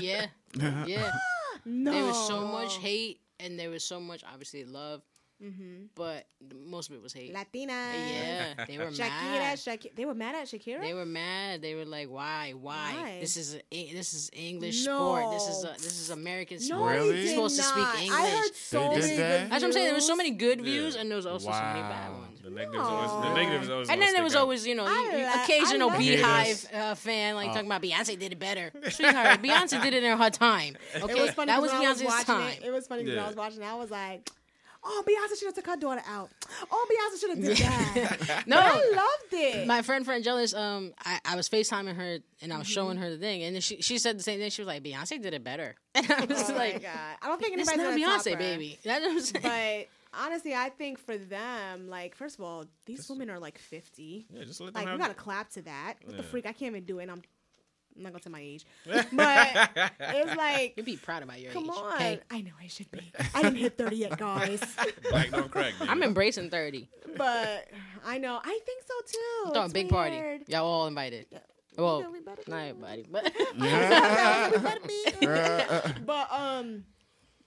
yeah, 0.00 0.26
yeah. 0.86 1.12
No. 1.64 1.92
There 1.92 2.04
was 2.04 2.26
so 2.26 2.40
much 2.46 2.78
hate, 2.78 3.20
and 3.38 3.56
there 3.58 3.70
was 3.70 3.84
so 3.84 4.00
much 4.00 4.24
obviously 4.24 4.64
love, 4.64 5.02
Mm-hmm. 5.42 5.86
but 5.96 6.26
most 6.66 6.88
of 6.90 6.94
it 6.96 7.02
was 7.02 7.12
hate. 7.12 7.32
Latina. 7.34 7.72
Yeah, 7.72 8.64
they 8.66 8.78
were 8.78 8.84
Shakira, 8.90 9.08
mad. 9.08 9.58
Shakira. 9.58 9.94
They 9.96 10.04
were 10.04 10.14
mad 10.14 10.34
at 10.36 10.46
Shakira. 10.46 10.80
They 10.80 10.94
were 10.94 11.04
mad. 11.04 11.62
They 11.62 11.74
were 11.74 11.84
like, 11.84 12.08
"Why? 12.10 12.52
Why? 12.58 12.92
Why? 12.94 13.18
This 13.20 13.36
is 13.36 13.56
a, 13.72 13.92
this 13.92 14.14
is 14.14 14.30
English 14.32 14.84
sport. 14.84 15.30
This 15.32 15.48
is 15.48 15.64
a, 15.64 15.72
this 15.72 16.00
is 16.00 16.10
American 16.10 16.58
no, 16.60 16.64
sport. 16.76 16.92
Really? 16.92 17.06
You're 17.08 17.16
did 17.16 17.28
supposed 17.30 17.56
to 17.56 17.62
speak. 17.62 18.02
English." 18.04 18.10
I 18.20 18.30
heard 18.30 18.54
so 18.54 18.80
They 18.80 18.94
did 18.94 19.00
many 19.02 19.16
that? 19.16 19.40
good 19.42 19.50
That's 19.50 19.62
what 19.62 19.64
I'm 19.68 19.72
saying. 19.72 19.86
There 19.86 19.94
was 19.94 20.06
so 20.06 20.16
many 20.16 20.30
good 20.30 20.58
Yeah. 20.58 20.64
views, 20.64 20.96
and 20.96 21.10
there 21.10 21.16
was 21.16 21.26
also 21.26 21.50
so 21.50 21.60
many 21.60 21.80
bad 21.80 22.10
ones. 22.12 22.40
The 22.42 22.50
negatives 22.50 22.84
always. 22.88 23.10
The 23.28 23.34
negatives 23.34 23.68
always. 23.70 23.88
And 23.88 24.02
then 24.02 24.12
there 24.14 24.22
was 24.24 24.34
out. 24.36 24.40
always, 24.42 24.66
you 24.66 24.74
know, 24.74 24.84
I 24.84 24.90
you- 24.90 25.18
you- 25.18 25.26
li- 25.26 25.42
occasional 25.44 25.90
I 25.90 25.96
Beyhive 25.98 26.74
uh, 26.74 26.94
fan 26.96 27.34
like 27.36 27.50
Oh. 27.50 27.52
talking 27.54 27.66
about 27.66 27.82
Beyonce 27.82 28.18
did 28.18 28.32
it 28.32 28.38
better. 28.38 28.70
Sweetheart, 28.90 29.40
Beyonce 29.42 29.80
did 29.82 29.94
it 29.94 30.02
in 30.04 30.16
her 30.18 30.30
time. 30.30 30.76
Okay, 30.96 31.12
It 31.18 31.20
was 31.20 31.30
funny 31.32 31.46
that 31.52 31.60
'cause 31.60 31.62
was 31.62 31.72
when 31.72 31.86
I 31.86 31.88
was 31.90 32.02
Beyonce's 32.02 32.24
time. 32.24 32.48
It, 32.62 32.64
it 32.66 32.70
was 32.72 32.86
funny 32.86 33.04
because 33.04 33.16
Yeah. 33.16 33.24
I 33.24 33.26
was 33.28 33.36
watching. 33.36 33.62
I 33.62 33.74
was 33.74 33.90
like, 33.90 34.28
"Oh, 34.84 35.02
Beyonce 35.06 35.38
should 35.38 35.46
have 35.46 35.54
took 35.54 35.66
her 35.66 35.76
daughter 35.76 36.02
out. 36.06 36.30
Oh, 36.70 36.86
Beyonce 36.90 37.20
should 37.20 37.30
have 37.30 37.40
did 37.40 37.56
that." 38.26 38.44
No, 38.46 38.56
I 38.58 38.72
loved 38.94 39.32
it. 39.32 39.66
my 39.66 39.82
friend 39.82 40.06
Frangelis, 40.06 40.56
um, 40.58 40.92
I, 41.04 41.20
I 41.24 41.36
was 41.36 41.48
FaceTiming 41.48 41.94
her 41.96 42.18
and 42.40 42.52
I 42.52 42.58
was 42.58 42.66
Mm-hmm. 42.66 42.72
showing 42.72 42.96
her 42.98 43.10
the 43.10 43.18
thing, 43.18 43.42
and 43.42 43.54
then 43.54 43.60
she 43.62 43.80
she 43.82 43.98
said 43.98 44.18
the 44.18 44.22
same 44.22 44.38
thing. 44.40 44.50
She 44.50 44.62
was 44.62 44.66
like, 44.66 44.82
Beyonce 44.82 45.20
did 45.22 45.34
it 45.34 45.44
better, 45.44 45.74
and 45.94 46.10
I 46.10 46.24
was 46.24 46.50
oh 46.50 46.54
like, 46.54 46.74
my 46.74 46.78
god, 46.80 47.16
I 47.22 47.28
don't 47.28 47.40
think 47.40 47.58
it's 47.58 47.68
anybody's 47.68 48.00
not 48.00 48.06
gonna 48.06 48.18
top 48.18 48.24
Beyonce, 48.26 48.32
her. 48.32 48.38
baby. 48.38 48.78
That 48.84 49.02
was 49.14 49.32
But 49.32 49.88
honestly, 50.14 50.54
I 50.54 50.68
think 50.70 50.98
for 50.98 51.16
them, 51.16 51.88
like, 51.88 52.14
first 52.16 52.38
of 52.38 52.44
all, 52.44 52.64
these 52.86 53.08
women 53.08 53.30
are 53.30 53.38
like 53.38 53.58
fifty. 53.58 54.26
Yeah, 54.30 54.44
just 54.44 54.60
let 54.60 54.74
them 54.74 54.80
Like, 54.82 54.88
have. 54.88 54.98
we 54.98 55.02
gotta 55.02 55.14
clap 55.14 55.50
to 55.52 55.62
that. 55.62 55.94
What 56.04 56.16
the 56.16 56.22
freak? 56.22 56.46
I 56.46 56.52
can't 56.52 56.72
even 56.72 56.84
do 56.84 56.98
it. 56.98 57.02
And 57.04 57.12
I'm, 57.12 57.22
I'm 57.96 58.02
not 58.02 58.12
gonna 58.12 58.20
tell 58.22 58.32
my 58.32 58.40
age, 58.40 58.64
but 58.86 59.06
it's 60.00 60.36
like. 60.36 60.74
you'd 60.76 60.86
be 60.86 60.96
proud 60.96 61.22
about 61.22 61.40
your 61.40 61.52
Come 61.52 61.64
age. 61.64 61.70
on. 61.70 61.94
Okay, 61.94 62.20
I 62.30 62.40
know 62.40 62.52
I 62.62 62.66
should 62.68 62.90
be. 62.90 63.12
I 63.34 63.42
didn't 63.42 63.56
hit 63.58 63.76
30 63.78 63.96
yet, 63.96 64.16
guys. 64.18 64.60
Black 65.10 65.30
don't 65.30 65.50
crack. 65.50 65.74
baby. 65.78 65.90
I'm 65.90 66.02
embracing 66.02 66.50
thirty. 66.50 66.88
but 67.16 67.68
I 68.04 68.18
know. 68.18 68.40
I 68.42 68.58
think 68.66 68.82
so 68.86 68.94
too. 69.06 69.18
I'm 69.46 69.52
throwing 69.52 69.62
a 69.62 69.64
It's 69.66 69.72
big 69.74 69.88
party. 69.88 70.44
Y'all 70.48 70.64
all 70.66 70.86
invited. 70.86 71.26
Yeah. 71.30 71.38
Well, 71.78 72.00
Yeah, 72.02 72.08
we 72.10 72.20
better 72.20 72.42
not 72.48 72.58
everybody, 72.64 73.06
but 73.10 73.24
We 73.54 74.58
better 74.58 74.80
be. 74.86 76.00
but 76.04 76.32
um 76.32 76.84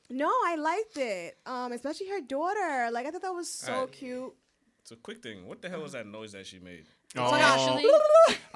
no, 0.09 0.27
I 0.27 0.55
liked 0.55 0.97
it. 0.97 1.37
Um, 1.47 1.71
especially 1.71 2.07
her 2.09 2.21
daughter. 2.21 2.89
Like 2.91 3.05
I 3.07 3.11
thought 3.11 3.21
that 3.23 3.33
was 3.33 3.49
so 3.51 3.73
Alright. 3.73 3.91
cute. 3.91 4.33
It's 4.81 4.91
a 4.91 4.95
quick 4.95 5.23
thing. 5.23 5.47
What 5.47 5.61
the 5.63 5.69
hell 5.69 5.81
was 5.81 5.93
that 5.93 6.05
noise 6.05 6.33
that 6.33 6.45
she 6.45 6.59
made? 6.59 6.85
Oh, 7.17 7.33
actually, 7.33 7.85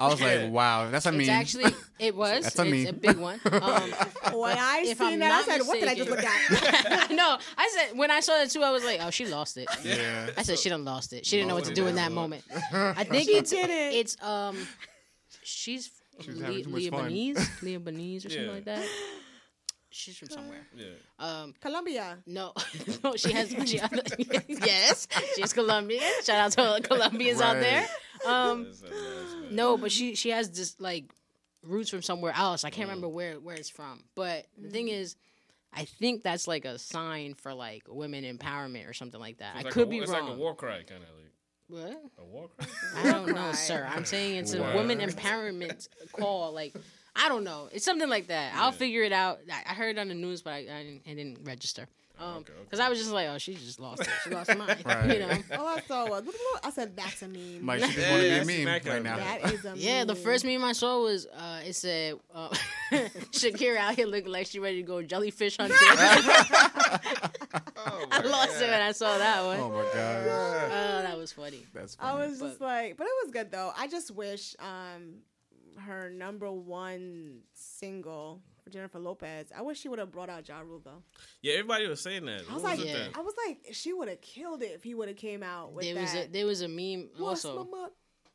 I 0.00 0.08
was 0.08 0.20
like, 0.20 0.50
"Wow, 0.58 0.90
that's 0.90 1.06
a 1.06 1.10
it's 1.10 1.18
mean." 1.18 1.28
actually 1.30 1.72
it 1.98 2.16
was. 2.22 2.42
That's 2.44 2.58
a 2.58 2.62
it's 2.62 2.70
meme. 2.70 2.86
a 2.88 2.92
big 2.92 3.16
one. 3.18 3.40
Um, 3.52 4.40
When 4.40 4.56
I 4.58 4.82
If 4.86 4.98
seen 4.98 5.06
I'm 5.14 5.18
that, 5.20 5.32
I 5.32 5.36
not 5.36 5.44
said, 5.44 5.60
"What 5.66 5.78
did 5.80 5.88
I 5.88 5.94
just 5.94 6.08
look 6.10 6.18
mistaken- 6.22 6.92
at?" 6.92 7.10
no, 7.10 7.38
I 7.58 7.68
said 7.76 7.96
when 7.98 8.10
I 8.10 8.20
saw 8.20 8.36
that 8.38 8.50
too, 8.50 8.62
I 8.62 8.70
was 8.70 8.84
like, 8.84 9.00
oh, 9.02 9.10
she 9.10 9.26
lost 9.26 9.56
it. 9.58 9.68
yeah. 9.84 10.30
I 10.36 10.42
said 10.42 10.58
she 10.58 10.68
done 10.70 10.84
lost 10.84 11.12
it. 11.12 11.26
She 11.26 11.36
didn't 11.36 11.48
know 11.48 11.54
what 11.56 11.64
to 11.64 11.74
do 11.74 11.86
in 11.86 11.94
that 11.96 12.12
moment. 12.12 12.42
I 12.72 13.04
think 13.04 13.28
She 13.28 13.36
it's 13.36 13.50
didn't. 13.50 13.70
it's 13.70 14.16
um 14.22 14.56
she's 15.42 15.90
She 16.20 16.30
was 16.30 16.38
Le- 16.38 16.46
having 16.46 16.64
too 16.64 16.70
much 16.70 16.88
fun. 16.88 17.10
Lebanese, 17.10 17.36
Lebanese 17.62 18.26
or 18.26 18.30
something 18.30 18.48
like 18.54 18.64
that. 18.64 18.84
She's 19.92 20.16
from 20.16 20.28
somewhere. 20.28 20.66
Yeah. 20.76 20.86
Um, 21.18 21.54
Colombia. 21.60 22.18
no, 22.26 22.52
no, 23.04 23.16
she 23.16 23.32
has. 23.32 23.50
She, 23.66 23.80
yes, 24.48 25.08
she's 25.36 25.52
Colombian. 25.52 26.02
Shout 26.22 26.36
out 26.36 26.52
to 26.52 26.62
all 26.62 26.74
the 26.80 26.86
Colombians 26.86 27.40
out 27.40 27.58
there. 27.60 27.86
Um, 28.26 28.72
no, 29.50 29.76
but 29.76 29.90
she 29.90 30.14
she 30.14 30.30
has 30.30 30.50
this 30.50 30.76
like 30.78 31.12
roots 31.62 31.90
from 31.90 32.02
somewhere 32.02 32.32
else. 32.36 32.64
I 32.64 32.70
can't 32.70 32.88
remember 32.88 33.08
where 33.08 33.40
where 33.40 33.56
it's 33.56 33.70
from. 33.70 34.04
But 34.14 34.46
the 34.56 34.70
thing 34.70 34.88
is, 34.88 35.16
I 35.72 35.84
think 35.84 36.22
that's 36.22 36.46
like 36.46 36.64
a 36.64 36.78
sign 36.78 37.34
for 37.34 37.52
like 37.52 37.84
women 37.88 38.24
empowerment 38.24 38.88
or 38.88 38.92
something 38.92 39.20
like 39.20 39.38
that. 39.38 39.56
It's 39.56 39.60
I 39.60 39.62
like 39.64 39.72
could 39.72 39.88
a, 39.88 39.90
be 39.90 39.98
it's 39.98 40.10
wrong. 40.10 40.28
like 40.28 40.36
a 40.36 40.38
war 40.38 40.54
cry, 40.54 40.82
kind 40.82 41.02
of 41.02 41.08
like 41.16 41.30
what? 41.68 42.02
a 42.18 42.24
war 42.24 42.48
cry. 42.56 42.66
I 42.96 43.12
don't 43.12 43.34
know, 43.34 43.52
sir. 43.52 43.88
I'm 43.90 44.04
saying 44.04 44.36
it's 44.36 44.54
a 44.54 44.60
women 44.74 44.98
empowerment 44.98 45.88
call. 46.12 46.52
Like 46.52 46.74
I 47.16 47.28
don't 47.28 47.44
know. 47.44 47.68
It's 47.72 47.84
something 47.84 48.08
like 48.08 48.28
that. 48.28 48.52
I'll 48.54 48.72
figure 48.72 49.02
it 49.02 49.12
out. 49.12 49.40
I, 49.50 49.70
I 49.70 49.74
heard 49.74 49.96
it 49.96 50.00
on 50.00 50.08
the 50.08 50.14
news, 50.14 50.42
but 50.42 50.50
I, 50.52 50.56
I, 50.58 50.82
didn't, 50.82 51.02
I 51.06 51.14
didn't 51.14 51.38
register. 51.44 51.86
Um, 52.18 52.26
okay, 52.38 52.52
okay. 52.52 52.62
because 52.64 52.80
I 52.80 52.90
was 52.90 52.98
just 52.98 53.12
like, 53.12 53.28
oh, 53.30 53.38
she 53.38 53.54
just 53.54 53.80
lost 53.80 54.02
it. 54.02 54.08
She 54.24 54.30
lost 54.30 54.50
her 54.50 54.58
mind. 54.58 54.76
Right. 54.84 55.14
You 55.14 55.20
know. 55.20 55.38
All 55.58 55.66
I 55.66 55.80
saw 55.80 56.06
was. 56.06 56.24
I 56.62 56.70
said, 56.70 56.94
"That's 56.94 57.22
a 57.22 57.28
meme." 57.28 57.60
Like 57.64 57.80
she 57.80 57.86
just 57.86 57.98
Yeah, 57.98 58.10
want 58.10 58.22
to 58.22 58.28
yeah, 58.28 58.44
be 58.44 58.62
a 58.62 58.64
meme 58.66 58.82
right 58.86 59.02
now. 59.02 59.16
that 59.16 59.52
is 59.54 59.64
a 59.64 59.72
Yeah, 59.76 60.04
the 60.04 60.14
first 60.14 60.44
meme 60.44 60.62
I 60.62 60.72
saw 60.72 61.02
was 61.02 61.26
uh, 61.26 61.60
it 61.64 61.72
said 61.72 62.16
uh, 62.34 62.50
Shakira 63.32 63.78
out 63.78 63.94
here 63.94 64.06
looking 64.06 64.30
like 64.30 64.48
she 64.48 64.58
ready 64.58 64.82
to 64.82 64.86
go 64.86 65.00
jellyfish 65.00 65.56
hunting. 65.56 65.78
Oh, 65.82 68.06
I 68.10 68.20
my 68.22 68.28
lost 68.28 68.60
it 68.60 68.68
when 68.68 68.82
I 68.82 68.92
saw 68.92 69.16
that 69.16 69.42
one. 69.44 69.60
Oh 69.60 69.70
my 69.70 69.84
god, 69.94 70.26
Oh, 70.26 71.02
that 71.02 71.16
was 71.16 71.32
funny. 71.32 71.64
that's 71.72 71.94
funny. 71.94 72.08
I 72.08 72.12
funny. 72.18 72.30
was 72.30 72.40
just 72.40 72.60
like, 72.60 72.96
but 72.98 73.06
it 73.06 73.12
was 73.24 73.32
good 73.32 73.50
though. 73.50 73.72
I 73.76 73.88
just 73.88 74.10
wish 74.10 74.54
um 74.58 75.20
her 76.10 76.16
number 76.16 76.50
one 76.50 77.40
single 77.54 78.40
for 78.62 78.70
Jennifer 78.70 78.98
Lopez. 78.98 79.48
I 79.56 79.62
wish 79.62 79.80
she 79.80 79.88
would 79.88 79.98
have 79.98 80.10
brought 80.10 80.28
out 80.28 80.48
Ja 80.48 80.60
Rule 80.60 80.80
though. 80.84 81.02
Yeah, 81.42 81.54
everybody 81.54 81.86
was 81.88 82.00
saying 82.00 82.24
that. 82.26 82.42
I 82.50 82.54
was 82.54 82.62
What 82.62 82.78
like, 82.78 82.80
it 82.80 82.86
Yeah. 82.86 83.06
I 83.14 83.20
was 83.20 83.34
like, 83.46 83.66
she 83.72 83.92
would 83.92 84.08
have 84.08 84.20
killed 84.20 84.62
it 84.62 84.72
if 84.74 84.82
he 84.82 84.94
would 84.94 85.08
have 85.08 85.16
came 85.16 85.42
out 85.42 85.72
with 85.72 85.84
There 85.84 85.94
that. 85.94 86.00
was 86.02 86.14
a 86.14 86.26
there 86.28 86.46
was 86.46 86.60
a 86.62 86.68
meme 86.68 87.08
What's 87.16 87.44
also. 87.44 87.64
my 87.64 87.70
mo- 87.70 87.90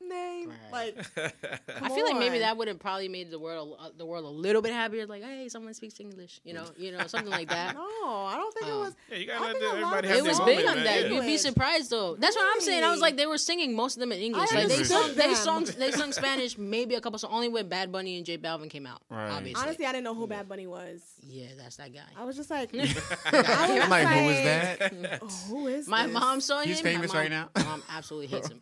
name? 0.09 0.49
Right. 0.71 0.95
Like, 0.95 1.05
I 1.81 1.89
feel 1.89 2.05
like 2.05 2.17
maybe 2.17 2.39
that 2.39 2.55
would 2.57 2.67
have 2.67 2.79
probably 2.79 3.07
made 3.09 3.31
the 3.31 3.39
world 3.39 3.77
uh, 3.79 3.89
the 3.97 4.05
world 4.05 4.25
a 4.25 4.29
little 4.29 4.61
bit 4.61 4.73
happier. 4.73 5.05
Like, 5.05 5.23
hey, 5.23 5.47
someone 5.49 5.73
speaks 5.73 5.99
English, 5.99 6.39
you 6.43 6.53
know, 6.53 6.65
you 6.77 6.91
know, 6.91 7.05
something 7.07 7.31
like 7.31 7.49
that. 7.49 7.75
no, 7.75 7.81
I 7.83 8.35
don't 8.35 8.53
think 8.53 8.67
it 8.67 8.71
Um, 8.73 8.79
was. 8.81 8.95
yeah, 9.11 9.17
you 9.17 9.23
I 9.23 9.27
gotta 9.35 9.43
let 9.45 9.51
think 9.57 9.59
the- 9.63 9.65
a 9.65 9.81
lot 9.81 9.93
everybody 10.05 10.07
have 10.07 10.17
It 10.17 10.23
their 10.23 10.29
was 10.29 10.39
moment, 10.39 10.57
big 10.57 10.67
on 10.67 10.75
man. 10.75 10.83
that. 10.85 11.01
Yeah. 11.09 11.15
You'd 11.15 11.25
be 11.25 11.37
surprised 11.37 11.89
though. 11.89 12.15
That's 12.15 12.35
what 12.35 12.45
I'm 12.53 12.61
saying. 12.61 12.83
I 12.83 12.91
was 12.91 12.99
like, 13.01 13.17
they 13.17 13.25
were 13.25 13.37
singing 13.37 13.75
most 13.75 13.95
of 13.95 13.99
them 13.99 14.11
in 14.11 14.19
English. 14.19 14.51
I 14.51 14.55
like 14.55 14.67
they 14.67 14.73
understood 14.75 14.87
sung, 15.05 15.15
they 15.15 15.25
them. 15.27 15.35
sung, 15.35 15.63
they 15.79 15.91
sung 15.91 16.11
Spanish. 16.11 16.57
Maybe 16.57 16.95
a 16.95 17.01
couple 17.01 17.19
So 17.19 17.27
Only 17.29 17.47
when 17.49 17.67
Bad 17.67 17.91
Bunny 17.91 18.17
and 18.17 18.25
J 18.25 18.37
Balvin 18.37 18.69
came 18.69 18.85
out. 18.85 19.01
Right. 19.09 19.29
Obviously. 19.31 19.61
Honestly, 19.61 19.85
I 19.85 19.91
didn't 19.91 20.03
know 20.03 20.13
who 20.15 20.27
Bad 20.27 20.47
Bunny 20.47 20.67
was. 20.67 21.01
yeah, 21.27 21.47
that's 21.57 21.77
that 21.77 21.93
guy. 21.93 22.01
I 22.17 22.23
was 22.25 22.35
just 22.35 22.49
like, 22.49 22.69
I 22.75 22.79
I 22.79 22.81
was 23.73 23.83
I'm 23.83 23.89
like, 23.89 24.07
who 24.07 24.29
is 24.29 24.43
that? 24.45 25.19
oh, 25.21 25.27
who 25.49 25.67
is 25.67 25.87
My 25.87 26.05
this? 26.05 26.13
mom 26.13 26.41
saw 26.41 26.59
him. 26.61 26.67
He's 26.67 26.81
famous 26.81 27.13
right 27.13 27.29
now. 27.29 27.49
My 27.55 27.63
mom 27.63 27.83
absolutely 27.89 28.27
hates 28.27 28.49
him. 28.49 28.59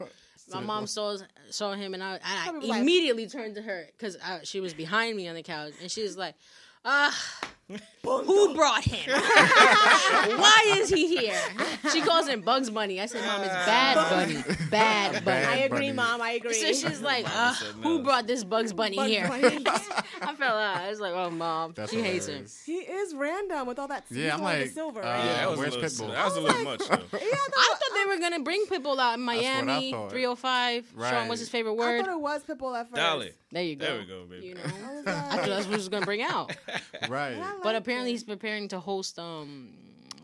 My 0.51 0.59
mom 0.59 0.87
saw 0.87 1.17
saw 1.49 1.73
him, 1.73 1.93
and 1.93 2.03
I, 2.03 2.19
I 2.23 2.43
Probably 2.49 2.69
like- 2.69 2.81
immediately 2.81 3.27
turned 3.27 3.55
to 3.55 3.61
her 3.61 3.87
because 3.97 4.17
she 4.43 4.59
was 4.59 4.73
behind 4.73 5.15
me 5.15 5.27
on 5.27 5.35
the 5.35 5.43
couch, 5.43 5.73
and 5.81 5.89
she 5.91 6.01
was 6.03 6.17
like, 6.17 6.35
"Ah, 6.85 7.15
who 8.03 8.53
brought 8.55 8.83
him? 8.83 9.09
Why 10.39 10.75
is 10.77 10.89
he 10.89 11.17
here?" 11.17 11.39
She 11.91 12.01
calls 12.01 12.27
him 12.27 12.41
Bugs 12.41 12.69
Bunny. 12.69 12.99
I 13.01 13.05
said, 13.05 13.25
"Mom, 13.25 13.41
it's 13.41 13.49
Bad 13.53 13.95
Bunny, 14.09 14.43
Bad 14.69 15.25
Bunny." 15.25 15.45
I 15.45 15.55
agree, 15.57 15.77
Bunny. 15.87 15.93
mom. 15.93 16.21
I 16.21 16.31
agree. 16.31 16.53
So 16.53 16.67
she's 16.67 17.01
like, 17.01 17.25
uh, 17.27 17.53
said 17.53 17.73
"Who 17.81 18.03
brought 18.03 18.27
this 18.27 18.43
Bugs 18.43 18.73
Bunny 18.73 18.97
Bugs 18.97 19.09
here?" 19.11 19.27
Bunny. 19.27 19.45
I 20.21 20.33
felt 20.35 20.41
out. 20.41 20.77
I 20.77 20.89
was 20.89 20.99
like, 20.99 21.13
"Oh, 21.13 21.29
mom, 21.29 21.73
That's 21.75 21.91
she 21.91 22.01
hates 22.01 22.27
him." 22.27 22.45
he 22.65 22.77
is 22.79 23.13
random 23.15 23.67
with 23.67 23.79
all 23.79 23.87
that. 23.87 24.05
Yeah, 24.11 24.35
I'm 24.35 24.41
all 24.41 24.51
the 24.51 24.59
like, 24.59 24.69
silver. 24.69 25.01
uh, 25.01 25.05
right? 25.07 25.25
Yeah, 25.25 25.33
that 25.35 25.49
was 25.49 25.59
where's 25.59 25.75
a 25.75 25.79
little, 25.79 26.07
Pitbull? 26.07 26.13
that 26.13 26.25
was 26.25 26.35
a 26.37 26.41
little 26.41 26.63
much. 26.63 26.79
Though. 26.79 26.95
yeah, 27.13 27.19
I 27.21 27.75
thought 27.79 27.93
they 27.95 28.05
were 28.13 28.19
gonna 28.19 28.39
bring 28.43 28.65
Pitbull 28.65 28.99
out 28.99 29.15
in 29.15 29.21
Miami. 29.21 29.91
thought. 29.91 30.11
305. 30.11 30.85
Sean, 30.91 30.99
Right. 30.99 31.27
what's 31.29 31.39
his 31.39 31.49
favorite 31.49 31.73
word. 31.75 32.01
I 32.01 32.03
thought 32.03 32.13
it 32.13 32.21
was 32.21 32.43
Pitbull 32.43 32.77
at 32.79 32.87
first. 32.89 32.95
Dolly. 32.95 33.31
There 33.51 33.63
you 33.63 33.75
go. 33.75 33.85
There 33.85 33.99
we 33.99 34.05
go, 34.05 34.25
baby. 34.25 34.47
You 34.47 34.55
know, 34.55 34.61
I 34.63 34.93
was 34.95 35.05
I 35.07 35.11
thought 35.13 35.45
that's 35.45 35.65
what 35.65 35.69
he 35.71 35.75
was 35.75 35.89
gonna 35.89 36.05
bring 36.05 36.21
out. 36.23 36.55
Right. 37.07 37.37
I 37.59 37.63
But 37.63 37.75
apparently, 37.75 38.09
it. 38.11 38.13
he's 38.13 38.23
preparing 38.23 38.67
to 38.69 38.79
host. 38.79 39.17
Um, 39.19 39.73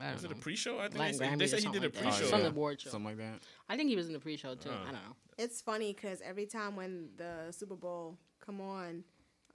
I 0.01 0.13
Was 0.13 0.21
don't 0.21 0.31
it 0.31 0.37
a 0.37 0.39
pre-show? 0.41 0.79
I 0.79 0.83
think 0.87 0.99
Latin 0.99 1.17
they 1.17 1.27
said, 1.27 1.39
they 1.39 1.47
said 1.47 1.73
he 1.73 1.79
did 1.79 1.83
a 1.83 1.89
pre-show. 1.89 2.25
Some 2.25 2.41
yeah. 2.41 2.47
award 2.47 2.79
show. 2.81 2.89
Something 2.89 3.05
like 3.09 3.17
that. 3.17 3.39
I 3.67 3.75
think 3.75 3.89
he 3.89 3.95
was 3.95 4.07
in 4.07 4.13
the 4.13 4.19
pre-show 4.19 4.55
too. 4.55 4.69
Oh. 4.71 4.81
I 4.81 4.85
don't 4.85 4.93
know. 4.93 5.15
It's 5.37 5.61
funny 5.61 5.93
because 5.93 6.21
every 6.21 6.45
time 6.45 6.75
when 6.75 7.09
the 7.17 7.51
Super 7.51 7.75
Bowl 7.75 8.17
come 8.45 8.59
on, 8.61 9.03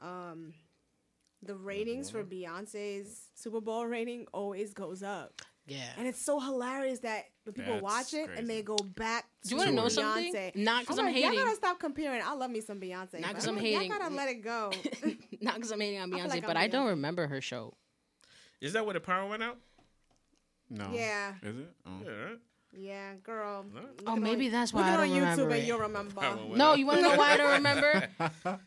um, 0.01 0.53
the 1.43 1.55
ratings 1.55 2.11
for 2.11 2.25
Beyonce's 2.25 3.29
Super 3.35 3.61
Bowl 3.61 3.87
rating 3.87 4.27
always 4.33 4.72
goes 4.72 5.03
up, 5.03 5.43
Yeah. 5.66 5.85
and 5.99 6.07
it's 6.07 6.25
so 6.25 6.41
hilarious 6.41 7.01
that 7.01 7.25
the 7.45 7.53
people 7.53 7.73
That's 7.75 7.83
watch 7.83 8.15
it 8.15 8.27
crazy. 8.27 8.41
and 8.41 8.49
they 8.51 8.63
go 8.63 8.77
back. 8.77 9.27
Do 9.43 9.51
you 9.51 9.57
want 9.57 9.69
to 9.71 9.75
know 9.75 9.83
Beyonce. 9.85 9.91
something? 9.93 10.53
Not 10.57 10.81
because 10.83 10.99
I'm, 10.99 11.07
like, 11.07 11.15
hating. 11.15 11.33
Y'all 11.35 11.45
gotta 11.45 11.57
stop 11.57 11.79
comparing. 11.79 12.23
I 12.25 12.33
love 12.35 12.51
me 12.51 12.61
some 12.61 12.81
Beyonce. 12.81 13.21
Not 13.21 13.23
but 13.23 13.35
'cause 13.35 13.47
I'm 13.49 13.57
like, 13.57 13.65
hating. 13.65 13.91
Y'all 13.91 13.99
gotta 13.99 14.15
let 14.15 14.29
it 14.31 14.43
go. 14.43 14.73
Not 15.41 15.55
because 15.57 15.71
I'm 15.71 15.81
hating 15.81 16.01
on 16.01 16.13
I 16.15 16.19
Beyonce, 16.19 16.29
like 16.29 16.47
but 16.47 16.57
I'm 16.57 16.71
don't 16.71 16.87
remember 16.89 17.27
her 17.27 17.41
show. 17.41 17.75
Is 18.61 18.73
that 18.73 18.85
where 18.87 18.95
the 18.95 19.01
power 19.01 19.29
went 19.29 19.43
out? 19.43 19.59
No. 20.71 20.89
yeah, 20.93 21.35
Is 21.43 21.59
it? 21.59 21.71
Oh. 21.87 21.91
Yeah, 22.05 22.11
right. 22.11 22.39
yeah, 22.73 23.15
girl. 23.23 23.67
Oh, 24.07 24.17
maybe 24.17 24.47
on, 24.47 24.53
that's 24.53 24.73
why 24.73 24.83
I 24.91 24.97
don't 24.97 25.09
YouTube 25.11 25.21
remember 25.21 25.43
and 25.51 25.53
it. 25.63 25.67
you'll 25.67 25.79
remember. 25.79 26.21
No, 26.57 26.75
you 26.75 26.87
want 26.87 27.01
to 27.01 27.03
know 27.11 27.17
why 27.17 27.33
I 27.33 27.37
don't 27.37 27.53
remember? 27.53 28.09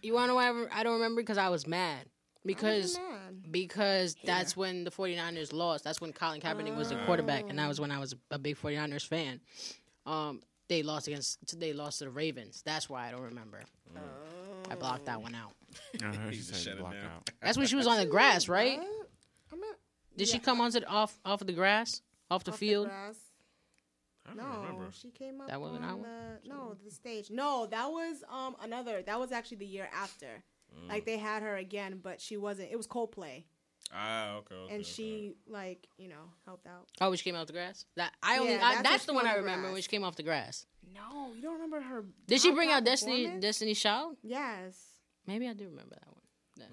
You 0.03 0.13
want 0.13 0.25
to 0.25 0.27
know 0.27 0.35
why 0.35 0.67
I 0.71 0.83
don't 0.83 0.93
remember? 0.93 1.21
Because 1.21 1.39
I 1.39 1.49
was 1.49 1.65
mad. 1.65 2.05
Because 2.47 2.97
Man. 2.97 3.43
because 3.51 4.15
that's 4.25 4.55
when 4.57 4.83
the 4.83 4.91
49ers 4.91 5.53
lost. 5.53 5.83
That's 5.83 6.01
when 6.01 6.13
Colin 6.13 6.41
Kaepernick 6.41 6.75
was 6.75 6.89
the 6.89 6.95
quarterback, 7.05 7.45
and 7.49 7.59
that 7.59 7.67
was 7.67 7.79
when 7.79 7.91
I 7.91 7.99
was 7.99 8.15
a 8.31 8.39
big 8.39 8.57
49ers 8.57 9.05
fan. 9.05 9.39
Um, 10.05 10.41
they 10.69 10.81
lost 10.83 11.07
against 11.07 11.59
they 11.59 11.73
lost 11.73 11.99
to 11.99 12.05
the 12.05 12.09
Ravens. 12.11 12.61
That's 12.65 12.89
why 12.89 13.07
I 13.07 13.11
don't 13.11 13.21
remember. 13.21 13.61
I 14.69 14.75
blocked 14.75 15.05
that 15.05 15.21
one 15.21 15.35
out. 15.35 15.53
I 16.01 16.05
heard 16.15 16.15
He 16.33 16.37
she 16.37 16.37
just 16.37 16.49
said 16.55 16.71
shut 16.71 16.73
it 16.73 16.79
block 16.79 16.95
out. 17.05 17.29
That's 17.41 17.57
when 17.57 17.67
she 17.67 17.75
was 17.75 17.87
on 17.87 17.97
the 17.97 18.05
grass, 18.05 18.47
right? 18.49 18.79
I'm 19.51 19.59
not, 19.59 19.75
Did 20.17 20.27
she 20.27 20.39
come 20.39 20.59
onto 20.59 20.79
the, 20.81 20.87
off 20.87 21.17
off 21.23 21.39
of 21.41 21.47
the 21.47 21.53
grass, 21.53 22.01
off 22.29 22.43
the 22.43 22.51
off 22.51 22.57
field? 22.57 22.87
grass. 22.87 23.17
I 24.25 24.35
don't 24.35 24.37
No, 24.45 24.59
remember. 24.61 24.91
she 24.91 25.09
came 25.09 25.39
up 25.39 25.47
That 25.47 25.61
wasn't 25.61 25.83
on 25.85 25.89
our 25.89 25.95
one? 25.95 26.03
the 26.43 26.49
no 26.49 26.75
the 26.83 26.91
stage. 26.91 27.29
No, 27.31 27.65
that 27.67 27.89
was 27.89 28.23
um 28.29 28.57
another. 28.61 29.01
That 29.03 29.19
was 29.19 29.31
actually 29.31 29.57
the 29.57 29.65
year 29.67 29.89
after. 29.93 30.43
Mm. 30.75 30.89
Like 30.89 31.05
they 31.05 31.17
had 31.17 31.41
her 31.43 31.55
again, 31.55 31.99
but 32.01 32.19
she 32.21 32.37
wasn't. 32.37 32.71
It 32.71 32.75
was 32.77 32.87
Coldplay, 32.87 33.43
Ah, 33.93 34.35
okay, 34.37 34.55
okay. 34.55 34.73
and 34.73 34.83
okay. 34.83 34.91
she 34.91 35.33
like 35.47 35.87
you 35.97 36.09
know 36.09 36.31
helped 36.45 36.67
out. 36.67 36.87
Oh, 37.01 37.09
when 37.09 37.17
she 37.17 37.23
came 37.23 37.35
off 37.35 37.47
the 37.47 37.53
grass. 37.53 37.85
That 37.95 38.13
I 38.23 38.37
only 38.39 38.53
Yeah, 38.53 38.65
I, 38.65 38.75
that's 38.75 38.89
that's, 38.89 39.05
the 39.05 39.13
one 39.13 39.25
I 39.27 39.35
remember 39.35 39.63
grass. 39.67 39.73
when 39.73 39.81
she 39.81 39.87
came 39.89 40.03
off 40.03 40.15
the 40.15 40.23
grass. 40.23 40.65
No, 40.93 41.33
you 41.33 41.41
don't 41.41 41.53
remember 41.55 41.81
her. 41.81 42.05
Did 42.27 42.41
she 42.41 42.51
bring 42.51 42.71
out 42.71 42.83
Destiny 42.83 43.23
performance? 43.23 43.41
Destiny's 43.41 43.79
Child? 43.79 44.17
Yes, 44.23 44.83
Maybe 45.25 45.47
I 45.47 45.53
do 45.53 45.65
remember 45.65 45.95
that 45.95 46.07
one. 46.07 46.21
Then 46.57 46.69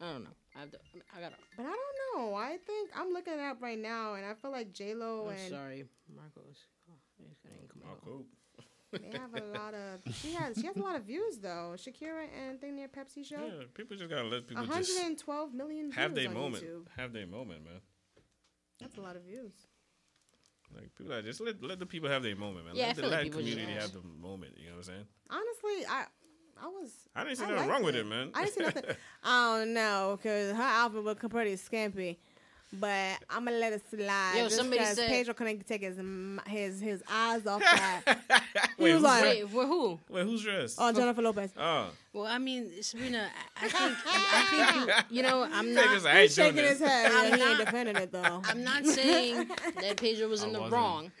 I 0.00 0.12
don't 0.12 0.24
know. 0.24 0.30
I 0.54 0.60
have 0.60 0.70
to, 0.70 0.78
I 1.16 1.20
got. 1.20 1.32
but 1.56 1.66
I 1.66 1.74
don't 2.14 2.20
know. 2.30 2.34
I 2.34 2.56
think 2.66 2.90
I'm 2.96 3.10
looking 3.12 3.34
it 3.34 3.40
up 3.40 3.60
right 3.60 3.78
now, 3.78 4.14
and 4.14 4.24
I 4.24 4.34
feel 4.34 4.50
like 4.52 4.72
J 4.72 4.94
Lo 4.94 5.24
I'm 5.28 5.36
and 5.36 5.50
sorry, 5.50 5.84
Marcos. 6.14 6.56
Oh, 6.88 6.94
he's 7.18 7.36
they 8.98 9.18
have 9.18 9.34
a 9.34 9.58
lot 9.58 9.74
of. 9.74 10.14
She 10.14 10.32
has 10.32 10.56
she 10.56 10.66
has 10.66 10.76
a 10.76 10.80
lot 10.82 10.96
of 10.96 11.02
views 11.04 11.38
though. 11.38 11.74
Shakira 11.76 12.26
and 12.38 12.60
thing 12.60 12.76
near 12.76 12.88
Pepsi 12.88 13.24
show. 13.24 13.36
Yeah, 13.44 13.64
people 13.74 13.96
just 13.96 14.10
gotta 14.10 14.28
let 14.28 14.46
people 14.48 14.64
just 14.66 14.90
112 14.94 15.54
million 15.54 15.86
views 15.86 15.94
have 15.94 16.14
their 16.14 16.28
on 16.28 16.34
moment. 16.34 16.64
YouTube. 16.64 16.86
Have 16.96 17.12
their 17.12 17.26
moment, 17.26 17.64
man. 17.64 17.80
That's 18.80 18.96
a 18.96 19.00
lot 19.00 19.16
of 19.16 19.22
views. 19.22 19.52
Like 20.74 20.94
people, 20.96 21.14
like, 21.14 21.24
just 21.24 21.40
let 21.40 21.62
let 21.62 21.78
the 21.78 21.86
people 21.86 22.08
have 22.08 22.22
their 22.22 22.36
moment, 22.36 22.66
man. 22.66 22.74
Yeah, 22.74 22.84
I 22.84 22.86
let 22.88 22.96
the 22.96 23.02
like 23.02 23.10
Latin 23.12 23.24
people 23.26 23.40
just- 23.42 23.52
community 23.56 23.80
have 23.80 23.92
the 23.92 24.02
moment. 24.02 24.54
You 24.58 24.66
know 24.70 24.76
what 24.76 24.78
I'm 24.78 24.82
saying? 24.94 25.06
Honestly, 25.30 25.86
I 25.88 26.04
I 26.62 26.66
was. 26.68 26.90
I 27.14 27.24
didn't 27.24 27.38
see 27.38 27.44
I 27.44 27.48
nothing 27.50 27.56
liked 27.68 27.70
wrong 27.70 27.82
with 27.84 27.96
it, 27.96 28.06
man. 28.06 28.30
I 28.34 28.44
didn't 28.44 28.54
see 28.54 28.62
nothing. 28.64 28.84
I 29.24 29.58
don't 29.58 29.74
know 29.74 30.18
because 30.20 30.56
her 30.56 30.62
outfit 30.62 31.02
was 31.04 31.16
pretty 31.30 31.56
skimpy, 31.56 32.18
but 32.80 33.18
I'm 33.30 33.44
gonna 33.44 33.56
let 33.58 33.72
it 33.72 33.82
slide. 33.90 34.34
Yo, 34.36 34.44
just 34.44 34.56
somebody 34.56 34.78
'cause 34.82 34.96
said- 34.96 35.08
Pedro 35.08 35.34
couldn't 35.34 35.66
take 35.66 35.82
his 35.82 35.98
his 36.46 36.80
his 36.80 37.02
eyes 37.10 37.46
off 37.46 37.60
that. 37.60 38.02
wait, 38.78 38.92
was 38.92 38.92
who's 38.94 39.02
like- 39.02 39.22
Wait, 39.24 39.48
for 39.48 39.66
who? 39.66 39.98
Wait, 40.08 40.22
who's 40.24 40.42
dressed? 40.42 40.76
oh, 40.80 40.92
Jennifer 40.92 41.22
Lopez. 41.22 41.50
Oh, 41.58 41.88
Well, 42.12 42.26
I 42.26 42.38
mean, 42.38 42.70
Sabrina, 42.82 43.28
I, 43.60 43.64
I 43.66 43.68
think 43.68 43.96
I 44.06 44.74
think 44.76 44.88
you, 45.10 45.16
you 45.16 45.22
know 45.22 45.42
I'm 45.50 45.74
not. 45.74 45.84
Pedro's 45.84 46.04
like, 46.04 46.16
He's 46.22 46.36
doing 46.36 46.54
shaking 46.54 46.68
his 46.70 46.78
head. 46.80 47.12
I'm 47.12 47.32
and 47.32 47.42
he 47.42 47.48
ain't 47.48 47.58
defending 47.58 47.96
it 47.96 48.12
though. 48.12 48.42
I'm 48.44 48.64
not 48.64 48.84
saying 48.86 49.48
that 49.80 49.96
Pedro 49.96 50.28
was 50.28 50.42
I 50.42 50.46
in 50.46 50.52
the 50.52 50.60
wasn't. 50.60 50.72
wrong. 50.74 51.12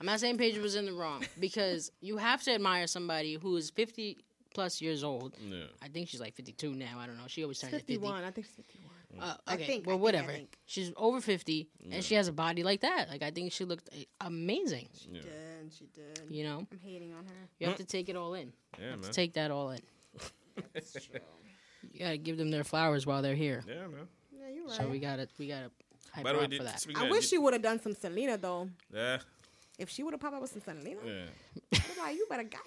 I'm 0.00 0.06
not 0.06 0.20
saying 0.20 0.38
Pedro 0.38 0.62
was 0.62 0.76
in 0.76 0.86
the 0.86 0.92
wrong 0.92 1.24
because 1.38 1.90
you 2.00 2.16
have 2.16 2.42
to 2.44 2.52
admire 2.52 2.86
somebody 2.86 3.34
who 3.34 3.56
is 3.56 3.70
50 3.70 4.18
plus 4.54 4.80
years 4.80 5.04
old. 5.04 5.36
Yeah. 5.40 5.64
I 5.82 5.88
think 5.88 6.08
she's 6.08 6.20
like 6.20 6.34
52 6.34 6.74
now. 6.74 6.98
I 6.98 7.06
don't 7.06 7.16
know. 7.16 7.24
She 7.28 7.42
always 7.42 7.58
turns 7.58 7.74
at 7.74 7.80
50. 7.80 7.94
51. 7.94 8.24
I 8.24 8.30
think 8.30 8.46
she's 8.46 8.56
51. 8.56 8.90
Uh, 9.20 9.34
I 9.46 9.54
okay, 9.54 9.66
think- 9.66 9.86
well, 9.86 9.96
I 9.96 9.98
whatever. 10.00 10.32
think. 10.32 10.56
She's 10.66 10.92
over 10.96 11.20
50 11.20 11.68
and 11.90 12.02
she 12.04 12.14
has 12.14 12.28
a 12.28 12.32
body 12.32 12.62
like 12.62 12.80
that. 12.82 13.08
Like, 13.08 13.22
I 13.22 13.30
think 13.30 13.52
she 13.52 13.64
looked 13.64 13.88
uh, 13.92 14.02
amazing. 14.20 14.88
Yeah, 15.10 15.20
Did 15.22 15.72
she 15.72 15.86
did? 15.86 16.20
You 16.30 16.44
know, 16.44 16.66
I'm 16.70 16.78
hating 16.78 17.12
on 17.12 17.24
her. 17.24 17.48
you 17.58 17.66
have 17.66 17.76
to 17.76 17.84
take 17.84 18.08
it 18.08 18.16
all 18.16 18.34
in. 18.34 18.52
yeah, 18.80 18.96
man. 18.96 19.10
Take 19.10 19.32
that 19.34 19.50
all 19.50 19.70
in. 19.70 19.80
That's 20.74 20.92
true. 20.92 21.20
You 21.92 21.98
gotta 22.00 22.18
give 22.18 22.36
them 22.36 22.50
their 22.50 22.64
flowers 22.64 23.06
while 23.06 23.22
they're 23.22 23.34
here. 23.34 23.64
Yeah, 23.66 23.86
man. 23.88 24.06
Yeah, 24.32 24.48
you're 24.54 24.66
right. 24.66 24.76
So 24.76 24.86
we 24.88 24.98
gotta, 25.00 25.26
we 25.38 25.48
gotta 25.48 25.70
hype 26.12 26.24
By 26.24 26.32
the 26.32 26.38
way, 26.38 26.44
for 26.44 26.50
did, 26.50 26.60
that. 26.62 26.86
I 26.96 27.10
wish 27.10 27.22
did- 27.22 27.30
she 27.30 27.38
would 27.38 27.52
have 27.54 27.62
done 27.62 27.80
some 27.80 27.94
Selena 27.94 28.36
though. 28.36 28.68
Yeah, 28.94 29.18
If 29.80 29.90
she 29.90 30.02
would 30.02 30.12
have 30.14 30.20
popped 30.20 30.34
up 30.34 30.42
with 30.42 30.52
some 30.52 30.60
Selena, 30.62 31.00
yeah. 31.04 31.22
I'm 31.74 31.98
like, 32.04 32.16
you 32.16 32.26
better 32.28 32.44
go. 32.44 32.58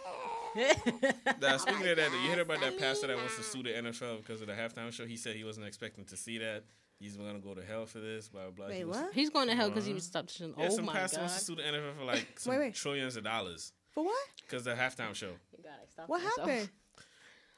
Nah, 1.42 1.58
speaking 1.58 1.82
my 1.82 1.88
of 1.88 1.98
that, 1.98 2.12
you 2.24 2.30
heard 2.30 2.38
God, 2.48 2.58
about 2.58 2.62
that 2.62 2.78
pastor 2.80 3.08
that 3.08 3.18
wants 3.18 3.36
to 3.38 3.44
sue 3.44 3.64
the 3.64 3.70
NFL 3.70 4.18
because 4.18 4.42
of 4.42 4.48
the 4.48 4.54
halftime 4.54 4.92
show? 4.92 5.06
He 5.06 5.16
said 5.18 5.36
he 5.36 5.44
wasn't 5.44 5.66
expecting 5.68 6.06
to 6.06 6.18
see 6.18 6.38
that. 6.40 6.64
He's 7.00 7.16
gonna 7.18 7.40
go 7.40 7.54
to 7.54 7.64
hell 7.64 7.86
for 7.86 8.00
this. 8.00 8.30
Blah 8.30 8.44
blah. 8.52 8.52
blah. 8.52 8.68
He 8.68 8.80
Wait, 8.84 8.86
was- 8.88 8.98
what? 8.98 9.14
He's 9.14 9.30
going 9.30 9.48
to 9.50 9.56
hell 9.56 9.70
because 9.70 9.86
he 9.86 9.92
Uh-huh. 9.92 9.96
was 9.96 10.04
stopped. 10.06 10.40
Yeah, 10.40 10.48
oh 10.58 10.70
some 10.70 10.86
my 10.86 10.94
pastor 10.94 11.18
god! 11.18 11.22
wants 11.24 11.38
to 11.40 11.46
sue 11.46 11.56
the 11.56 11.62
NFL 11.64 11.96
for 12.00 12.06
like 12.06 12.28
some 12.40 12.52
Wait, 12.52 12.60
wait. 12.60 12.76
trillions 12.76 13.16
of 13.18 13.24
dollars 13.24 13.74
For 13.92 14.04
what? 14.06 14.28
because 14.42 14.64
the 14.64 14.74
halftime 14.74 15.14
show. 15.16 15.32
God, 15.62 15.72
I 15.82 15.86
stopped 15.92 16.10
What 16.10 16.22
myself. 16.24 16.50
happened? 16.50 16.70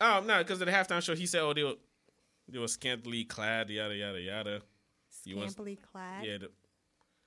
Oh 0.02 0.24
no, 0.26 0.38
because 0.40 0.60
of 0.62 0.66
the 0.68 0.72
halftime 0.74 1.02
show, 1.02 1.16
he 1.16 1.26
said, 1.26 1.42
"Oh, 1.42 1.54
they 1.54 1.64
were 1.64 1.76
they 2.50 2.60
were 2.60 2.68
scantily 2.68 3.24
clad, 3.26 3.70
yada 3.70 3.96
yada 3.96 4.20
yada." 4.22 4.62
You 5.26 5.38
want- 5.38 5.56
clad. 5.92 6.26
Yeah. 6.26 6.38
The, 6.40 6.52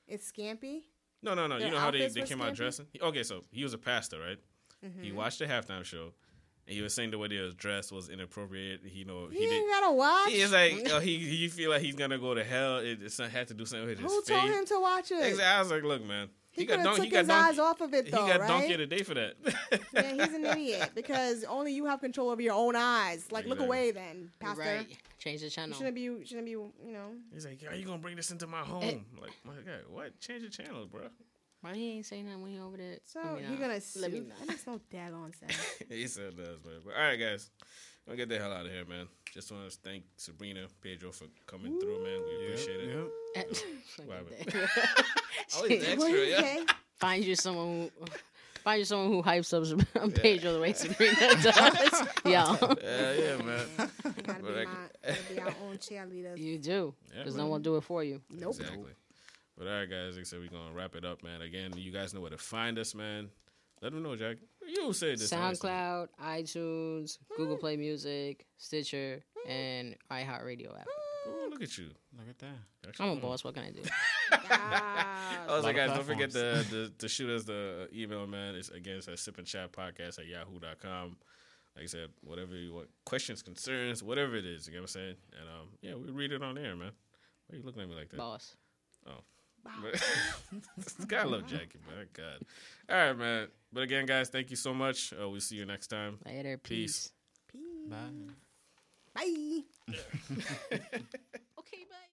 It's 0.06 0.30
scampy. 0.32 0.82
No, 1.22 1.34
no, 1.34 1.46
no. 1.46 1.58
You 1.58 1.70
know 1.70 1.78
how 1.78 1.90
they, 1.90 2.06
they 2.08 2.22
came 2.22 2.40
out 2.40 2.54
dressing? 2.54 2.86
Okay, 3.00 3.22
so 3.22 3.44
he 3.50 3.62
was 3.64 3.74
a 3.74 3.78
pastor, 3.78 4.18
right? 4.20 4.38
Mm-hmm. 4.84 5.02
He 5.02 5.12
watched 5.12 5.38
the 5.40 5.46
halftime 5.46 5.84
show, 5.84 6.12
and 6.66 6.76
he 6.76 6.80
was 6.82 6.94
saying 6.94 7.10
the 7.10 7.18
way 7.18 7.28
they 7.28 7.38
was 7.38 7.54
dressed 7.54 7.90
was 7.92 8.08
inappropriate. 8.08 8.80
He 8.84 9.04
know 9.04 9.26
He, 9.28 9.38
he 9.38 9.44
ain't 9.44 9.50
did. 9.66 9.68
gotta 9.70 9.92
watch. 9.92 10.30
He's 10.30 10.52
like, 10.52 10.86
oh, 10.92 11.00
he 11.00 11.18
he 11.18 11.48
feel 11.48 11.70
like 11.70 11.82
he's 11.82 11.94
gonna 11.96 12.18
go 12.18 12.34
to 12.34 12.44
hell. 12.44 12.78
It, 12.78 13.00
it's 13.02 13.18
not, 13.18 13.30
had 13.30 13.48
to 13.48 13.54
do 13.54 13.66
something 13.66 13.88
with 13.88 13.98
his 13.98 14.10
Who 14.12 14.22
faith. 14.22 14.38
told 14.38 14.52
him 14.52 14.64
to 14.66 14.80
watch 14.80 15.10
it? 15.10 15.14
Exactly. 15.24 15.44
I 15.44 15.58
was 15.60 15.70
like, 15.72 15.82
look, 15.82 16.04
man, 16.06 16.28
He, 16.52 16.64
got 16.64 16.76
could 16.78 16.84
dunk- 16.84 16.96
took 16.96 17.04
he 17.06 17.10
got 17.10 17.18
his 17.20 17.28
dunk- 17.28 17.46
eyes 17.46 17.58
off 17.58 17.80
of 17.80 17.92
it 17.94 18.04
He 18.04 18.10
though, 18.12 18.26
got 18.26 18.40
right? 18.40 18.48
donkey 18.48 18.72
of 18.74 18.78
the 18.78 18.86
day 18.86 19.02
for 19.02 19.14
that. 19.14 19.34
yeah, 19.94 20.12
he's 20.24 20.34
an 20.34 20.44
idiot 20.44 20.90
because 20.94 21.42
only 21.44 21.72
you 21.72 21.86
have 21.86 22.00
control 22.00 22.30
over 22.30 22.40
your 22.42 22.54
own 22.54 22.76
eyes. 22.76 23.26
Like, 23.32 23.46
look 23.46 23.58
away, 23.60 23.90
then, 23.90 24.30
pastor. 24.38 24.60
Right, 24.62 24.96
change 25.18 25.40
the 25.40 25.46
You 25.46 25.50
channel. 25.50 25.76
shouldn't 25.76 25.94
be. 25.94 26.02
You 26.02 26.24
shouldn't 26.24 26.46
be. 26.46 26.52
You 26.52 26.72
know. 26.86 27.10
He's 27.32 27.46
like, 27.46 27.62
how 27.68 27.74
you 27.74 27.84
gonna 27.84 27.98
bring 27.98 28.16
this 28.16 28.30
into 28.30 28.46
my 28.46 28.60
eh. 28.60 28.64
home? 28.64 29.04
like, 29.20 29.32
my 29.44 29.52
God, 29.54 29.84
what? 29.90 30.18
Change 30.20 30.42
the 30.42 30.50
channel, 30.50 30.86
bro. 30.86 31.02
Why 31.60 31.74
he 31.74 31.96
ain't 31.96 32.06
saying 32.06 32.26
nothing 32.26 32.42
when 32.42 32.52
he 32.52 32.60
over 32.60 32.76
there? 32.76 32.98
So 33.04 33.20
I 33.20 33.34
mean, 33.34 33.50
you're 33.50 33.58
gonna 33.58 33.80
let 34.00 34.12
me 34.12 34.20
know. 34.20 34.34
That 34.38 34.48
makes 34.48 34.66
no 34.66 34.80
daggone 34.92 35.34
sense. 35.40 35.82
he 35.88 36.06
said 36.06 36.36
does, 36.36 36.64
man. 36.64 36.80
But 36.84 36.94
all 36.94 37.02
right, 37.02 37.16
guys, 37.16 37.50
we'll 38.06 38.16
get 38.16 38.28
the 38.28 38.38
hell 38.38 38.52
out 38.52 38.64
of 38.64 38.72
here, 38.72 38.84
man. 38.84 39.08
Just 39.34 39.50
want 39.50 39.68
to 39.68 39.76
thank 39.78 40.04
Sabrina 40.16 40.66
Pedro 40.80 41.10
for 41.10 41.24
coming 41.46 41.80
through, 41.80 42.04
man. 42.04 42.20
We 42.26 42.46
appreciate 42.46 42.80
it. 42.80 42.88
Yeah. 43.34 43.42
What 43.42 44.28
Fucking 44.28 44.60
happened? 44.60 44.70
Always 45.56 45.88
extra, 45.88 46.26
yeah. 46.26 46.64
Find 47.00 47.24
you 47.24 47.34
someone 47.34 47.90
who. 47.98 48.06
Find 48.64 48.78
you 48.80 48.84
someone 48.84 49.08
who 49.10 49.22
hypes 49.22 49.52
up 49.54 50.14
Pedro 50.14 50.52
the 50.54 50.60
way 50.60 50.72
Sabrina 50.72 51.14
does. 51.42 52.02
yeah, 52.24 52.56
Yeah, 52.82 53.12
yeah, 53.12 53.36
man. 53.42 53.66
We 54.04 54.22
gotta 54.22 54.42
be, 54.42 54.48
I- 54.48 54.64
my, 54.64 54.74
gotta 55.06 55.34
be 55.34 55.40
our 55.40 55.54
own 55.66 55.76
cheerleaders. 55.78 56.38
you 56.38 56.58
do. 56.58 56.94
Yeah, 57.12 57.18
Because 57.20 57.34
man. 57.36 57.44
no 57.46 57.50
one 57.50 57.62
do 57.62 57.76
it 57.76 57.82
for 57.84 58.02
you. 58.04 58.20
Nope. 58.30 58.56
Exactly. 58.58 58.92
But 59.56 59.66
all 59.66 59.72
right, 59.80 59.90
guys, 59.90 60.14
like 60.14 60.20
I 60.20 60.24
said, 60.24 60.38
we're 60.40 60.48
gonna 60.50 60.72
wrap 60.74 60.94
it 60.94 61.04
up, 61.04 61.22
man. 61.24 61.42
Again, 61.42 61.72
you 61.76 61.90
guys 61.92 62.14
know 62.14 62.20
where 62.20 62.30
to 62.30 62.38
find 62.38 62.78
us, 62.78 62.94
man. 62.94 63.28
Let 63.82 63.92
them 63.92 64.02
know, 64.02 64.16
Jack. 64.16 64.36
You 64.66 64.92
say 64.92 65.14
this. 65.14 65.32
honestly. 65.32 65.68
SoundCloud, 65.70 66.08
iTunes, 66.22 67.18
Google 67.36 67.56
Play 67.56 67.76
Music, 67.76 68.44
Stitcher, 68.56 69.22
and 69.48 69.94
iHeartRadio 70.10 70.78
app. 70.78 70.86
Oh, 71.28 71.48
look 71.50 71.62
at 71.62 71.76
you. 71.78 71.86
Look 72.16 72.28
at 72.28 72.38
that. 72.38 72.88
Actually, 72.88 73.10
I'm 73.10 73.18
a 73.18 73.20
boss. 73.20 73.44
What 73.44 73.54
can 73.54 73.64
I 73.64 73.70
do? 73.70 73.82
I 74.50 75.46
was 75.48 75.64
like, 75.64 75.76
guys, 75.76 75.90
don't 75.90 76.04
forget 76.04 76.30
platforms. 76.30 76.68
to, 76.70 76.88
to, 76.88 76.92
to 76.98 77.08
shoot 77.08 77.30
us 77.30 77.44
the 77.44 77.88
email, 77.94 78.26
man. 78.26 78.54
It's 78.54 78.68
again, 78.70 78.98
it's 78.98 79.08
at 79.08 79.18
sip 79.18 79.38
and 79.38 79.46
chat 79.46 79.72
podcast 79.72 80.18
at 80.18 80.26
yahoo.com. 80.26 81.16
Like 81.76 81.84
I 81.84 81.86
said, 81.86 82.08
whatever 82.22 82.56
you 82.56 82.74
want, 82.74 82.88
questions, 83.04 83.42
concerns, 83.42 84.02
whatever 84.02 84.34
it 84.36 84.44
is, 84.44 84.66
you 84.66 84.74
know 84.74 84.80
what 84.80 84.82
I'm 84.84 84.88
saying? 84.88 85.14
And 85.38 85.48
um, 85.48 85.68
yeah, 85.80 85.94
we 85.94 86.10
read 86.10 86.32
it 86.32 86.42
on 86.42 86.58
air, 86.58 86.74
man. 86.74 86.90
Why 87.46 87.54
are 87.54 87.58
you 87.60 87.64
looking 87.64 87.82
at 87.82 87.88
me 87.88 87.94
like 87.94 88.10
that? 88.10 88.16
boss. 88.16 88.56
But- 89.04 89.18
Gotta 91.08 91.28
love 91.28 91.46
Jackie, 91.46 91.78
man. 91.86 92.06
God. 92.14 92.40
All 92.88 92.96
right, 92.96 93.12
man. 93.18 93.48
But 93.72 93.82
again, 93.82 94.06
guys, 94.06 94.28
thank 94.30 94.50
you 94.50 94.56
so 94.56 94.72
much. 94.72 95.12
Uh, 95.12 95.28
we'll 95.28 95.40
see 95.40 95.56
you 95.56 95.66
next 95.66 95.88
time. 95.88 96.18
Later. 96.24 96.56
Peace. 96.56 97.10
peace. 97.52 97.60
Bye. 97.90 98.32
Bye. 99.18 99.64